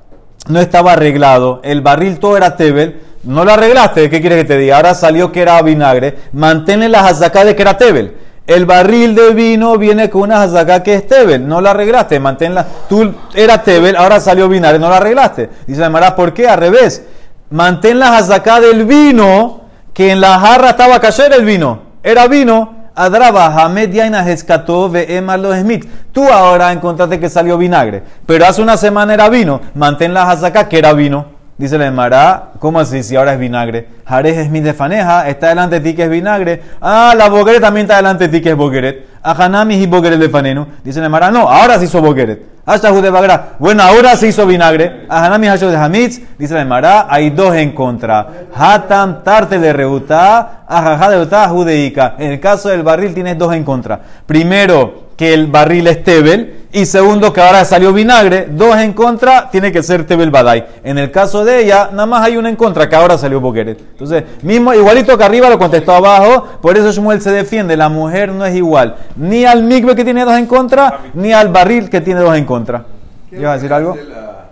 no 0.49 0.61
estaba 0.61 0.93
arreglado, 0.93 1.61
el 1.65 1.81
barril 1.81 2.19
todo 2.19 2.37
era 2.37 2.57
tebel, 2.57 3.01
no 3.25 3.45
lo 3.45 3.53
arreglaste, 3.53 4.11
¿qué 4.11 4.21
quieres 4.21 4.39
que 4.39 4.45
te 4.45 4.59
diga? 4.59 4.77
Ahora 4.77 4.95
salió 4.95 5.33
que 5.33 5.43
era 5.43 5.61
vinagre, 5.63 6.17
manténle 6.33 6.89
la 6.89 7.07
hazaká 7.07 7.45
de 7.45 7.57
que 7.57 7.63
era 7.63 7.77
tebel. 7.77 8.15
El 8.47 8.67
barril 8.67 9.15
de 9.15 9.33
vino 9.33 9.79
viene 9.79 10.11
con 10.11 10.23
una 10.23 10.43
hazaká 10.43 10.83
que 10.83 10.95
es 10.95 11.07
tebel, 11.07 11.49
no 11.49 11.61
lo 11.61 11.71
arreglaste, 11.71 12.21
manténla. 12.21 12.67
Tú 12.89 13.15
era 13.35 13.63
tebel, 13.63 13.97
ahora 13.97 14.21
salió 14.21 14.49
vinagre, 14.49 14.79
no 14.79 14.89
lo 14.89 14.95
arreglaste. 14.95 15.49
Dice 15.67 15.81
la 15.81 15.89
Mara, 15.89 16.15
¿por 16.15 16.35
qué? 16.35 16.47
Al 16.47 16.59
revés. 16.59 17.03
Mantén 17.51 17.99
la 17.99 18.17
hazaká 18.17 18.61
del 18.61 18.85
vino, 18.85 19.63
que 19.95 20.11
en 20.11 20.21
la 20.21 20.39
jarra 20.39 20.71
estaba 20.71 21.01
cayer 21.01 21.33
el 21.33 21.45
vino, 21.45 21.81
era 22.03 22.27
vino, 22.27 22.85
Adraba, 22.97 23.47
Hamed 23.47 23.93
Yaina 23.93 24.31
Escató, 24.31 24.89
Ve'ema 24.89 25.37
lo 25.37 25.53
Smith. 25.53 25.85
Tú 26.13 26.29
ahora 26.31 26.71
encontraste 26.71 27.19
que 27.19 27.29
salió 27.29 27.59
vinagre, 27.59 28.03
pero 28.25 28.47
hace 28.47 28.63
una 28.63 28.77
semana 28.77 29.15
era 29.15 29.29
vino. 29.29 29.61
Mantén 29.75 30.15
la 30.15 30.31
hazaká 30.31 30.69
que 30.69 30.79
era 30.79 30.93
vino. 30.93 31.34
Dice 31.57 31.79
la 31.79 31.87
Emara, 31.87 32.51
¿cómo 32.59 32.81
así 32.81 33.05
si 33.05 33.15
ahora 33.15 33.35
es 33.35 33.39
vinagre? 33.39 33.87
Jarej 34.05 34.47
Smith 34.47 34.65
de 34.65 34.75
Faneja, 34.75 35.29
está 35.29 35.51
delante 35.51 35.79
de 35.79 35.89
ti 35.89 35.97
que 35.97 36.03
es 36.03 36.11
vinagre. 36.11 36.61
Ah, 36.81 37.15
la 37.17 37.29
bogueret 37.29 37.61
también 37.61 37.85
está 37.85 37.97
delante 37.97 38.27
de 38.27 38.39
ti 38.39 38.43
que 38.43 38.51
es 38.51 38.57
bogueret. 38.57 39.07
Ajanami 39.23 39.77
y 39.77 39.87
bogueret 39.87 40.19
de 40.19 40.29
Fanenu. 40.29 40.67
Dice 40.83 40.99
la 40.99 41.07
Emara, 41.07 41.31
no, 41.31 41.49
ahora 41.49 41.79
se 41.79 41.85
hizo 41.85 42.03
bogueret. 42.03 42.55
Ashahu 42.67 43.01
de 43.01 43.11
Bagra. 43.11 43.51
Bueno, 43.59 43.83
ahora 43.83 44.17
se 44.17 44.29
hizo 44.29 44.47
vinagre. 44.47 45.07
Ajanami 45.09 45.49
Hashu 45.49 45.67
de 45.67 45.77
Hamitz. 45.77 46.21
Dice 46.37 46.55
la 46.55 46.63
Emara, 46.63 47.07
hay 47.09 47.31
dos 47.31 47.55
en 47.55 47.73
contra. 47.73 48.27
Hatam 48.53 49.23
Tarte 49.23 49.59
de 49.59 49.73
Reutá, 49.73 50.65
Ajaja 50.67 51.11
de 51.11 51.17
Reutá, 51.19 51.49
Judeika. 51.49 52.17
En 52.19 52.33
el 52.33 52.41
caso 52.41 52.71
del 52.71 52.83
barril 52.83 53.15
tienes 53.15 53.39
dos 53.39 53.55
en 53.55 53.65
contra. 53.65 54.01
Primero, 54.27 55.04
que 55.17 55.33
el 55.35 55.47
barril 55.49 55.87
es 55.87 56.03
Tebel. 56.05 56.61
Y 56.73 56.87
segundo, 56.87 57.33
que 57.33 57.41
ahora 57.41 57.65
salió 57.65 57.93
vinagre. 57.93 58.49
Dos 58.51 58.77
en 58.79 58.95
contra, 58.95 59.49
tiene 59.49 59.71
que 59.71 59.81
ser 59.85 60.05
Tebel 60.07 60.33
Badai. 60.33 60.67
En 60.83 60.99
el 60.99 61.13
caso 61.13 61.45
de 61.45 61.63
ella, 61.63 61.91
nada 61.93 62.07
más 62.07 62.23
hay 62.27 62.37
una 62.37 62.49
en 62.49 62.57
contra, 62.57 62.89
que 62.89 62.97
ahora 62.97 63.17
salió 63.17 63.41
Boqueret. 63.41 63.79
Entonces, 63.79 64.25
mismo, 64.43 64.75
igualito 64.75 65.17
que 65.17 65.23
arriba 65.23 65.49
lo 65.49 65.57
contestó 65.57 65.93
abajo. 65.93 66.49
Por 66.61 66.77
eso 66.77 66.91
Shmuel 66.91 67.21
se 67.21 67.31
defiende. 67.31 67.77
La 67.77 67.89
mujer 67.89 68.33
no 68.33 68.45
es 68.45 68.57
igual. 68.57 68.97
Ni 69.15 69.45
al 69.45 69.63
migbe 69.63 69.95
que 69.95 70.03
tiene 70.05 70.25
dos 70.25 70.37
en 70.37 70.47
contra, 70.47 70.99
ni 71.15 71.33
al 71.33 71.49
barril 71.51 71.89
que 71.89 72.01
tiene 72.01 72.21
dos 72.23 72.37
en 72.37 72.45
contra. 72.45 72.85
¿Qué 73.31 73.37
¿Ibas 73.39 73.51
a 73.51 73.55
decir 73.55 73.73
algo? 73.73 73.95
que 73.95 74.01
hace 74.01 74.09
la- 74.11 74.51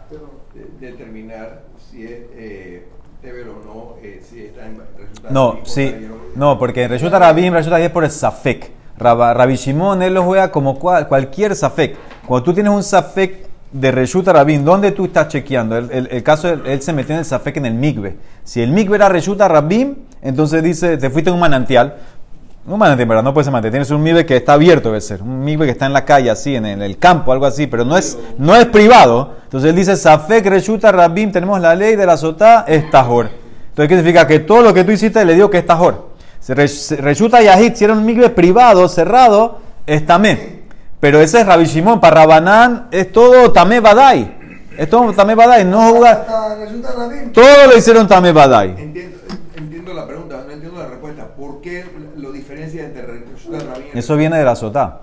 de- 0.55 0.87
determinar 0.87 1.62
si 1.90 2.05
es 2.05 2.11
eh, 2.37 2.87
Teber 3.20 3.48
o 3.48 3.64
no, 3.66 3.94
eh, 4.01 4.22
si 4.29 4.42
está 4.44 4.64
en 4.66 4.79
resulta 4.96 5.29
No, 5.31 5.59
sí. 5.64 5.92
No, 6.37 6.57
porque 6.57 6.87
resulta 6.87 7.18
Rabim, 7.18 7.53
resulta 7.53 7.81
es 7.81 7.90
por 7.90 8.05
el 8.05 8.11
Safek. 8.12 8.70
Rabbi 8.98 9.57
Shimon, 9.57 10.02
él 10.02 10.14
lo 10.14 10.22
juega 10.22 10.50
como 10.50 10.78
cual- 10.78 11.09
cualquier 11.09 11.57
Safek. 11.57 11.96
Cuando 12.26 12.44
tú 12.44 12.55
tienes 12.55 12.72
un 12.72 12.83
Safek 12.83 13.52
de 13.72 13.90
Reshuta 13.90 14.33
Rabim, 14.33 14.64
¿dónde 14.64 14.92
tú 14.92 15.07
estás 15.07 15.28
chequeando? 15.28 15.76
El, 15.76 16.22
caso, 16.22 16.48
él, 16.48 16.83
se 16.83 16.92
metió 16.92 17.14
en 17.14 17.20
el 17.20 17.24
Safek 17.24 17.57
en 17.57 17.66
el 17.66 17.74
Migbe. 17.74 18.16
Si 18.44 18.61
el 18.61 18.70
Migbe 18.70 18.96
era 18.96 19.09
Reshuta 19.09 19.48
Rabim, 19.48 19.94
entonces 20.20 20.62
dice, 20.62 20.98
te 20.98 21.11
fuiste 21.11 21.31
a 21.31 21.33
un 21.33 21.40
manantial. 21.40 21.96
Un 22.66 22.78
manantial, 22.78 23.09
¿verdad? 23.09 23.24
No 23.24 23.35
puede 23.35 23.44
ser 23.44 23.52
manantial. 23.52 23.72
Tienes 23.72 23.90
un 23.90 24.02
Migbe 24.02 24.26
que 24.26 24.37
está 24.37 24.52
abierto, 24.52 24.90
debe 24.90 25.00
ser. 25.00 25.22
Un 25.22 25.42
Migbe 25.42 25.64
que 25.64 25.72
está 25.72 25.87
en 25.87 25.94
la 25.94 26.05
calle, 26.05 26.31
así, 26.31 26.55
en 26.55 26.66
el, 26.66 26.98
campo, 26.98 27.33
algo 27.33 27.46
así, 27.46 27.66
pero 27.66 27.85
no 27.85 27.96
es, 27.96 28.18
no 28.38 28.55
es 28.55 28.66
privado. 28.66 29.37
Entonces 29.44 29.70
él 29.70 29.76
dice, 29.76 29.96
Safek 29.96 30.46
Reshuta 30.46 30.92
Rabim, 30.92 31.33
tenemos 31.33 31.61
la 31.61 31.74
ley 31.74 31.96
de 31.96 32.07
la 32.07 32.16
Sotá, 32.16 32.64
es 32.68 32.88
Tajor. 32.90 33.31
Entonces, 33.70 33.88
¿qué 33.88 33.96
significa? 33.96 34.26
Que 34.26 34.38
todo 34.40 34.61
lo 34.61 34.74
que 34.74 34.85
tú 34.85 34.92
hiciste 34.92 35.24
le 35.24 35.35
dio 35.35 35.48
que 35.48 35.59
es 35.59 35.66
Tajor. 35.66 36.12
Se 36.42 36.55
re- 36.55 36.66
se- 36.66 36.96
Reshuta 36.96 37.40
Yahid, 37.40 37.74
si 37.74 37.85
era 37.85 37.92
un 37.92 38.05
migbe 38.05 38.28
privado, 38.31 38.88
cerrado, 38.88 39.61
es 39.87 40.05
Tamé. 40.05 40.62
Pero 40.98 41.20
ese 41.20 41.40
es 41.40 41.46
Rabbi 41.46 41.64
Shimon. 41.66 42.00
Para 42.00 42.16
Rabanán 42.22 42.88
es 42.90 43.12
todo 43.12 43.52
Tamé 43.52 43.78
Badai. 43.81 44.37
Es 44.76 44.90
todo 44.90 45.12
Tamé 45.12 45.35
Badai. 45.37 45.64
No 45.64 45.81
jugar. 45.92 46.26
Todo 47.33 47.66
lo 47.70 47.76
hicieron 47.78 48.09
Tamé 48.09 48.33
Badai. 48.33 48.70
Entiendo, 48.76 49.18
entiendo 49.57 49.94
la 49.94 50.07
pregunta, 50.07 50.42
no 50.46 50.52
entiendo 50.52 50.78
la 50.83 50.88
respuesta. 50.88 51.26
¿Por 51.37 51.61
qué 51.61 51.85
lo 52.16 52.33
diferencia 52.33 52.85
entre 52.85 53.02
Resulta 53.07 53.59
Rabín 53.59 53.87
Eso 53.94 54.16
viene 54.16 54.38
de 54.38 54.44
la 54.44 54.57
Sotá. 54.57 54.98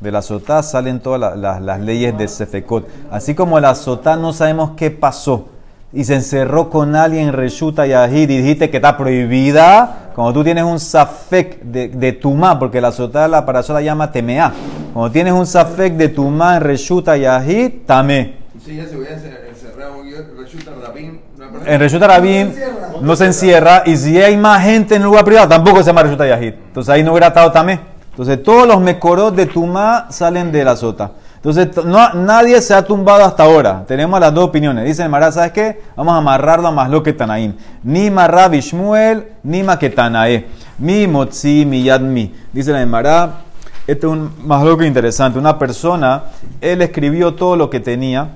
De 0.00 0.10
la 0.10 0.22
Sotá 0.22 0.62
salen 0.62 1.00
todas 1.00 1.20
la- 1.20 1.36
la- 1.36 1.60
las 1.60 1.80
leyes 1.80 2.16
de 2.18 2.26
Sefekot. 2.26 2.88
Así 3.12 3.34
como 3.36 3.60
la 3.60 3.74
Sotá 3.76 4.16
no 4.16 4.32
sabemos 4.32 4.72
qué 4.76 4.90
pasó. 4.90 5.48
Y 5.92 6.04
se 6.04 6.14
encerró 6.14 6.70
con 6.70 6.94
alguien 6.94 7.32
Reshuta 7.32 7.84
Yahid 7.86 8.30
y 8.30 8.36
dijiste 8.38 8.70
que 8.70 8.76
está 8.76 8.96
prohibida. 8.96 10.09
Cuando 10.14 10.32
tú 10.32 10.44
tienes 10.44 10.64
un 10.64 10.78
Safek 10.80 11.62
de, 11.62 11.88
de 11.88 12.12
Tumá, 12.12 12.58
porque 12.58 12.80
la 12.80 12.92
Sotá 12.92 13.28
la 13.28 13.44
para 13.46 13.62
la 13.62 13.80
llama 13.82 14.10
Temea. 14.10 14.52
Cuando 14.92 15.10
tienes 15.10 15.32
un 15.32 15.46
Safek 15.46 15.94
de 15.94 16.08
Tumá 16.08 16.56
en 16.56 16.62
Reshuta 16.62 17.16
Yahid, 17.16 17.72
Tamé. 17.86 18.36
Si 18.64 18.72
ella 18.72 18.86
se 18.88 18.96
hubiera 18.96 19.16
encer- 19.16 19.48
encerrado 19.48 19.94
en 20.02 20.36
Resulta 20.38 20.72
Rabín, 20.84 21.20
En 21.66 21.80
Reshuta 21.80 22.06
Rabim 22.06 22.52
no 23.00 23.16
se 23.16 23.26
encierra 23.26 23.82
y 23.86 23.96
si 23.96 24.20
hay 24.20 24.36
más 24.36 24.62
gente 24.62 24.96
en 24.96 25.02
el 25.02 25.06
lugar 25.06 25.24
privado 25.24 25.48
tampoco 25.48 25.78
se 25.78 25.84
llama 25.84 26.02
Reshuta 26.02 26.26
Yahid. 26.26 26.54
Entonces 26.68 26.92
ahí 26.92 27.02
no 27.02 27.12
hubiera 27.12 27.28
estado 27.28 27.50
Tamé. 27.52 27.80
Entonces 28.10 28.42
todos 28.42 28.66
los 28.66 28.80
mecorot 28.80 29.34
de 29.34 29.46
Tumá 29.46 30.06
salen 30.10 30.52
de 30.52 30.64
la 30.64 30.76
Sota. 30.76 31.12
Entonces 31.42 31.84
no, 31.86 32.12
nadie 32.12 32.60
se 32.60 32.74
ha 32.74 32.84
tumbado 32.84 33.24
hasta 33.24 33.44
ahora. 33.44 33.84
Tenemos 33.88 34.20
las 34.20 34.34
dos 34.34 34.44
opiniones. 34.44 34.84
Dice 34.84 35.02
el 35.02 35.08
Mará, 35.08 35.32
¿sabes 35.32 35.52
qué? 35.52 35.80
Vamos 35.96 36.12
a 36.12 36.18
amarrarlo 36.18 36.68
a 36.68 36.70
Maslo 36.70 37.02
que 37.02 37.14
Tanaim. 37.14 37.54
Ni 37.82 38.10
Mará 38.10 38.48
Bishmuel, 38.48 39.26
ni 39.42 39.62
Maketanae. 39.62 40.46
Mi 40.78 41.06
Motzi, 41.06 41.64
mi 41.64 41.82
Yadmi. 41.82 42.34
Dice 42.52 42.72
la 42.72 42.84
Mará, 42.84 43.38
este 43.86 44.06
es 44.06 44.12
un 44.12 44.78
que 44.78 44.86
interesante. 44.86 45.38
Una 45.38 45.58
persona, 45.58 46.24
él 46.60 46.82
escribió 46.82 47.34
todo 47.34 47.56
lo 47.56 47.70
que 47.70 47.80
tenía 47.80 48.28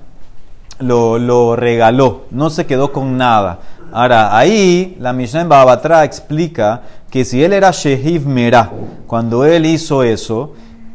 lo, 0.78 1.18
lo 1.18 1.56
regaló, 1.56 2.22
no 2.30 2.50
se 2.50 2.66
quedó 2.66 2.92
con 2.92 3.16
nada. 3.16 3.58
Ahora, 3.92 4.36
ahí 4.36 4.96
la 4.98 5.12
Mishnah 5.12 5.42
en 5.42 5.48
Babatra 5.48 6.04
explica 6.04 6.82
que 7.10 7.24
si 7.24 7.44
él 7.44 7.52
era 7.52 7.70
Shehiv 7.70 8.26
Merah, 8.26 8.70
cuando 9.06 9.44
él 9.44 9.66
hizo 9.66 10.02
eso, 10.02 10.54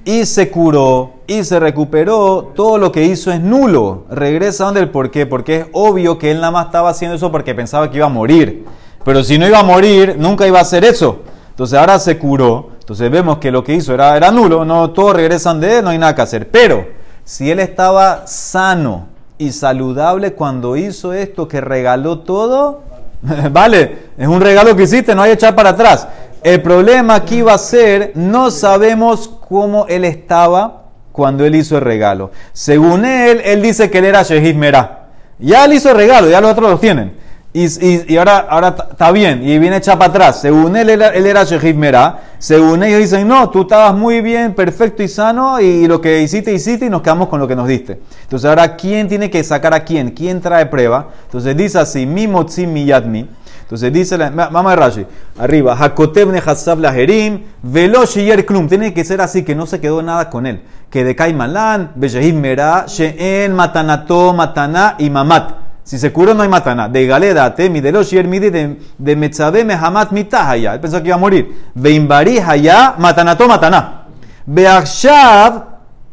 y 0.09 0.25
se 0.25 0.49
curó, 0.49 1.11
y 1.27 1.43
se 1.43 1.59
recuperó, 1.59 2.51
todo 2.55 2.79
lo 2.79 2.91
que 2.91 3.03
hizo 3.03 3.31
es 3.31 3.39
nulo. 3.39 4.05
Regresa 4.09 4.65
donde 4.65 4.79
el 4.79 4.89
por 4.89 5.11
qué, 5.11 5.27
porque 5.27 5.57
es 5.57 5.65
obvio 5.71 6.17
que 6.17 6.31
él 6.31 6.37
nada 6.37 6.49
más 6.49 6.65
estaba 6.65 6.89
haciendo 6.89 7.15
eso 7.15 7.31
porque 7.31 7.53
pensaba 7.53 7.91
que 7.91 7.97
iba 7.97 8.07
a 8.07 8.09
morir. 8.09 8.65
Pero 9.05 9.23
si 9.23 9.37
no 9.37 9.45
iba 9.47 9.59
a 9.59 9.63
morir, 9.63 10.15
nunca 10.17 10.47
iba 10.47 10.57
a 10.57 10.63
hacer 10.63 10.83
eso. 10.83 11.19
Entonces 11.51 11.77
ahora 11.77 11.99
se 11.99 12.17
curó, 12.17 12.69
entonces 12.79 13.11
vemos 13.11 13.37
que 13.37 13.51
lo 13.51 13.63
que 13.63 13.75
hizo 13.75 13.93
era, 13.93 14.17
era 14.17 14.31
nulo, 14.31 14.65
no 14.65 14.89
todos 14.89 15.13
regresan 15.13 15.59
de 15.59 15.77
él, 15.77 15.83
no 15.83 15.91
hay 15.91 15.99
nada 15.99 16.15
que 16.15 16.23
hacer. 16.23 16.49
Pero 16.49 16.87
si 17.23 17.51
él 17.51 17.59
estaba 17.59 18.25
sano 18.25 19.09
y 19.37 19.51
saludable 19.51 20.33
cuando 20.33 20.75
hizo 20.75 21.13
esto, 21.13 21.47
que 21.47 21.61
regaló 21.61 22.21
todo, 22.21 22.81
vale, 23.51 24.07
es 24.17 24.27
un 24.27 24.41
regalo 24.41 24.75
que 24.75 24.83
hiciste, 24.83 25.13
no 25.13 25.21
hay 25.21 25.33
echar 25.33 25.53
para 25.53 25.69
atrás. 25.69 26.07
El 26.41 26.63
problema 26.63 27.13
aquí 27.13 27.43
va 27.43 27.53
a 27.53 27.57
ser, 27.59 28.13
no 28.15 28.49
sabemos 28.49 29.35
cómo 29.49 29.87
él 29.89 30.05
estaba 30.05 30.83
cuando 31.11 31.43
él 31.45 31.55
hizo 31.55 31.75
el 31.75 31.81
regalo. 31.81 32.31
Según 32.53 33.03
él, 33.03 33.41
él 33.43 33.61
dice 33.61 33.89
que 33.89 33.97
él 33.97 34.05
era 34.05 34.23
Shehid 34.23 34.55
Merah. 34.55 35.07
Ya 35.39 35.65
él 35.65 35.73
hizo 35.73 35.89
el 35.89 35.97
regalo, 35.97 36.29
ya 36.29 36.39
los 36.39 36.51
otros 36.51 36.69
lo 36.71 36.77
tienen. 36.79 37.17
Y, 37.51 38.15
ahora 38.15 38.45
ahora 38.47 38.75
está 38.91 39.11
bien, 39.11 39.41
y 39.41 39.57
viene 39.57 39.77
echar 39.77 39.97
para 39.97 40.11
atrás. 40.11 40.39
Según 40.39 40.75
él, 40.75 40.87
él, 40.89 41.25
era- 41.25 41.43
Shehid 41.43 41.75
Merah. 41.75 42.19
Según 42.37 42.83
ellos 42.83 42.99
dicen, 42.99 43.27
no, 43.27 43.49
tú 43.49 43.61
estabas 43.63 43.95
muy 43.95 44.21
bien, 44.21 44.53
perfecto 44.53 45.01
y 45.01 45.07
sano, 45.07 45.59
y 45.59 45.87
lo 45.87 45.99
que 45.99 46.21
hiciste, 46.21 46.53
hiciste, 46.53 46.85
y 46.85 46.89
nos 46.89 47.01
quedamos 47.01 47.27
con 47.27 47.39
lo 47.39 47.47
que 47.47 47.55
nos 47.55 47.67
diste. 47.67 47.99
Entonces, 48.21 48.47
ahora, 48.47 48.75
¿quién 48.75 49.07
tiene 49.07 49.29
que 49.31 49.43
sacar 49.43 49.73
a 49.73 49.83
quién? 49.83 50.11
¿Quién 50.11 50.39
trae 50.39 50.67
prueba? 50.67 51.07
Entonces, 51.25 51.57
dice 51.57 51.79
así, 51.79 52.05
mi 52.05 52.27
motzi 52.27 52.67
mi 52.67 52.85
yadmi. 52.85 53.27
Entonces, 53.69 53.93
dice, 53.93 54.17
la, 54.17 54.31
ma- 54.31 54.49
vamos 54.49 54.71
a 54.71 54.75
ver 54.75 54.79
Rashi, 54.79 55.05
arriba, 55.37 55.77
Hakotev 55.79 56.31
nehasav 56.31 56.79
laherim, 56.79 57.43
velo 57.61 58.03
shiyer 58.03 58.43
klum. 58.43 58.67
Tiene 58.67 58.95
que 58.95 59.05
ser 59.05 59.21
así, 59.21 59.43
que 59.43 59.53
no 59.53 59.67
se 59.67 59.79
quedó 59.79 60.01
nada 60.01 60.27
con 60.31 60.47
él. 60.47 60.63
Que 60.89 61.03
de 61.03 62.33
Merah, 62.33 62.85
Sheen 62.87 63.53
matanato, 63.53 64.33
matana 64.33 64.95
y 64.97 65.11
mamat. 65.11 65.51
Si 65.83 65.99
se 65.99 66.11
curó 66.11 66.33
no 66.33 66.41
hay 66.41 66.49
matana. 66.49 66.89
De 66.89 67.05
galedate, 67.05 67.69
mi 67.69 67.79
de 67.79 67.91
los 67.91 68.11
midi 68.11 68.49
de, 68.49 68.79
de 68.97 69.15
metzabe 69.15 69.63
mehamat 69.63 70.13
mitahaya. 70.13 70.73
Él 70.73 70.79
pensó 70.79 70.99
que 71.03 71.09
iba 71.09 71.15
a 71.15 71.19
morir. 71.19 71.69
Veimbari 71.75 72.39
haya 72.39 72.95
matanato 72.97 73.47
matana. 73.47 74.05
Beakshav, 74.47 75.63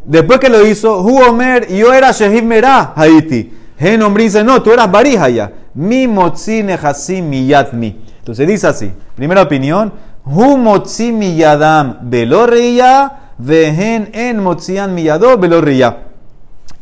después 0.04 0.40
que 0.40 0.50
lo 0.50 0.66
hizo, 0.66 1.00
hu 1.00 1.22
omer, 1.22 1.68
yo 1.68 1.94
era 1.94 2.12
shehid 2.12 2.42
merah 2.42 2.92
haiti. 2.94 3.50
Gen 3.78 4.02
hombre 4.02 4.24
dice, 4.24 4.44
no, 4.44 4.60
tú 4.60 4.72
eras 4.72 4.90
bari 4.90 5.16
haya. 5.16 5.50
Mi 5.76 6.08
motzi 6.08 6.62
nehasi 6.62 7.22
mi 7.22 7.46
yatmi. 7.46 7.96
Entonces 8.18 8.48
dice 8.48 8.66
así. 8.66 8.92
Primera 9.14 9.42
opinión. 9.42 9.92
Hu 10.24 10.56
motzi 10.56 11.12
mi 11.12 11.36
yadam 11.36 11.98
velo 12.02 12.46
reya, 12.46 13.30
vehen 13.38 14.10
en 14.12 14.42
motzian 14.42 14.92
mi 14.94 15.04
yado 15.04 15.38
velo 15.38 15.60
reya. 15.60 15.98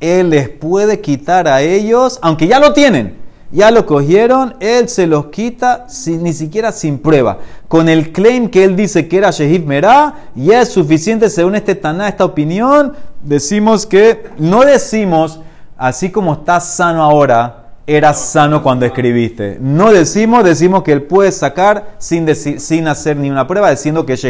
Él 0.01 0.31
les 0.31 0.49
puede 0.49 1.01
quitar 1.01 1.47
a 1.49 1.61
ellos, 1.61 2.19
aunque 2.23 2.47
ya 2.47 2.59
lo 2.59 2.73
tienen, 2.73 3.19
ya 3.51 3.71
lo 3.71 3.85
cogieron, 3.85 4.55
él 4.61 4.89
se 4.89 5.07
los 5.07 5.27
quita 5.27 5.87
sin- 5.89 6.23
ni 6.23 6.33
siquiera 6.33 6.73
sin 6.73 6.99
prueba. 6.99 7.39
Con 7.69 7.89
el 7.89 8.13
claim 8.13 8.49
que 8.49 8.65
él 8.65 8.77
dice 8.77 9.09
que 9.09 9.19
era 9.19 9.31
Shehid 9.31 9.65
Merah, 9.65 10.15
ya 10.35 10.63
es 10.63 10.71
suficiente 10.71 11.29
según 11.29 11.55
este 11.55 11.75
Taná, 11.75 12.09
esta 12.09 12.25
opinión. 12.25 12.95
Decimos 13.23 13.87
que, 13.87 14.31
no 14.39 14.63
decimos, 14.63 15.41
así 15.77 16.11
como 16.11 16.33
está 16.35 16.61
sano 16.61 17.03
ahora, 17.03 17.64
era 17.87 18.15
sano 18.15 18.63
cuando 18.63 18.87
escribiste. 18.87 19.59
No 19.61 19.93
decimos, 19.93 20.43
decimos 20.43 20.83
que 20.83 20.93
él 20.93 21.03
puede 21.03 21.31
sacar 21.33 21.97
sin, 21.99 22.27
deci- 22.27 22.59
sin 22.59 22.89
hacer 22.89 23.17
ni 23.17 23.31
una 23.31 23.47
prueba, 23.47 23.71
diciendo 23.71 24.07
que 24.07 24.15
es. 24.15 24.25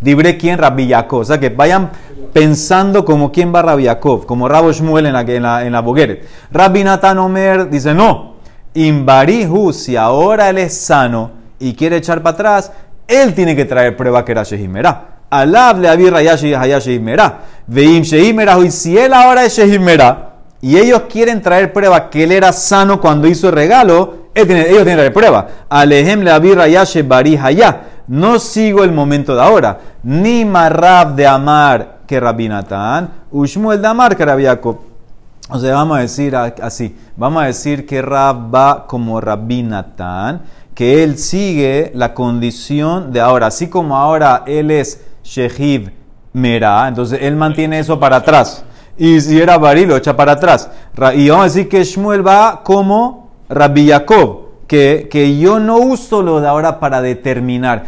Dibré 0.00 0.38
quién 0.38 0.58
Rabbi 0.58 0.86
Yaakov. 0.86 1.20
O 1.20 1.24
sea, 1.24 1.38
que 1.38 1.50
vayan 1.50 1.90
pensando 2.32 3.04
como 3.04 3.30
quién 3.30 3.54
va 3.54 3.60
Rabbi 3.60 3.84
Yaakov, 3.84 4.24
como 4.24 4.48
Rabo 4.48 4.72
Shmuel 4.72 5.06
en 5.06 5.12
la, 5.12 5.20
en 5.20 5.42
la, 5.42 5.66
en 5.66 5.72
la 5.72 5.80
Bogueret. 5.80 6.26
Rabbi 6.50 6.82
Natan 6.82 7.18
Omer 7.18 7.68
dice, 7.68 7.92
no, 7.92 8.36
Imbarihu, 8.72 9.72
si 9.72 9.96
ahora 9.96 10.48
él 10.48 10.58
es 10.58 10.78
sano 10.78 11.32
y 11.58 11.74
quiere 11.74 11.96
echar 11.96 12.22
para 12.22 12.34
atrás, 12.34 12.72
él 13.06 13.34
tiene 13.34 13.54
que 13.54 13.64
traer 13.64 13.96
prueba 13.96 14.24
que 14.24 14.32
era 14.32 14.44
Shehid 14.44 14.68
Merah. 14.68 15.16
Alab 15.30 15.80
le 15.80 15.88
abir 15.88 16.10
Rayashi 16.10 16.54
Hayashi. 16.54 16.98
Veim 17.66 18.02
Shehid 18.02 18.34
Merah. 18.34 18.58
Y 18.60 18.70
si 18.70 18.96
él 18.96 19.12
ahora 19.12 19.44
es 19.44 19.56
Shehid 19.56 19.80
Merah, 19.80 20.27
y 20.60 20.76
ellos 20.76 21.02
quieren 21.08 21.40
traer 21.40 21.72
prueba 21.72 22.10
que 22.10 22.24
él 22.24 22.32
era 22.32 22.52
sano 22.52 23.00
cuando 23.00 23.28
hizo 23.28 23.48
el 23.48 23.54
regalo, 23.54 24.28
ellos 24.34 24.46
tienen 24.46 24.66
que 24.66 24.94
traer 24.94 25.12
prueba. 25.12 25.48
Alejem 25.68 26.22
le 26.22 26.30
abir 26.30 26.56
Rayashi 26.56 27.02
Bari 27.02 27.36
Hayá. 27.36 27.82
No 28.08 28.38
sigo 28.38 28.82
el 28.84 28.92
momento 28.92 29.34
de 29.34 29.42
ahora. 29.42 29.78
Ni 30.02 30.44
Marrab 30.44 31.14
de 31.14 31.26
Amar 31.26 31.98
que 32.06 32.18
Rabbi 32.18 32.48
Natán, 32.48 33.10
Ushmuel 33.30 33.82
de 33.82 33.86
Amar 33.88 34.16
que 34.16 34.24
Rabbi 34.24 34.44
Jacob. 34.44 34.78
O 35.50 35.58
sea, 35.58 35.74
vamos 35.74 35.98
a 35.98 36.00
decir 36.00 36.34
así, 36.34 36.96
vamos 37.16 37.42
a 37.42 37.46
decir 37.46 37.86
que 37.86 38.02
Rab 38.02 38.54
va 38.54 38.86
como 38.86 39.20
Rabbi 39.20 39.62
Natán, 39.62 40.42
que 40.74 41.02
él 41.04 41.18
sigue 41.18 41.90
la 41.94 42.14
condición 42.14 43.12
de 43.12 43.20
ahora, 43.20 43.46
así 43.46 43.68
como 43.68 43.96
ahora 43.96 44.42
él 44.46 44.70
es 44.70 45.04
Shehiv 45.22 45.92
Merah, 46.32 46.88
entonces 46.88 47.20
él 47.22 47.36
mantiene 47.36 47.78
eso 47.78 47.98
para 47.98 48.16
atrás. 48.16 48.64
Y 48.98 49.20
si 49.20 49.40
era 49.40 49.56
Bari, 49.58 49.86
lo 49.86 49.96
echa 49.96 50.16
para 50.16 50.32
atrás. 50.32 50.70
Y 51.14 51.28
vamos 51.28 51.44
a 51.44 51.48
decir 51.48 51.68
que 51.68 51.84
Shmuel 51.84 52.26
va 52.26 52.62
como 52.64 53.30
Rabbi 53.48 53.88
Jacob, 53.88 54.40
que, 54.66 55.08
que 55.10 55.38
yo 55.38 55.60
no 55.60 55.78
uso 55.78 56.20
lo 56.20 56.40
de 56.40 56.48
ahora 56.48 56.80
para 56.80 57.00
determinar. 57.00 57.84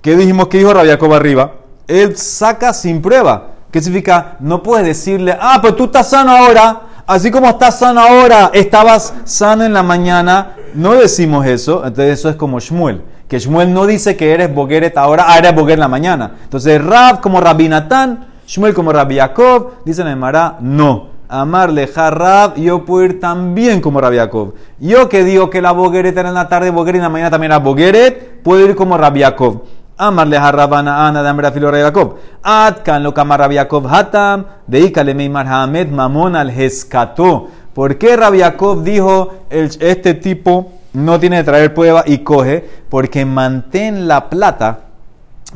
¿Qué 0.00 0.16
dijimos 0.16 0.48
que 0.48 0.58
dijo 0.58 0.72
Rabbi 0.72 0.88
Jacob 0.88 1.12
arriba? 1.12 1.52
Él 1.86 2.16
saca 2.16 2.72
sin 2.72 3.02
prueba. 3.02 3.48
¿Qué 3.70 3.80
significa? 3.80 4.36
No 4.40 4.62
puedes 4.62 4.86
decirle, 4.86 5.36
ah, 5.38 5.58
pues 5.60 5.76
tú 5.76 5.84
estás 5.84 6.08
sano 6.08 6.30
ahora, 6.34 6.82
así 7.06 7.30
como 7.30 7.48
estás 7.48 7.78
sano 7.78 8.00
ahora, 8.00 8.50
estabas 8.54 9.12
sano 9.24 9.64
en 9.64 9.74
la 9.74 9.82
mañana. 9.82 10.54
No 10.74 10.94
decimos 10.94 11.44
eso, 11.46 11.84
entonces 11.84 12.18
eso 12.18 12.30
es 12.30 12.36
como 12.36 12.58
Shmuel. 12.58 13.02
Que 13.28 13.38
Shmuel 13.38 13.74
no 13.74 13.86
dice 13.86 14.16
que 14.16 14.32
eres 14.32 14.54
bogueret 14.54 14.96
ahora, 14.96 15.26
ah, 15.28 15.38
eres 15.38 15.54
bogueret 15.54 15.74
en 15.74 15.80
la 15.80 15.88
mañana. 15.88 16.32
Entonces 16.44 16.82
Rab 16.82 17.20
como 17.20 17.40
Rabbi 17.40 17.68
Natán, 17.68 18.26
Shmuel 18.46 18.74
como 18.74 18.92
Rabbi 18.92 19.16
Jacob, 19.16 19.72
dicen 19.84 20.06
en 20.06 20.18
Mará, 20.18 20.56
no. 20.60 21.16
Amarle 21.28 21.86
Rab, 21.86 22.54
yo 22.54 22.84
puedo 22.84 23.04
ir 23.04 23.18
también 23.18 23.80
como 23.80 24.00
Rabbi 24.00 24.16
Jacob. 24.16 24.54
Yo 24.78 25.08
que 25.08 25.24
digo 25.24 25.50
que 25.50 25.60
la 25.60 25.72
bogueret 25.72 26.16
era 26.16 26.28
en 26.28 26.34
la 26.36 26.48
tarde, 26.48 26.70
bogueret 26.70 26.98
en 26.98 27.02
la 27.02 27.08
mañana 27.08 27.30
también 27.30 27.50
era 27.50 27.58
bogueret, 27.58 28.42
puedo 28.42 28.64
ir 28.64 28.76
como 28.76 28.96
Rabbi 28.96 29.22
Jacob. 29.22 29.62
Amarle 29.98 30.36
Harrabana 30.36 31.06
Ana 31.08 31.22
de 31.22 31.28
Amra 31.28 31.50
Filo 31.50 31.72
Jacob. 31.72 32.16
Atkan 32.42 33.02
lo 33.02 33.12
kama 33.12 33.36
Rabbi 33.36 33.56
Jacob 33.56 33.86
Hatam, 33.88 34.44
deíkale 34.66 35.14
Meimar 35.14 35.48
Hamed 35.48 35.88
Mamon 35.88 36.36
al 36.36 36.50
Hescato. 36.50 37.48
¿Por 37.74 37.98
qué 37.98 38.16
Rabbi 38.16 38.40
Jacob 38.40 38.84
dijo 38.84 39.34
este 39.50 40.14
tipo 40.14 40.72
no 40.92 41.18
tiene 41.18 41.38
que 41.38 41.44
traer 41.44 41.74
prueba 41.74 42.04
y 42.06 42.18
coge? 42.18 42.64
Porque 42.88 43.24
mantén 43.24 44.06
la 44.06 44.30
plata 44.30 44.85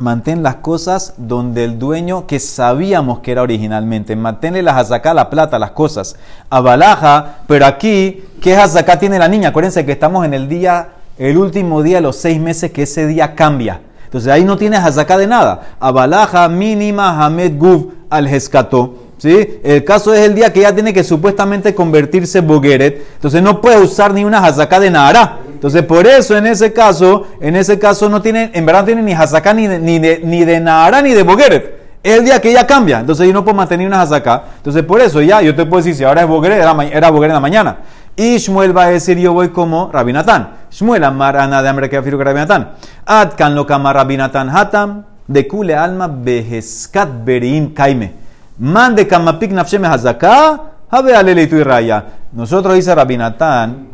mantén 0.01 0.43
las 0.43 0.55
cosas 0.55 1.13
donde 1.17 1.63
el 1.63 1.79
dueño 1.79 2.25
que 2.27 2.39
sabíamos 2.39 3.19
que 3.19 3.31
era 3.31 3.43
originalmente. 3.43 4.15
Manténle 4.15 4.63
las 4.63 4.77
azacá, 4.77 5.13
la 5.13 5.29
plata, 5.29 5.59
las 5.59 5.71
cosas. 5.71 6.15
A 6.49 6.59
Balaja, 6.59 7.37
pero 7.47 7.65
aquí, 7.65 8.23
¿qué 8.41 8.55
azacá 8.55 8.99
tiene 8.99 9.19
la 9.19 9.27
niña? 9.27 9.49
Acuérdense 9.49 9.85
que 9.85 9.91
estamos 9.91 10.25
en 10.25 10.33
el 10.33 10.49
día, 10.49 10.89
el 11.17 11.37
último 11.37 11.83
día 11.83 11.97
de 11.97 12.01
los 12.01 12.17
seis 12.17 12.41
meses, 12.41 12.71
que 12.71 12.83
ese 12.83 13.05
día 13.07 13.35
cambia. 13.35 13.81
Entonces 14.05 14.31
ahí 14.31 14.43
no 14.43 14.57
tienes 14.57 14.79
azacá 14.79 15.17
de 15.17 15.27
nada. 15.27 15.75
A 15.79 15.91
Balaja, 15.91 16.49
mínima, 16.49 17.23
Hamed 17.23 17.57
Guv 17.57 17.93
al 18.09 18.27
Hescato. 18.27 18.95
¿Sí? 19.17 19.61
El 19.63 19.83
caso 19.83 20.15
es 20.15 20.21
el 20.21 20.33
día 20.33 20.51
que 20.51 20.61
ya 20.61 20.73
tiene 20.73 20.93
que 20.93 21.03
supuestamente 21.03 21.75
convertirse 21.75 22.41
Bogueret. 22.41 23.05
Entonces 23.13 23.41
no 23.43 23.61
puede 23.61 23.79
usar 23.79 24.15
ni 24.15 24.25
una 24.25 24.39
hazaká 24.39 24.79
de 24.79 24.89
Nahara. 24.89 25.37
Entonces 25.61 25.83
por 25.83 26.07
eso 26.07 26.35
en 26.35 26.47
ese 26.47 26.73
caso, 26.73 27.27
en 27.39 27.55
ese 27.55 27.77
caso 27.77 28.09
no 28.09 28.19
tiene, 28.19 28.49
en 28.51 28.65
verdad 28.65 28.79
no 28.79 28.85
tiene 28.87 29.03
ni 29.03 29.13
hazaká 29.13 29.53
ni 29.53 29.67
de, 29.67 29.77
ni 29.77 29.99
de, 29.99 30.19
ni 30.23 30.43
de 30.43 30.59
Nahara 30.59 31.03
ni 31.03 31.13
de 31.13 31.21
Bogueret. 31.21 31.79
Es 32.01 32.17
el 32.17 32.25
día 32.25 32.41
que 32.41 32.51
ya 32.51 32.65
cambia. 32.65 33.01
Entonces 33.01 33.27
yo 33.27 33.31
no 33.31 33.43
puedo 33.43 33.55
mantener 33.55 33.85
una 33.85 34.01
hazaká. 34.01 34.41
Entonces 34.57 34.81
por 34.81 34.99
eso 35.01 35.21
ya 35.21 35.39
yo 35.43 35.53
te 35.53 35.63
puedo 35.67 35.83
decir 35.83 35.93
si 35.93 36.03
ahora 36.03 36.21
es 36.21 36.27
Bogueret, 36.27 36.57
era, 36.57 36.75
era 36.85 37.11
Bogueret 37.11 37.29
en 37.29 37.35
la 37.35 37.39
mañana. 37.39 37.77
Y 38.15 38.39
Shmuel 38.39 38.75
va 38.75 38.85
a 38.85 38.87
decir 38.87 39.19
yo 39.19 39.33
voy 39.33 39.49
como 39.49 39.91
Rabinatán. 39.91 40.49
Shmuel 40.71 41.03
amar 41.03 41.37
ana 41.37 41.61
de 41.61 41.69
hambre 41.69 41.91
que 41.91 41.97
afiru 41.97 42.17
que 42.17 42.23
Rabinatán. 42.23 42.71
Adkan 43.05 43.53
lo 43.53 43.67
kama 43.67 43.93
Rabinatán 43.93 44.49
hatam 44.49 45.03
de 45.27 45.47
kule 45.47 45.75
alma 45.75 46.07
beheskat 46.07 47.23
berim 47.23 47.75
kaime. 47.75 48.13
Mande 48.57 49.07
kamapik 49.07 49.51
nafsheme 49.51 49.87
hazaká, 49.87 50.59
habe 50.89 51.13
alele 51.13 51.45
tu 51.45 51.63
raya. 51.63 52.03
Nosotros 52.33 52.73
dice 52.73 52.95
Rabinatán, 52.95 53.90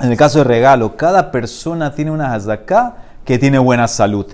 en 0.00 0.10
el 0.10 0.16
caso 0.16 0.38
de 0.38 0.44
regalo, 0.44 0.96
cada 0.96 1.30
persona 1.30 1.94
tiene 1.94 2.10
una 2.10 2.32
hazaká 2.34 2.94
que 3.24 3.38
tiene 3.38 3.58
buena 3.58 3.86
salud. 3.86 4.26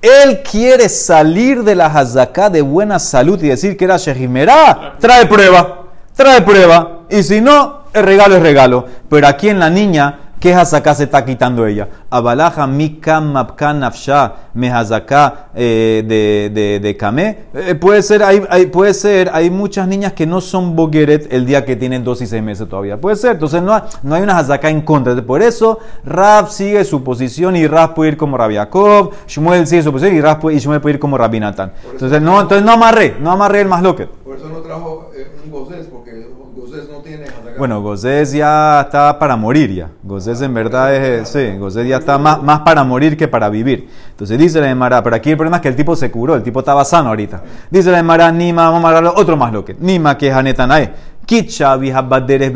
Él 0.00 0.42
quiere 0.48 0.88
salir 0.88 1.64
de 1.64 1.74
la 1.74 1.86
hazaká 1.86 2.50
de 2.50 2.62
buena 2.62 2.98
salud 2.98 3.42
y 3.42 3.48
decir 3.48 3.76
que 3.76 3.84
era 3.84 3.96
Shehimerá. 3.96 4.94
Trae 5.00 5.26
prueba, 5.26 5.86
trae 6.14 6.40
prueba. 6.42 7.00
Y 7.10 7.22
si 7.22 7.40
no, 7.40 7.82
el 7.92 8.04
regalo 8.04 8.36
es 8.36 8.42
regalo. 8.42 8.86
Pero 9.10 9.26
aquí 9.26 9.48
en 9.48 9.58
la 9.58 9.70
niña, 9.70 10.27
¿qué 10.40 10.54
hazaká 10.54 10.94
se 10.94 11.04
está 11.04 11.24
quitando 11.24 11.66
ella? 11.66 11.88
Abalaja 12.10 12.66
mikam 12.66 13.32
mapkan 13.32 13.80
nafsha 13.80 14.32
me 14.54 14.70
hazaká 14.70 15.48
eh, 15.54 16.04
de, 16.06 16.50
de, 16.52 16.80
de 16.80 16.96
kamé. 16.96 17.38
Eh, 17.54 17.74
puede 17.74 18.02
ser, 18.02 18.22
hay, 18.22 18.42
hay- 18.50 18.66
puede 18.66 18.94
ser, 18.94 19.30
hay 19.32 19.50
muchas 19.50 19.86
niñas 19.88 20.12
que 20.12 20.26
no 20.26 20.40
son 20.40 20.74
bogueret 20.76 21.32
el 21.32 21.46
día 21.46 21.64
que 21.64 21.76
tienen 21.76 22.04
dos 22.04 22.20
y 22.22 22.26
seis 22.26 22.42
meses 22.42 22.68
todavía. 22.68 23.00
Puede 23.00 23.16
ser, 23.16 23.32
entonces 23.32 23.62
no, 23.62 23.80
no 24.02 24.14
hay 24.14 24.22
una 24.22 24.38
hazaká 24.38 24.70
en 24.70 24.82
contra. 24.82 25.14
Por 25.22 25.42
eso, 25.42 25.78
Rab 26.04 26.48
sigue 26.50 26.84
su 26.84 27.02
posición 27.04 27.56
y 27.56 27.66
Rab 27.66 27.94
puede 27.94 28.12
ir 28.12 28.16
como 28.16 28.36
Rabbi 28.36 28.56
Jacob, 28.56 29.12
Shmuel 29.26 29.66
sigue 29.66 29.82
su 29.82 29.92
posición 29.92 30.16
y, 30.16 30.20
Rab 30.20 30.40
puede- 30.40 30.56
y 30.56 30.60
Shmuel 30.60 30.80
puede 30.80 30.94
ir 30.94 31.00
como 31.00 31.18
Rabbi 31.18 31.40
Natán. 31.40 31.72
Entonces 31.92 32.20
no, 32.22 32.40
entonces 32.40 32.64
no 32.64 32.72
amarré, 32.72 33.16
no 33.20 33.30
amarré 33.32 33.60
el 33.62 33.68
más 33.68 33.82
loque. 33.82 34.06
Por 34.24 34.36
eso 34.36 34.48
no 34.48 34.58
trajo 34.58 35.10
eh, 35.16 35.30
un 35.44 35.50
gozés, 35.50 35.86
porque 35.86 36.26
Gozés 36.68 36.88
no 36.90 36.98
tiene 36.98 37.24
Hazaká. 37.24 37.56
Bueno, 37.56 37.80
Gozés 37.80 38.32
ya 38.32 38.82
está 38.82 39.18
para 39.18 39.36
morir 39.36 39.72
ya. 39.72 39.90
Gozés 40.02 40.42
en 40.42 40.52
verdad 40.52 40.94
es, 40.94 41.28
sí, 41.30 41.56
Gozés 41.58 41.88
ya 41.88 41.96
está 41.96 42.18
más, 42.18 42.42
más 42.42 42.60
para 42.60 42.84
morir 42.84 43.16
que 43.16 43.26
para 43.26 43.48
vivir. 43.48 43.88
Entonces 44.10 44.38
dice 44.38 44.60
la 44.60 44.68
Emara, 44.68 45.02
pero 45.02 45.16
aquí 45.16 45.30
el 45.30 45.36
problema 45.36 45.56
es 45.56 45.62
que 45.62 45.68
el 45.68 45.76
tipo 45.76 45.96
se 45.96 46.10
curó, 46.10 46.34
el 46.34 46.42
tipo 46.42 46.60
estaba 46.60 46.84
sano 46.84 47.08
ahorita. 47.08 47.42
Dice 47.70 47.90
la 47.90 48.00
Emara, 48.00 48.30
Nima, 48.30 48.70
vamos 48.70 48.84
a 48.84 48.98
hablar 48.98 49.14
otro 49.16 49.36
más 49.36 49.50
loque. 49.50 49.76
Nima 49.78 50.18
que 50.18 50.30
Hanetanae. 50.30 50.92
Kitcha 51.24 51.74
vihabaderes. 51.76 52.52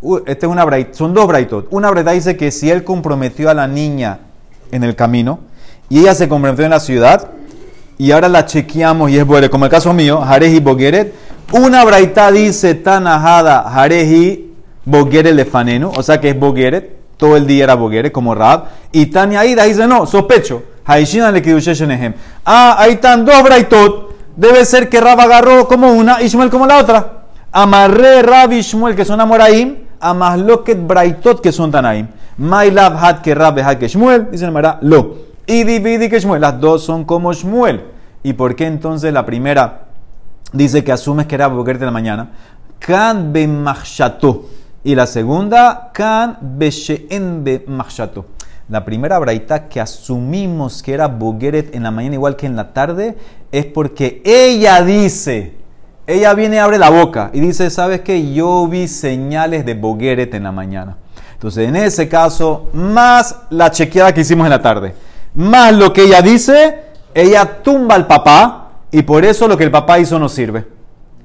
Uh, 0.00 0.18
Este 0.26 0.46
es 0.46 0.52
una 0.52 0.64
brait, 0.64 0.94
son 0.94 1.14
dos 1.14 1.26
braitot. 1.26 1.66
Una 1.70 1.90
braita 1.90 2.12
dice 2.12 2.36
que 2.36 2.52
si 2.52 2.70
él 2.70 2.84
comprometió 2.84 3.50
a 3.50 3.54
la 3.54 3.66
niña 3.66 4.20
en 4.70 4.84
el 4.84 4.94
camino 4.94 5.40
y 5.88 6.00
ella 6.00 6.14
se 6.14 6.28
comprometió 6.28 6.64
en 6.64 6.70
la 6.70 6.80
ciudad 6.80 7.28
y 7.98 8.10
ahora 8.10 8.28
la 8.28 8.46
chequeamos 8.46 9.10
y 9.10 9.18
es 9.18 9.26
bueno, 9.26 9.48
como 9.50 9.64
el 9.64 9.70
caso 9.70 9.92
mío, 9.92 10.20
Jareji 10.20 10.60
Bogueret. 10.60 11.31
Una 11.50 11.84
braita 11.84 12.30
dice 12.30 12.74
Tanahada 12.74 13.64
Jareji 13.68 14.52
Bogueret 14.84 15.34
Lefanenu, 15.34 15.92
o 15.94 16.02
sea 16.02 16.20
que 16.20 16.30
es 16.30 16.38
Bogueret, 16.38 16.96
todo 17.16 17.36
el 17.36 17.46
día 17.46 17.64
era 17.64 17.74
Bogueret, 17.74 18.12
como 18.12 18.34
Rab. 18.34 18.64
Y 18.90 19.06
Tania 19.06 19.44
Ida 19.44 19.64
dice 19.64 19.86
no, 19.86 20.06
sospecho. 20.06 20.62
Haishina 20.84 21.30
le 21.30 21.40
Shenehem. 21.40 22.14
Ah, 22.44 22.76
ahí 22.78 22.94
están 22.94 23.24
dos 23.24 23.42
braitot. 23.42 24.12
Debe 24.36 24.64
ser 24.64 24.88
que 24.88 25.00
Rab 25.00 25.20
agarró 25.20 25.68
como 25.68 25.92
una 25.92 26.20
y 26.22 26.28
Shmuel 26.28 26.50
como 26.50 26.66
la 26.66 26.78
otra. 26.78 27.24
Amarré 27.52 28.22
Rab 28.22 28.52
y 28.52 28.62
Shmuel 28.62 28.96
que 28.96 29.04
son 29.04 29.20
Amoraim, 29.20 29.76
a 30.00 30.14
Masloket 30.14 30.84
Braitot 30.86 31.40
que 31.40 31.52
son 31.52 31.70
Tanaim. 31.70 32.08
Mailav 32.38 32.96
Hat 32.96 33.20
que 33.20 33.34
Rab 33.34 33.58
Hat 33.60 33.78
que 33.78 33.88
Shmuel, 33.88 34.28
dice 34.30 34.46
el 34.46 34.52
Mará, 34.52 34.78
lo. 34.80 35.16
Y 35.46 35.64
dividi 35.64 36.08
que 36.08 36.18
Shmuel, 36.18 36.40
las 36.40 36.58
dos 36.58 36.82
son 36.82 37.04
como 37.04 37.32
Shmuel. 37.32 37.84
¿Y 38.22 38.32
por 38.32 38.56
qué 38.56 38.66
entonces 38.66 39.12
la 39.12 39.26
primera 39.26 39.81
dice 40.52 40.84
que 40.84 40.92
asumes 40.92 41.26
que 41.26 41.34
era 41.34 41.48
Bogueret 41.48 41.78
de 41.80 41.86
la 41.86 41.92
mañana? 41.92 42.30
Kan 42.78 43.32
be. 43.32 43.48
Y 44.84 44.94
la 44.94 45.06
segunda, 45.06 45.90
kan 45.92 46.38
be 46.40 46.70
she'en 46.70 47.44
be. 47.44 47.64
La 48.68 48.84
primera 48.84 49.18
braita 49.18 49.68
que 49.68 49.80
asumimos 49.80 50.82
que 50.82 50.94
era 50.94 51.08
Bogueret 51.08 51.74
en 51.74 51.82
la 51.82 51.90
mañana 51.90 52.14
igual 52.14 52.36
que 52.36 52.46
en 52.46 52.56
la 52.56 52.72
tarde 52.72 53.16
es 53.50 53.66
porque 53.66 54.22
ella 54.24 54.82
dice, 54.82 55.54
ella 56.06 56.32
viene 56.34 56.56
y 56.56 56.58
abre 56.58 56.78
la 56.78 56.90
boca 56.90 57.30
y 57.32 57.40
dice, 57.40 57.70
¿sabes 57.70 58.00
qué? 58.00 58.32
Yo 58.32 58.66
vi 58.66 58.88
señales 58.88 59.66
de 59.66 59.74
Bogueret 59.74 60.34
en 60.34 60.44
la 60.44 60.52
mañana. 60.52 60.96
Entonces, 61.34 61.68
en 61.68 61.76
ese 61.76 62.08
caso, 62.08 62.70
más 62.72 63.36
la 63.50 63.70
chequeada 63.70 64.14
que 64.14 64.20
hicimos 64.20 64.46
en 64.46 64.50
la 64.50 64.62
tarde, 64.62 64.94
más 65.34 65.74
lo 65.74 65.92
que 65.92 66.04
ella 66.04 66.22
dice, 66.22 66.78
ella 67.14 67.62
tumba 67.62 67.94
al 67.94 68.06
papá 68.06 68.61
y 68.92 69.02
por 69.02 69.24
eso 69.24 69.48
lo 69.48 69.56
que 69.56 69.64
el 69.64 69.70
papá 69.70 69.98
hizo 69.98 70.18
no 70.18 70.28
sirve. 70.28 70.66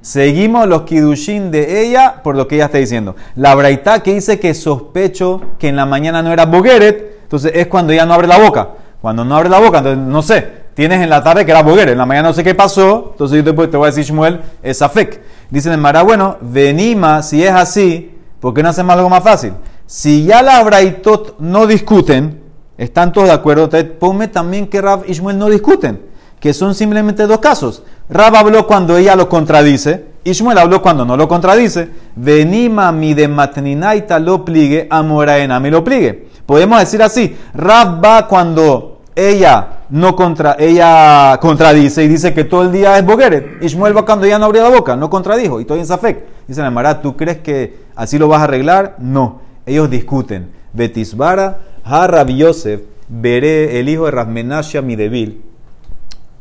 Seguimos 0.01 0.67
los 0.67 0.83
kidushin 0.83 1.51
de 1.51 1.83
ella 1.83 2.21
por 2.23 2.37
lo 2.37 2.47
que 2.47 2.55
ella 2.55 2.65
está 2.65 2.77
diciendo. 2.77 3.15
La 3.35 3.53
braita 3.55 4.01
que 4.01 4.13
dice 4.13 4.39
que 4.39 4.53
sospecho 4.53 5.41
que 5.59 5.67
en 5.67 5.75
la 5.75 5.85
mañana 5.85 6.23
no 6.23 6.31
era 6.31 6.45
Bogueret, 6.45 7.19
entonces 7.23 7.51
es 7.53 7.67
cuando 7.67 7.91
ella 7.91 8.05
no 8.05 8.13
abre 8.13 8.27
la 8.27 8.39
boca. 8.39 8.69
Cuando 9.01 9.25
no 9.25 9.35
abre 9.35 9.49
la 9.49 9.59
boca, 9.59 9.79
entonces 9.79 10.05
no 10.05 10.21
sé, 10.21 10.47
tienes 10.75 11.01
en 11.01 11.09
la 11.09 11.21
tarde 11.21 11.45
que 11.45 11.51
era 11.51 11.61
Bogueret, 11.61 11.91
en 11.91 11.97
la 11.97 12.05
mañana 12.05 12.29
no 12.29 12.33
sé 12.33 12.43
qué 12.43 12.55
pasó, 12.55 13.09
entonces 13.11 13.37
yo 13.37 13.43
después 13.43 13.69
te 13.69 13.75
voy 13.75 13.87
a 13.87 13.91
decir 13.91 14.05
Shmuel, 14.05 14.41
es 14.63 14.81
Afek. 14.81 15.21
Dice 15.49 15.69
el 15.69 15.77
Mara, 15.77 16.03
bueno, 16.03 16.37
venima, 16.39 17.21
si 17.21 17.43
es 17.43 17.51
así, 17.51 18.17
¿por 18.39 18.53
qué 18.53 18.63
no 18.63 18.69
hacemos 18.69 18.95
algo 18.95 19.09
más 19.09 19.23
fácil? 19.23 19.53
Si 19.85 20.23
ya 20.25 20.41
la 20.41 20.63
braitot 20.63 21.37
no 21.39 21.67
discuten, 21.67 22.41
están 22.77 23.11
todos 23.11 23.27
de 23.27 23.33
acuerdo, 23.33 23.69
ponme 23.99 24.29
también 24.29 24.67
que 24.67 24.81
Rab 24.81 25.03
y 25.05 25.13
Shmuel 25.13 25.37
no 25.37 25.49
discuten, 25.49 26.01
que 26.39 26.53
son 26.53 26.75
simplemente 26.75 27.27
dos 27.27 27.39
casos. 27.39 27.83
Rab 28.09 28.35
habló 28.35 28.67
cuando 28.67 28.97
ella 28.97 29.15
lo 29.15 29.27
contradice, 29.27 30.05
y 30.23 30.33
Shmuel 30.33 30.57
habló 30.57 30.81
cuando 30.81 31.05
no 31.05 31.15
lo 31.17 31.27
contradice. 31.27 31.89
Venima 32.15 32.91
mi 32.91 33.13
de 33.13 33.27
matninaita 33.27 34.19
lo 34.19 34.43
pligue, 34.43 34.87
amoraena 34.89 35.59
me 35.59 35.71
lo 35.71 35.83
pligue. 35.83 36.27
Podemos 36.45 36.79
decir 36.79 37.01
así, 37.01 37.35
Rab 37.53 38.03
va 38.03 38.27
cuando 38.27 39.01
ella 39.15 39.67
no 39.89 40.15
contra, 40.15 40.55
ella 40.59 41.37
contradice 41.41 42.03
y 42.03 42.07
dice 42.07 42.33
que 42.33 42.43
todo 42.43 42.63
el 42.63 42.71
día 42.71 42.97
es 42.97 43.05
Bogueret. 43.05 43.63
Ishmael 43.63 43.95
va 43.95 44.05
cuando 44.05 44.25
ella 44.25 44.37
no 44.37 44.45
abrió 44.45 44.63
la 44.63 44.69
boca, 44.69 44.95
no 44.95 45.09
contradijo, 45.09 45.59
y 45.59 45.63
estoy 45.63 45.79
en 45.79 45.85
Safek. 45.85 46.23
Dice 46.47 46.61
la 46.61 46.71
Mara, 46.71 47.01
¿tú 47.01 47.17
crees 47.17 47.37
que 47.37 47.79
así 47.95 48.17
lo 48.17 48.27
vas 48.27 48.41
a 48.41 48.43
arreglar? 48.45 48.95
No. 48.99 49.41
Ellos 49.65 49.89
discuten. 49.89 50.51
Betisbara, 50.73 51.59
Harab 51.83 52.29
Yosef, 52.29 52.81
veré 53.07 53.79
el 53.79 53.89
hijo 53.89 54.05
de 54.05 54.11
Rasmenashia 54.11 54.81
Midevil, 54.81 55.41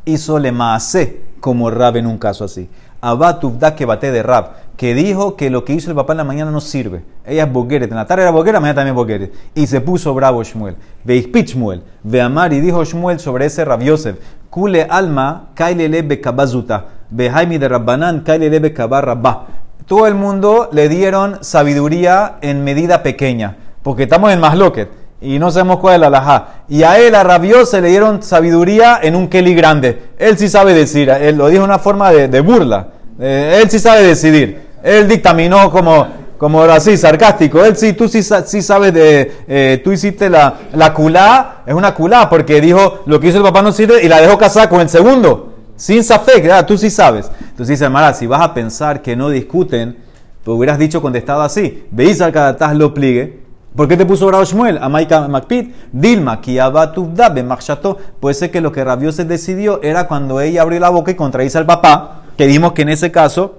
hizo 0.07 0.39
le 0.39 0.53
maase 0.53 1.21
como 1.41 1.71
Rab 1.71 1.97
en 1.97 2.07
un 2.07 2.17
caso 2.17 2.45
así. 2.45 2.71
Abatubda 3.03 3.75
que 3.75 3.85
bate 3.85 4.11
de 4.11 4.23
Rab, 4.23 4.53
que 4.77 4.95
dijo 4.95 5.37
que 5.37 5.51
lo 5.51 5.65
que 5.65 5.75
hizo 5.75 5.91
el 5.91 5.97
papá 5.97 6.15
en 6.15 6.19
la 6.19 6.25
mañana 6.25 6.51
no 6.51 6.61
sirve. 6.61 7.05
Ella 7.27 7.45
es 7.45 7.53
bogueret, 7.53 7.91
en 7.91 7.97
la 7.97 8.07
tarde 8.07 8.23
era 8.23 8.31
bogueret, 8.31 8.61
mañana 8.61 8.77
también 8.77 8.97
bogueret. 8.97 9.33
Y 9.55 9.67
se 9.67 9.81
puso 9.81 10.15
bravo 10.15 10.43
Shmuel. 10.43 10.77
Veispit 11.05 11.49
Shmuel, 11.49 11.83
Veamar 12.03 12.53
y 12.53 12.61
dijo 12.61 12.83
Shmuel 12.85 13.21
sobre 13.21 13.47
ese 13.47 13.65
Rab 13.65 13.83
Yosef, 13.83 14.17
Kule 14.49 14.87
alma, 14.89 15.49
kailele 15.55 16.03
bekabazuta, 16.03 16.87
Behaimi 17.11 17.59
de 17.59 17.69
Rabbanan, 17.69 18.21
kailele 18.21 18.59
bekabar 18.59 19.05
rabba. 19.05 19.47
Todo 19.87 20.07
el 20.07 20.15
mundo 20.15 20.69
le 20.73 20.89
dieron 20.89 21.39
sabiduría 21.43 22.39
en 22.41 22.65
medida 22.65 23.03
pequeña, 23.03 23.57
porque 23.83 24.05
estamos 24.05 24.33
en 24.33 24.41
Masloquet 24.41 25.06
y 25.27 25.41
no 25.41 25.51
sabemos 25.51 25.79
cuál 25.79 25.95
es 25.95 26.01
la 26.01 26.07
alajá. 26.07 26.49
Y 26.69 26.85
a 26.85 26.99
él, 26.99 27.15
a 27.17 27.25
Rabiose, 27.25 27.81
le 27.81 27.89
dieron 27.89 28.23
sabiduría 28.23 29.01
en 29.03 29.17
un 29.17 29.27
Kelly 29.27 29.55
grande. 29.55 30.11
Él 30.19 30.39
sí 30.39 30.49
sabe 30.49 30.73
decir, 30.73 31.11
él 31.11 31.37
lo 31.37 31.49
dijo 31.49 31.63
de 31.63 31.65
una 31.65 31.81
forma 31.81 32.13
de, 32.13 32.41
burla. 32.41 32.89
Eh, 33.19 33.61
él 33.61 33.69
sí 33.69 33.81
sabe 33.81 34.05
decidir. 34.05 34.67
Él 34.85 35.09
dictaminó 35.09 35.71
como, 35.73 36.07
como 36.39 36.63
así, 36.63 36.97
sarcástico. 36.97 37.65
Él 37.65 37.77
sí, 37.77 37.95
tú 37.95 38.07
sí, 38.07 38.23
sí 38.23 38.63
sabes 38.63 38.95
de. 38.95 39.33
eh, 39.49 39.81
tú 39.83 39.91
hiciste 39.91 40.31
la, 40.31 40.55
la 40.75 40.95
culá, 40.95 41.63
es 41.67 41.75
una 41.75 41.93
culá, 41.93 42.31
porque 42.31 42.61
dijo 42.61 43.01
lo 43.07 43.19
que 43.19 43.27
hizo 43.27 43.39
el 43.39 43.45
papá 43.45 43.63
no 43.63 43.73
sirve 43.73 44.05
y 44.05 44.09
la 44.09 44.21
dejó 44.21 44.39
casada 44.39 44.69
con 44.69 44.81
el 44.81 44.89
segundo. 44.89 45.55
Sin 45.75 46.05
safek, 46.05 46.49
ah, 46.51 46.65
tú 46.65 46.79
sí 46.79 46.89
sabes. 46.89 47.31
Entonces 47.41 47.79
dice, 47.79 47.89
Mara, 47.89 48.15
si 48.15 48.29
vas 48.29 48.43
a 48.43 48.55
pensar 48.55 49.03
que 49.03 49.17
no 49.17 49.29
discuten, 49.29 49.97
pues 50.45 50.57
hubieras 50.57 50.79
dicho 50.79 51.03
contestado 51.03 51.43
así. 51.43 51.85
Veis 51.91 52.21
al 52.21 52.79
lo 52.79 52.95
pligue. 52.95 53.46
¿Por 53.77 53.89
qué 53.89 53.97
te 53.99 54.07
puso 54.07 54.27
bravo 54.27 54.43
Shmuel? 54.43 54.79
Amaika 54.79 55.29
Macpit, 55.29 55.75
Dilma, 55.93 56.41
Kiabatubda, 56.41 57.29
Bemachshato. 57.29 57.99
Puede 58.19 58.35
ser 58.35 58.51
que 58.51 58.63
lo 58.63 58.73
que 58.73 58.83
Rabiose 58.83 59.27
decidió 59.27 59.83
era 59.83 60.09
cuando 60.09 60.41
ella 60.41 60.63
abrió 60.63 60.81
la 60.81 60.89
boca 60.89 61.11
y 61.11 61.15
contradice 61.15 61.59
al 61.59 61.67
papá, 61.67 62.23
que 62.39 62.47
dijimos 62.47 62.73
que 62.73 62.83
en 62.83 62.89
ese 62.89 63.13
caso 63.13 63.57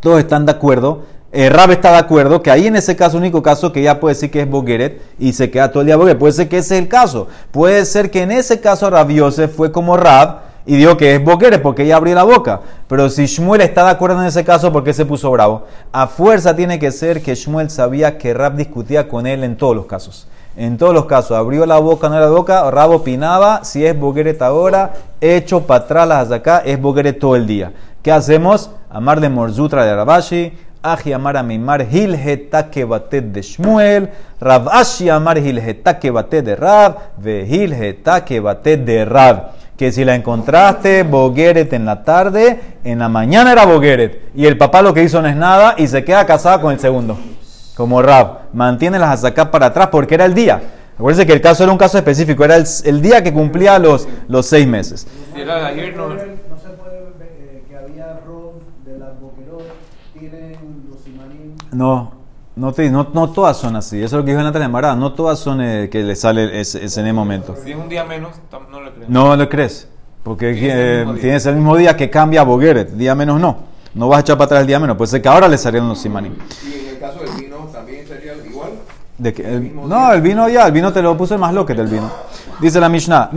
todos 0.00 0.18
están 0.18 0.46
de 0.46 0.52
acuerdo. 0.52 1.02
Eh, 1.30 1.50
Rab 1.50 1.72
está 1.72 1.90
de 1.90 1.98
acuerdo 1.98 2.42
que 2.42 2.50
ahí 2.50 2.68
en 2.68 2.76
ese 2.76 2.96
caso, 2.96 3.18
único 3.18 3.42
caso 3.42 3.70
que 3.70 3.80
ella 3.80 4.00
puede 4.00 4.14
decir 4.14 4.30
que 4.30 4.40
es 4.40 4.48
Bogueret 4.48 5.02
y 5.18 5.34
se 5.34 5.50
queda 5.50 5.70
todo 5.70 5.82
el 5.82 5.88
día 5.88 5.96
Bogueret. 5.96 6.18
Puede 6.18 6.32
ser 6.32 6.48
que 6.48 6.58
ese 6.58 6.76
es 6.76 6.82
el 6.82 6.88
caso. 6.88 7.28
Puede 7.50 7.84
ser 7.84 8.10
que 8.10 8.22
en 8.22 8.30
ese 8.30 8.60
caso 8.60 8.88
Rab 8.88 9.10
Yosef 9.10 9.54
fue 9.54 9.70
como 9.70 9.98
Rab 9.98 10.38
y 10.66 10.76
dijo 10.76 10.96
que 10.96 11.14
es 11.14 11.22
Bogueret 11.22 11.60
porque 11.60 11.82
ella 11.82 11.96
abrió 11.96 12.14
la 12.14 12.24
boca. 12.24 12.60
Pero 12.88 13.10
si 13.10 13.26
Shmuel 13.26 13.60
está 13.60 13.84
de 13.84 13.90
acuerdo 13.90 14.20
en 14.20 14.26
ese 14.26 14.44
caso, 14.44 14.72
¿por 14.72 14.84
qué 14.84 14.92
se 14.92 15.04
puso 15.04 15.30
bravo? 15.30 15.64
A 15.92 16.06
fuerza 16.06 16.56
tiene 16.56 16.78
que 16.78 16.90
ser 16.90 17.22
que 17.22 17.34
Shmuel 17.34 17.70
sabía 17.70 18.18
que 18.18 18.32
Rab 18.32 18.56
discutía 18.56 19.08
con 19.08 19.26
él 19.26 19.44
en 19.44 19.56
todos 19.56 19.76
los 19.76 19.86
casos. 19.86 20.28
En 20.56 20.78
todos 20.78 20.94
los 20.94 21.06
casos, 21.06 21.36
abrió 21.36 21.66
la 21.66 21.78
boca, 21.78 22.08
no 22.08 22.16
era 22.16 22.26
la 22.26 22.32
boca, 22.32 22.70
Rab 22.70 22.92
opinaba, 22.92 23.64
si 23.64 23.84
es 23.84 23.98
Bogueret 23.98 24.40
ahora, 24.40 24.92
hecho 25.20 25.62
para 25.62 25.84
atrás 25.84 26.08
las 26.08 26.30
acá, 26.30 26.62
es 26.64 26.80
Bogueret 26.80 27.18
todo 27.18 27.34
el 27.34 27.46
día. 27.46 27.72
¿Qué 28.02 28.12
hacemos? 28.12 28.70
Amar 28.88 29.20
de 29.20 29.28
Morzutra 29.28 29.84
de 29.84 29.96
Rabashi, 29.96 30.52
Aji 30.84 31.14
Amar 31.14 31.38
Amimar 31.38 31.86
Hilgeta 31.90 32.70
que 32.70 32.84
batet 32.84 33.24
de 33.32 33.40
Shmuel, 33.40 34.10
Rav 34.38 34.68
Ashi 34.68 35.08
Amar 35.08 35.38
Hilgeta 35.38 35.98
que 35.98 36.10
batet 36.10 36.44
de 36.44 36.56
Rab, 36.56 36.98
Ve 37.16 37.46
Hilgeta 37.48 38.24
que 38.24 38.38
batet 38.38 38.84
de 38.84 39.04
Rab. 39.06 39.63
Que 39.76 39.90
si 39.90 40.04
la 40.04 40.14
encontraste, 40.14 41.02
Bogueret 41.02 41.72
en 41.72 41.84
la 41.84 42.04
tarde, 42.04 42.60
en 42.84 43.00
la 43.00 43.08
mañana 43.08 43.52
era 43.52 43.66
Bogueret. 43.66 44.30
Y 44.34 44.46
el 44.46 44.56
papá 44.56 44.82
lo 44.82 44.94
que 44.94 45.02
hizo 45.02 45.20
no 45.20 45.28
es 45.28 45.36
nada 45.36 45.74
y 45.76 45.88
se 45.88 46.04
queda 46.04 46.24
casada 46.26 46.60
con 46.60 46.72
el 46.72 46.78
segundo. 46.78 47.18
Como 47.76 48.00
Rab. 48.00 48.52
Mantiene 48.52 48.98
las 48.98 49.10
azacá 49.10 49.50
para 49.50 49.66
atrás 49.66 49.88
porque 49.90 50.14
era 50.14 50.24
el 50.24 50.34
día. 50.34 50.62
Acuérdense 50.96 51.26
que 51.26 51.32
el 51.32 51.40
caso 51.40 51.64
era 51.64 51.72
un 51.72 51.78
caso 51.78 51.98
específico, 51.98 52.44
era 52.44 52.54
el, 52.54 52.64
el 52.84 53.02
día 53.02 53.22
que 53.22 53.32
cumplía 53.32 53.80
los, 53.80 54.06
los 54.28 54.46
seis 54.46 54.66
meses. 54.66 55.08
Si 55.34 55.40
era 55.40 55.56
de 55.56 55.66
ayer, 55.66 55.96
no. 55.96 56.08
No 56.08 56.14
se 56.14 56.68
puede 56.78 57.00
ver 57.00 57.14
eh, 57.20 57.64
que 57.68 57.76
había 57.76 58.20
de 58.84 58.98
las 58.98 59.10
tienen 60.16 60.56
los. 60.88 61.00
No, 61.72 62.12
no, 62.56 62.72
te- 62.72 62.90
no, 62.90 63.08
no 63.12 63.30
todas 63.30 63.56
son 63.56 63.76
así. 63.76 63.96
Eso 63.96 64.04
es 64.06 64.12
lo 64.20 64.24
que 64.24 64.30
dijo 64.32 64.42
Natalia 64.42 64.68
Marada. 64.68 64.94
No 64.96 65.12
todas 65.12 65.38
son 65.38 65.60
eh, 65.60 65.88
que 65.90 66.02
le 66.02 66.14
sale 66.16 66.60
ese, 66.60 66.84
ese 66.84 67.00
en 67.00 67.06
el 67.08 67.14
momento. 67.14 67.54
Si 67.62 67.70
es 67.72 67.76
un 67.76 67.88
día 67.88 68.04
menos, 68.04 68.32
no 68.70 68.80
le 68.80 68.90
creo. 68.92 69.06
No 69.08 69.36
le 69.36 69.48
crees. 69.48 69.88
Porque 70.22 70.54
Tienes 70.54 70.74
el 70.74 70.80
eh, 70.80 70.96
mismo 70.98 71.12
día. 71.14 71.22
tienes 71.22 71.46
el 71.46 71.54
mismo 71.56 71.76
día 71.76 71.96
que 71.96 72.08
cambia 72.10 72.42
Bogueret. 72.44 72.90
Día 72.92 73.14
menos 73.14 73.40
no. 73.40 73.58
No 73.94 74.08
vas 74.08 74.18
a 74.18 74.20
echar 74.22 74.36
para 74.38 74.46
atrás 74.46 74.60
el 74.62 74.66
día 74.66 74.78
menos. 74.80 74.96
Puede 74.96 75.10
ser 75.10 75.22
que 75.22 75.28
ahora 75.28 75.48
le 75.48 75.58
salieron 75.58 75.88
los 75.88 75.98
simanim. 75.98 76.34
Y 76.66 76.72
en 76.88 76.88
el 76.94 76.98
caso 76.98 77.18
del 77.20 77.30
vino 77.44 77.56
también 77.72 78.06
sería 78.06 78.32
igual. 78.48 78.70
De 79.18 79.32
que, 79.32 79.42
el- 79.46 79.60
mismo 79.60 79.86
no, 79.86 79.96
día. 80.06 80.14
el 80.14 80.22
vino 80.22 80.48
ya, 80.48 80.66
el 80.66 80.72
vino 80.72 80.92
te 80.92 81.02
lo 81.02 81.16
puse 81.16 81.36
más 81.38 81.52
loque 81.54 81.74
del 81.74 81.86
vino. 81.88 82.10
Dice 82.60 82.80
la 82.80 82.88
Mishnah, 82.88 83.30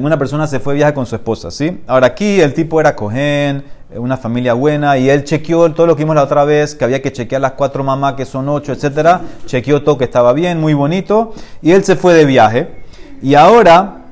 una 0.00 0.18
persona 0.18 0.46
se 0.46 0.60
fue 0.60 0.74
viaje 0.74 0.94
con 0.94 1.06
su 1.06 1.14
esposa, 1.16 1.50
¿sí? 1.50 1.82
Ahora 1.86 2.08
aquí 2.08 2.40
el 2.40 2.54
tipo 2.54 2.80
era 2.80 2.94
cohen, 2.96 3.64
una 3.96 4.16
familia 4.16 4.52
buena, 4.54 4.98
y 4.98 5.08
él 5.08 5.24
chequeó 5.24 5.72
todo 5.72 5.86
lo 5.86 5.96
que 5.96 6.02
vimos 6.04 6.14
la 6.16 6.24
otra 6.24 6.44
vez, 6.44 6.74
que 6.74 6.84
había 6.84 7.00
que 7.00 7.10
chequear 7.12 7.40
las 7.40 7.52
cuatro 7.52 7.82
mamás, 7.82 8.14
que 8.14 8.26
son 8.26 8.48
ocho, 8.48 8.72
etcétera. 8.72 9.22
Chequeó 9.46 9.82
todo 9.82 9.96
que 9.96 10.04
estaba 10.04 10.32
bien, 10.32 10.60
muy 10.60 10.74
bonito, 10.74 11.32
y 11.62 11.72
él 11.72 11.84
se 11.84 11.96
fue 11.96 12.12
de 12.14 12.26
viaje. 12.26 12.84
Y 13.22 13.34
ahora 13.34 14.04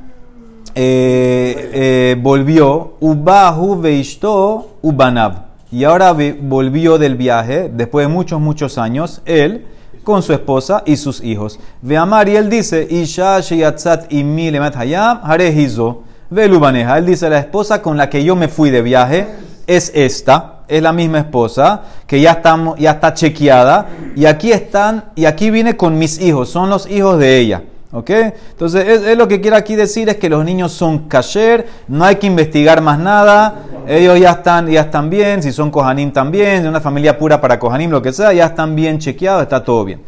eh, 0.74 1.70
eh, 1.72 2.16
volvió, 2.20 2.95
Ubahu 3.01 3.81
Veishto 3.81 4.77
Ubanav. 4.83 5.45
Y 5.70 5.85
ahora 5.85 6.12
vi- 6.12 6.33
volvió 6.33 6.97
del 6.97 7.16
viaje, 7.16 7.70
después 7.72 8.07
de 8.07 8.12
muchos, 8.12 8.41
muchos 8.41 8.79
años, 8.79 9.20
él 9.27 9.66
con 10.05 10.22
su 10.22 10.33
esposa 10.33 10.85
y 10.87 10.97
sus 10.97 11.22
hijos. 11.22 11.59
Ve 11.83 11.97
Amar 11.97 12.29
y 12.29 12.37
él 12.37 12.49
dice, 12.49 12.87
Isha 12.89 13.41
sheyatzat 13.41 14.12
imi 14.12 14.51
lemat 14.51 14.77
hayam 14.77 15.20
harehizo. 15.22 16.03
Él 16.35 17.07
dice, 17.07 17.29
la 17.29 17.39
esposa 17.39 17.83
con 17.83 17.97
la 17.97 18.09
que 18.09 18.22
yo 18.24 18.35
me 18.37 18.49
fui 18.49 18.70
de 18.70 18.83
viaje 18.83 19.27
es 19.67 19.93
esta, 19.95 20.61
es 20.69 20.83
la 20.83 20.93
misma 20.93 21.19
esposa, 21.19 21.83
que 22.07 22.21
ya, 22.21 22.43
ya 22.79 22.91
está 22.91 23.14
chequeada, 23.14 23.87
y 24.14 24.27
aquí 24.27 24.53
están, 24.53 25.07
y 25.14 25.25
aquí 25.25 25.51
viene 25.51 25.77
con 25.77 25.99
mis 25.99 26.21
hijos, 26.21 26.49
son 26.49 26.71
los 26.71 26.91
hijos 26.91 27.19
de 27.19 27.39
ella. 27.39 27.62
¿Ok? 27.93 28.11
Entonces, 28.11 29.03
es, 29.07 29.17
lo 29.17 29.27
que 29.29 29.41
quiero 29.41 29.57
aquí 29.57 29.75
decir 29.75 30.09
es 30.09 30.17
que 30.17 30.29
los 30.29 30.45
niños 30.45 30.73
son 30.73 31.09
kasher, 31.09 31.67
no 31.89 32.05
hay 32.05 32.17
que 32.17 32.27
investigar 32.27 32.83
más 32.83 32.99
nada, 32.99 33.62
ellos 33.87 34.19
ya 34.19 34.33
están, 34.33 34.69
ya 34.69 34.83
están 34.83 35.09
bien, 35.09 35.43
si 35.43 35.53
son 35.53 35.71
kohanim 35.71 36.12
también, 36.12 36.62
de 36.62 36.69
una 36.69 36.81
familia 36.81 37.17
pura 37.17 37.41
para 37.41 37.59
kohanim, 37.59 37.91
lo 37.91 38.03
que 38.03 38.12
sea, 38.12 38.33
ya 38.33 38.47
están 38.47 38.75
bien 38.75 38.99
chequeados, 38.99 39.43
está 39.43 39.62
todo 39.62 39.85
bien. 39.85 40.03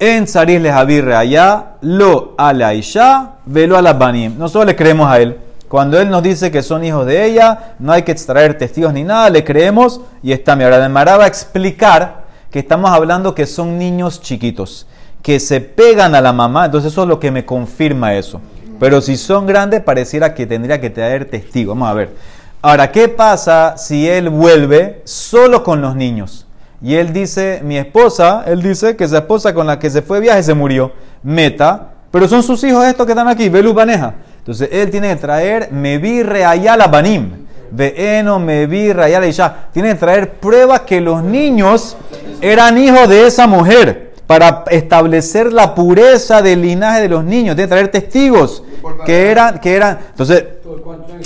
En 0.00 0.26
Saris 0.26 0.60
les 0.60 0.72
allá, 0.72 1.76
lo 1.82 2.34
a 2.38 2.54
la 2.54 2.72
isha, 2.72 3.32
velo 3.44 3.76
a 3.76 3.82
la 3.82 3.92
banim. 3.92 4.38
Nosotros 4.38 4.64
le 4.64 4.74
creemos 4.74 5.10
a 5.10 5.20
él. 5.20 5.36
Cuando 5.70 6.00
él 6.00 6.10
nos 6.10 6.24
dice 6.24 6.50
que 6.50 6.64
son 6.64 6.82
hijos 6.82 7.06
de 7.06 7.24
ella, 7.24 7.76
no 7.78 7.92
hay 7.92 8.02
que 8.02 8.10
extraer 8.10 8.58
testigos 8.58 8.92
ni 8.92 9.04
nada, 9.04 9.30
le 9.30 9.44
creemos 9.44 10.00
y 10.20 10.32
está. 10.32 10.56
Mi 10.56 10.64
ahora 10.64 10.80
de 10.80 10.92
va 10.92 11.22
a 11.22 11.28
explicar 11.28 12.24
que 12.50 12.58
estamos 12.58 12.90
hablando 12.90 13.36
que 13.36 13.46
son 13.46 13.78
niños 13.78 14.20
chiquitos, 14.20 14.88
que 15.22 15.38
se 15.38 15.60
pegan 15.60 16.16
a 16.16 16.20
la 16.20 16.32
mamá, 16.32 16.64
entonces 16.64 16.90
eso 16.90 17.02
es 17.02 17.08
lo 17.08 17.20
que 17.20 17.30
me 17.30 17.44
confirma 17.44 18.14
eso. 18.14 18.40
Pero 18.80 19.00
si 19.00 19.16
son 19.16 19.46
grandes, 19.46 19.80
pareciera 19.80 20.34
que 20.34 20.44
tendría 20.44 20.80
que 20.80 20.90
traer 20.90 21.26
testigos. 21.26 21.76
Vamos 21.76 21.88
a 21.88 21.94
ver. 21.94 22.16
Ahora, 22.62 22.90
¿qué 22.90 23.08
pasa 23.08 23.76
si 23.76 24.08
él 24.08 24.28
vuelve 24.28 25.02
solo 25.04 25.62
con 25.62 25.80
los 25.80 25.94
niños? 25.94 26.48
Y 26.82 26.96
él 26.96 27.12
dice, 27.12 27.60
mi 27.62 27.76
esposa, 27.76 28.42
él 28.44 28.60
dice 28.60 28.96
que 28.96 29.04
esa 29.04 29.18
esposa 29.18 29.54
con 29.54 29.68
la 29.68 29.78
que 29.78 29.88
se 29.88 30.02
fue 30.02 30.16
de 30.16 30.22
viaje 30.22 30.42
se 30.42 30.52
murió, 30.52 30.90
meta, 31.22 31.90
pero 32.10 32.26
son 32.26 32.42
sus 32.42 32.64
hijos 32.64 32.84
estos 32.84 33.06
que 33.06 33.12
están 33.12 33.28
aquí, 33.28 33.48
Belu 33.48 33.72
Baneja. 33.72 34.14
Entonces 34.40 34.68
él 34.72 34.90
tiene 34.90 35.10
que 35.10 35.16
traer 35.16 35.70
Mevi 35.70 36.22
Reayala 36.22 36.88
Banim, 36.88 37.46
Veeno 37.70 38.38
Mevi 38.38 38.92
Reayala 38.92 39.26
Isha. 39.26 39.68
Tiene 39.72 39.90
que 39.90 39.96
traer 39.96 40.32
pruebas 40.32 40.80
que 40.80 41.00
los 41.00 41.22
niños 41.22 41.96
eran 42.40 42.76
hijos 42.78 43.08
de 43.08 43.26
esa 43.26 43.46
mujer 43.46 44.10
para 44.26 44.64
establecer 44.70 45.52
la 45.52 45.74
pureza 45.74 46.40
del 46.40 46.62
linaje 46.62 47.02
de 47.02 47.08
los 47.08 47.24
niños. 47.24 47.56
Tiene 47.56 47.66
que 47.68 47.74
traer 47.74 47.88
testigos 47.88 48.62
que 49.04 49.30
eran, 49.30 49.58
que 49.58 49.74
eran. 49.74 49.98
Entonces, 50.10 50.44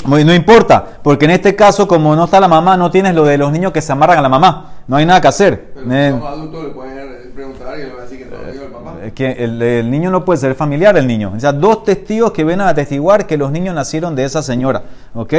no 0.06 0.34
importa, 0.34 0.84
porque 1.02 1.26
en 1.26 1.32
este 1.32 1.54
caso, 1.54 1.86
como 1.86 2.16
no 2.16 2.24
está 2.24 2.40
la 2.40 2.48
mamá, 2.48 2.76
no 2.76 2.90
tienes 2.90 3.14
lo 3.14 3.24
de 3.24 3.36
los 3.36 3.52
niños 3.52 3.72
que 3.72 3.82
se 3.82 3.92
amarran 3.92 4.18
a 4.18 4.22
la 4.22 4.28
mamá. 4.28 4.72
No 4.86 4.96
hay 4.96 5.06
nada 5.06 5.20
que 5.20 5.28
hacer. 5.28 5.72
Pero 5.74 6.26
adultos 6.26 6.64
le 6.64 6.70
pueden 6.70 7.32
preguntar 7.34 7.78
y 7.78 7.82
le 7.82 7.90
van 7.90 7.98
a 7.98 8.02
decir 8.04 8.18
que 8.18 8.24
no 8.24 8.52
dijo 8.52 8.64
el 8.64 8.70
papá. 8.70 8.94
es 9.02 9.03
que 9.14 9.32
el, 9.32 9.90
niño 9.90 10.10
no 10.10 10.24
puede 10.24 10.40
ser 10.40 10.54
familiar 10.54 10.96
el 10.96 11.06
niño. 11.06 11.32
O 11.36 11.40
sea, 11.40 11.52
dos 11.52 11.84
testigos 11.84 12.32
que 12.32 12.44
ven 12.44 12.60
a 12.60 12.68
atestiguar 12.68 13.26
que 13.26 13.36
los 13.36 13.50
niños 13.50 13.74
nacieron 13.74 14.14
de 14.14 14.24
esa 14.24 14.42
señora. 14.42 14.82
¿Ok? 15.14 15.32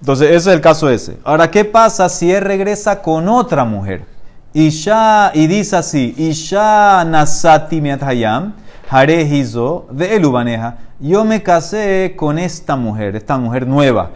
Entonces, 0.00 0.28
ese 0.28 0.36
es 0.36 0.46
el 0.48 0.60
caso 0.60 0.90
ese. 0.90 1.18
Ahora, 1.24 1.50
¿qué 1.50 1.64
pasa 1.64 2.08
si 2.08 2.32
él 2.32 2.42
regresa 2.42 3.00
con 3.02 3.28
otra 3.28 3.64
mujer? 3.64 4.04
Y 4.52 4.70
ya, 4.70 5.30
y 5.32 5.46
dice 5.46 5.76
así, 5.76 6.14
y 6.16 6.32
ya 6.32 7.04
nasati 7.06 7.80
miatayam, 7.80 8.54
harehizo 8.88 9.86
de 9.90 10.16
elubaneja. 10.16 10.78
Yo 10.98 11.24
me 11.24 11.42
casé 11.42 12.14
con 12.16 12.38
esta 12.38 12.76
mujer, 12.76 13.14
esta 13.14 13.38
mujer 13.38 13.66
nueva. 13.66 14.10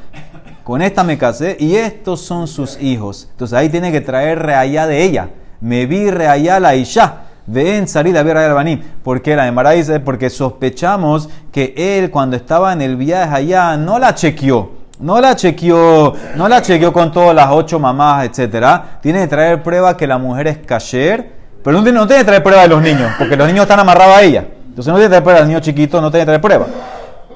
Con 0.65 0.83
esta 0.83 1.05
me 1.05 1.19
casé 1.19 1.57
y 1.61 1.77
estos 1.77 2.23
son 2.23 2.49
sus 2.49 2.81
hijos. 2.81 3.29
Entonces 3.31 3.57
ahí 3.57 3.69
tiene 3.69 3.93
que 3.93 4.01
traer 4.01 4.41
reallá 4.41 4.87
de 4.87 5.05
ella. 5.05 5.29
Me 5.61 5.87
vi 5.87 6.11
reallá 6.11 6.59
la 6.59 6.75
isha. 6.75 7.23
Ven 7.47 7.87
salir 7.89 8.17
a 8.17 8.23
ver 8.23 8.37
a 8.37 8.53
Banim. 8.55 8.81
Porque 9.03 9.37
la 9.37 9.47
Emara 9.47 9.71
dice, 9.71 10.01
porque 10.01 10.31
sospechamos 10.31 11.29
que 11.53 11.75
él 11.77 12.11
cuando 12.11 12.37
estaba 12.37 12.73
en 12.73 12.83
el 12.83 12.97
viaje 12.97 13.35
allá 13.35 13.77
no 13.77 13.99
la 13.99 14.15
chequeó. 14.15 14.85
No 15.01 15.21
la 15.21 15.35
chequeó, 15.35 16.15
no 16.37 16.49
la 16.49 16.63
chequeó 16.63 16.93
con 16.93 17.11
todas 17.11 17.35
las 17.35 17.49
ocho 17.51 17.81
mamás, 17.81 18.27
etcétera. 18.27 18.99
Tiene 19.03 19.23
que 19.23 19.27
traer 19.27 19.63
prueba 19.63 19.97
que 19.97 20.07
la 20.07 20.19
mujer 20.19 20.47
es 20.47 20.59
kasher, 20.59 21.33
pero 21.65 21.77
no 21.77 21.83
tiene, 21.83 21.99
no 21.99 22.07
que 22.07 22.23
traer 22.23 22.43
prueba 22.43 22.63
de 22.63 22.69
los 22.69 22.81
niños, 22.81 23.11
porque 23.19 23.37
los 23.37 23.49
niños 23.49 23.63
están 23.63 23.81
amarrados 23.81 24.17
a 24.17 24.23
ella. 24.23 24.47
Entonces 24.69 24.87
no 24.87 24.95
tiene 24.95 25.07
que 25.07 25.09
traer 25.09 25.23
prueba 25.25 25.41
del 25.41 25.49
niño 25.49 25.61
chiquito, 25.61 26.01
no 26.01 26.11
tiene 26.11 26.23
que 26.23 26.27
traer 26.27 26.41
prueba. 26.41 26.67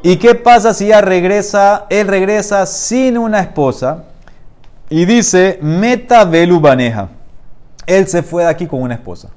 ¿Y 0.03 0.17
qué 0.17 0.37
pasa 0.37 0.73
si 0.73 0.87
ella 0.87 1.01
regresa, 1.01 1.87
él 1.91 2.07
regresa 2.07 2.65
sin 2.65 3.19
una 3.19 3.41
esposa 3.41 4.05
y 4.89 5.05
dice, 5.05 5.59
meta 5.61 6.25
velu 6.25 6.61
baneja? 6.61 7.09
Él 7.87 8.07
se 8.07 8.23
fue 8.23 8.45
de 8.45 8.51
aquí 8.51 8.67
con 8.67 8.83
una 8.83 8.95
esposa. 8.95 9.31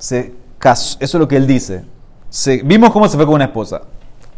Se 0.00 0.32
casó, 0.58 0.96
eso 1.00 1.16
es 1.18 1.20
lo 1.20 1.28
que 1.28 1.36
él 1.36 1.46
dice. 1.46 1.84
Se- 2.30 2.62
vimos 2.64 2.90
cómo 2.90 3.06
se 3.08 3.16
fue 3.16 3.26
con 3.26 3.34
una 3.34 3.44
esposa. 3.44 3.82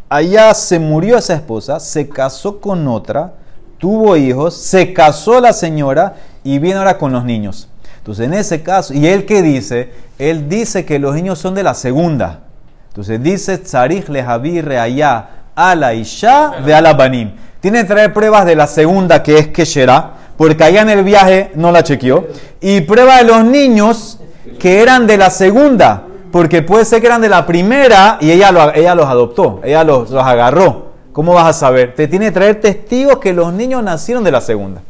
Allá 0.08 0.52
se 0.54 0.78
murió 0.78 1.16
esa 1.16 1.34
esposa, 1.34 1.80
se 1.80 2.08
casó 2.08 2.60
con 2.60 2.86
otra, 2.88 3.32
tuvo 3.78 4.16
hijos, 4.16 4.54
se 4.56 4.92
casó 4.92 5.40
la 5.40 5.52
señora 5.52 6.16
y 6.44 6.58
viene 6.58 6.78
ahora 6.78 6.98
con 6.98 7.12
los 7.12 7.24
niños. 7.24 7.68
Entonces, 7.98 8.26
en 8.26 8.34
ese 8.34 8.62
caso, 8.62 8.92
¿y 8.92 9.06
él 9.06 9.24
qué 9.24 9.40
dice? 9.42 9.92
Él 10.18 10.48
dice 10.48 10.84
que 10.84 10.98
los 10.98 11.14
niños 11.14 11.38
son 11.38 11.54
de 11.54 11.62
la 11.62 11.74
segunda. 11.74 12.40
Entonces 12.88 13.22
dice, 13.22 13.56
Tzarich 13.58 14.08
le 14.08 14.20
allá 14.22 15.28
a 15.54 15.74
la 15.74 15.94
Isha 15.94 16.56
de 16.64 16.74
Alabanim. 16.74 17.36
Tiene 17.60 17.82
que 17.82 17.84
traer 17.84 18.12
pruebas 18.12 18.44
de 18.44 18.56
la 18.56 18.66
segunda, 18.66 19.22
que 19.22 19.38
es 19.38 19.48
Kesherá, 19.48 20.14
porque 20.36 20.64
allá 20.64 20.82
en 20.82 20.90
el 20.90 21.04
viaje 21.04 21.52
no 21.54 21.70
la 21.70 21.84
chequeó. 21.84 22.26
Y 22.60 22.80
prueba 22.82 23.18
de 23.18 23.24
los 23.24 23.44
niños 23.44 24.18
que 24.58 24.80
eran 24.82 25.06
de 25.06 25.16
la 25.16 25.30
segunda, 25.30 26.02
porque 26.30 26.62
puede 26.62 26.84
ser 26.84 27.00
que 27.00 27.06
eran 27.08 27.20
de 27.20 27.28
la 27.28 27.44
primera 27.46 28.18
y 28.20 28.30
ella, 28.30 28.50
lo- 28.52 28.74
ella 28.74 28.94
los 28.94 29.06
adoptó, 29.06 29.60
ella 29.62 29.84
los, 29.84 30.10
los 30.10 30.22
agarró. 30.24 30.92
¿Cómo 31.12 31.34
vas 31.34 31.46
a 31.46 31.52
saber? 31.52 31.94
Te 31.94 32.08
tiene 32.08 32.26
que 32.26 32.32
traer 32.32 32.60
testigos 32.60 33.18
que 33.18 33.32
los 33.34 33.52
niños 33.52 33.82
nacieron 33.82 34.24
de 34.24 34.30
la 34.32 34.40
segunda. 34.40 34.80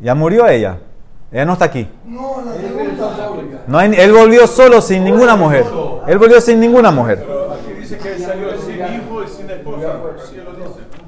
Ya 0.00 0.14
murió 0.14 0.48
ella. 0.48 0.78
Ella 1.30 1.44
no 1.44 1.52
está 1.52 1.66
aquí. 1.66 1.88
No, 2.06 2.42
la 2.44 2.52
segunda. 2.54 3.62
No 3.66 3.78
hay- 3.78 3.94
él 3.96 4.12
volvió 4.12 4.46
solo 4.46 4.80
sin 4.80 5.04
ninguna 5.04 5.36
mujer. 5.36 5.64
Él 6.06 6.18
volvió 6.18 6.40
sin 6.40 6.58
ninguna 6.58 6.90
mujer. 6.90 7.24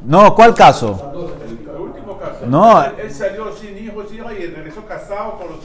No, 0.04 0.34
¿cuál 0.34 0.54
caso? 0.54 1.12
El 1.14 1.80
último 1.80 2.18
caso. 2.18 2.46
No. 2.46 2.84
Él, 2.84 3.10
salió 3.12 3.52
sin 3.54 3.76
hijos 3.78 4.06
y 4.12 4.18
regresó 4.18 4.84
casado 4.86 5.38
con 5.38 5.48
los. 5.48 5.58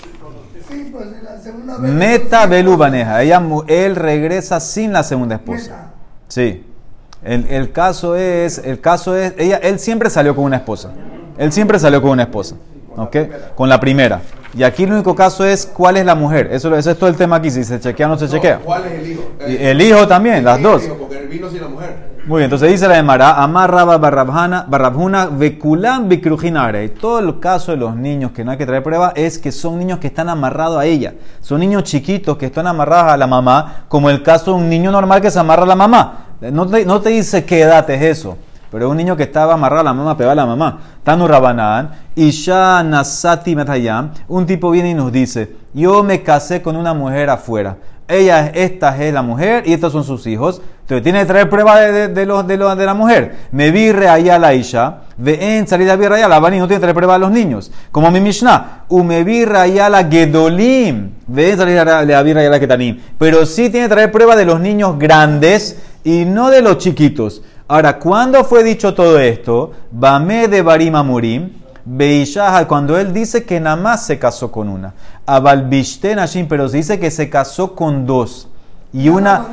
Sí, 0.70 0.89
pues 0.91 1.07
la 1.24 1.38
segunda 1.39 1.78
vez. 1.78 1.91
Meta 1.91 2.45
Belubaneja. 2.45 3.22
Ella, 3.24 3.39
mu- 3.39 3.63
él 3.67 3.95
regresa 3.95 4.59
sin 4.59 4.93
la 4.93 5.03
segunda 5.03 5.36
esposa. 5.36 5.63
Meta. 5.72 5.91
Sí. 6.28 6.65
El, 7.24 7.45
el 7.49 7.72
caso 7.72 8.15
es, 8.15 8.59
el 8.59 8.80
caso 8.80 9.15
es, 9.15 9.34
ella, 9.38 9.57
él 9.57 9.80
siempre 9.80 10.09
salió 10.09 10.36
con 10.36 10.45
una 10.45 10.57
esposa. 10.57 10.91
Él 11.38 11.51
siempre 11.51 11.80
salió 11.80 12.01
con 12.01 12.11
una 12.11 12.24
esposa. 12.24 12.55
¿Ok? 13.00 13.18
Con 13.56 13.70
la 13.70 13.80
primera. 13.80 14.22
Y 14.58 14.64
aquí 14.64 14.84
el 14.84 14.93
único 14.93 15.16
caso 15.16 15.45
es 15.45 15.66
cuál 15.66 15.97
es 15.97 16.06
la 16.06 16.16
mujer. 16.16 16.50
Eso, 16.52 16.76
es 16.76 16.86
todo 16.97 17.10
el 17.10 17.16
tema 17.16 17.36
aquí, 17.36 17.52
si 17.52 17.64
se 17.64 17.80
chequea 17.80 18.08
o 18.08 18.10
no 18.10 18.18
se 18.18 18.28
chequea. 18.28 18.60
¿Cuál 18.60 18.86
es 18.86 18.93
el 18.93 19.12
hijo? 19.12 19.32
El 19.39 19.82
hijo 19.82 20.08
también, 20.08 20.43
las 20.43 20.62
dos. 20.62 20.82
el 20.82 20.88
hijo, 20.88 20.97
Porque 20.97 21.20
él 21.20 21.28
vino 21.28 21.50
sin 21.50 21.62
la 21.62 21.68
mujer. 21.68 22.10
Muy 22.26 22.41
bien, 22.41 22.45
entonces 22.45 22.70
dice 22.70 22.88
la 22.88 22.95
de 22.95 23.02
Mara, 23.02 23.41
Amarraba 23.41 23.97
Barrabhana, 23.97 24.66
Barrabhuna, 24.68 25.28
Vekulam 25.28 26.10
Bikrujinare. 26.10 26.89
Todo 26.89 27.20
el 27.20 27.39
caso 27.39 27.72
de 27.72 27.78
los 27.78 27.95
niños 27.95 28.32
que 28.34 28.43
no 28.43 28.52
hay 28.52 28.58
que 28.58 28.66
traer 28.66 28.84
prueba 28.84 29.14
es 29.16 29.39
que 29.39 29.52
son 29.52 29.80
niños 29.80 30.00
que 30.00 30.08
están 30.08 30.30
amarrados 30.30 30.78
a 30.78 30.86
ella. 30.86 31.16
Son 31.41 31.60
niños 31.60 31.84
chiquitos 31.86 32.38
que 32.38 32.47
están 32.47 32.68
amarrados 32.68 33.14
a 33.14 33.18
la 33.18 33.26
mamá, 33.26 33.86
como 33.88 34.10
el 34.10 34.22
caso 34.22 34.52
de 34.52 34.58
un 34.58 34.70
niño 34.70 34.91
normal 34.91 35.22
que 35.22 35.32
se 35.32 35.39
amarra 35.39 35.64
a 35.64 35.68
la 35.68 35.76
mamá. 35.76 36.26
No 36.41 36.68
te, 36.68 36.86
no 36.86 37.02
te 37.02 37.10
dice 37.10 37.45
qué 37.45 37.62
edad 37.62 37.89
es 37.89 38.02
eso, 38.02 38.38
pero 38.72 38.89
un 38.89 38.97
niño 38.97 39.15
que 39.15 39.24
estaba 39.24 39.53
amarrado 39.53 39.82
a 39.82 39.84
la 39.86 39.93
mamá, 39.93 40.15
pegado 40.17 40.32
a 40.34 40.36
la 40.36 40.45
mamá. 40.45 40.80
Tanu 41.03 41.28
Rabanán, 41.28 41.91
Isha 42.15 42.84
Nasati 42.84 43.55
Metayam. 43.55 44.11
Un 44.28 44.45
tipo 44.45 44.70
viene 44.72 44.89
y 44.91 44.93
nos 44.93 45.11
dice: 45.11 45.55
Yo 45.74 46.03
me 46.03 46.22
casé 46.24 46.61
con 46.61 46.76
una 46.76 46.93
mujer 46.93 47.30
afuera. 47.30 47.78
Ella, 48.07 48.47
es- 48.47 48.72
esta 48.72 48.97
es 49.03 49.13
la 49.13 49.22
mujer 49.22 49.63
y 49.67 49.74
estos 49.74 49.91
son 49.93 50.03
sus 50.03 50.26
hijos. 50.28 50.61
Entonces 50.82 51.03
tiene 51.03 51.20
que 51.20 51.26
traer 51.28 51.47
prueba 51.49 51.80
de, 51.80 51.91
de, 51.91 52.07
de 52.07 52.26
los, 52.26 52.47
de, 52.47 52.57
la 52.57 52.93
mujer. 52.95 53.36
Me 53.51 53.70
vi 53.70 53.89
allá 53.89 54.39
la 54.39 54.55
Isha. 54.55 55.01
Ve 55.17 55.57
en 55.59 55.67
salida 55.67 55.95
vi 55.95 56.05
allá 56.07 56.28
la 56.28 56.39
Bani. 56.39 56.57
No 56.57 56.65
tiene 56.67 56.78
que 56.78 56.82
traer 56.82 56.95
prueba 56.95 57.13
de 57.13 57.20
los 57.20 57.30
niños. 57.30 57.72
Como 57.91 58.09
mi 58.09 58.20
Mishnah. 58.20 58.86
Ume 58.89 59.24
vi 59.24 59.43
allá 59.43 59.88
la 59.89 60.05
Gedolim. 60.05 61.11
Ve 61.28 61.51
en 61.51 61.57
salida 61.57 61.86
la 62.03 62.24
vi 62.24 62.32
allá 62.32 62.49
la 62.49 62.59
Ketanim. 62.59 62.99
Pero 63.20 63.45
sí 63.45 63.70
tiene 63.70 63.86
que 63.88 63.93
traer 63.93 64.11
prueba 64.11 64.36
de 64.36 64.45
los 64.45 64.59
niños 64.59 64.97
grandes 64.97 65.78
y 66.03 66.26
no 66.26 66.49
de 66.49 66.63
los 66.63 66.80
chiquitos. 66.80 67.43
Ahora, 67.72 67.99
¿cuándo 67.99 68.43
fue 68.45 68.63
dicho 68.63 68.95
todo 68.95 69.20
esto? 69.20 69.74
Bame 69.91 70.47
de 70.47 70.63
Barim 70.63 70.95
Amurim. 70.95 71.51
Beishaha, 71.86 72.67
cuando 72.67 72.97
él 72.97 73.13
dice 73.13 73.45
que 73.45 73.59
nada 73.59 73.76
más 73.76 74.07
se 74.07 74.17
casó 74.17 74.51
con 74.51 74.70
una. 74.70 74.95
Abalbishten 75.28 76.17
Hashim, 76.17 76.47
pero 76.47 76.67
se 76.67 76.78
dice 76.78 76.99
que 76.99 77.11
se 77.11 77.30
casó 77.30 77.76
con 77.76 78.07
dos. 78.07 78.47
Y 78.91 79.09
una, 79.09 79.45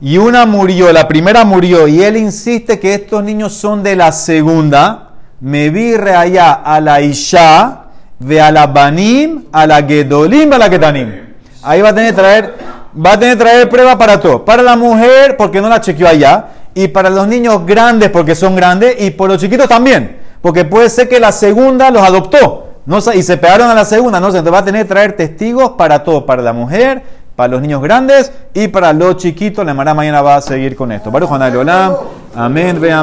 y 0.00 0.18
una 0.18 0.46
murió, 0.46 0.92
la 0.92 1.08
primera 1.08 1.44
murió, 1.44 1.88
y 1.88 2.00
él 2.00 2.16
insiste 2.16 2.78
que 2.78 2.94
estos 2.94 3.24
niños 3.24 3.52
son 3.54 3.82
de 3.82 3.96
la 3.96 4.12
segunda. 4.12 5.10
Me 5.40 5.70
vi 5.70 5.94
allá 5.94 6.52
a 6.52 6.80
la 6.80 7.00
Isha, 7.00 7.86
ve 8.20 8.40
a 8.40 8.52
la 8.52 8.68
Banim, 8.68 9.46
a 9.50 9.66
la 9.66 9.82
Gedolim, 9.82 10.52
a 10.52 10.58
la 10.58 10.70
Ketanim. 10.70 11.12
Ahí 11.64 11.82
va 11.82 11.88
a 11.88 11.94
tener 11.94 12.14
que 12.14 12.20
traer, 12.20 12.54
va 13.04 13.14
a 13.14 13.18
tener 13.18 13.36
que 13.36 13.42
traer 13.42 13.68
prueba 13.68 13.98
para 13.98 14.20
todo. 14.20 14.44
Para 14.44 14.62
la 14.62 14.76
mujer, 14.76 15.36
porque 15.36 15.60
no 15.60 15.68
la 15.68 15.80
chequeó 15.80 16.06
allá, 16.06 16.50
y 16.74 16.88
para 16.88 17.10
los 17.10 17.26
niños 17.28 17.64
grandes, 17.64 18.10
porque 18.10 18.34
son 18.34 18.56
grandes, 18.56 18.96
y 19.00 19.10
por 19.10 19.30
los 19.30 19.40
chiquitos 19.40 19.68
también, 19.68 20.18
porque 20.40 20.64
puede 20.64 20.90
ser 20.90 21.08
que 21.08 21.20
la 21.20 21.32
segunda 21.32 21.90
los 21.90 22.02
adoptó. 22.02 22.64
Y 23.14 23.22
se 23.22 23.38
pegaron 23.38 23.70
a 23.70 23.74
la 23.74 23.84
segunda, 23.84 24.20
no 24.20 24.30
sé, 24.30 24.38
entonces 24.38 24.54
va 24.54 24.58
a 24.58 24.64
tener 24.64 24.82
que 24.82 24.88
traer 24.88 25.16
testigos 25.16 25.70
para 25.70 26.04
todo, 26.04 26.26
para 26.26 26.42
la 26.42 26.52
mujer, 26.52 27.02
para 27.34 27.48
los 27.48 27.62
niños 27.62 27.82
grandes 27.82 28.30
y 28.52 28.68
para 28.68 28.92
los 28.92 29.16
chiquitos. 29.16 29.64
La 29.64 29.72
Mara 29.72 29.94
mañana 29.94 30.20
va 30.20 30.36
a 30.36 30.40
seguir 30.42 30.76
con 30.76 30.92
esto. 30.92 31.10
Baruch. 31.10 31.30
Amén, 32.36 32.80
ve 32.80 32.92
amén. 32.92 33.02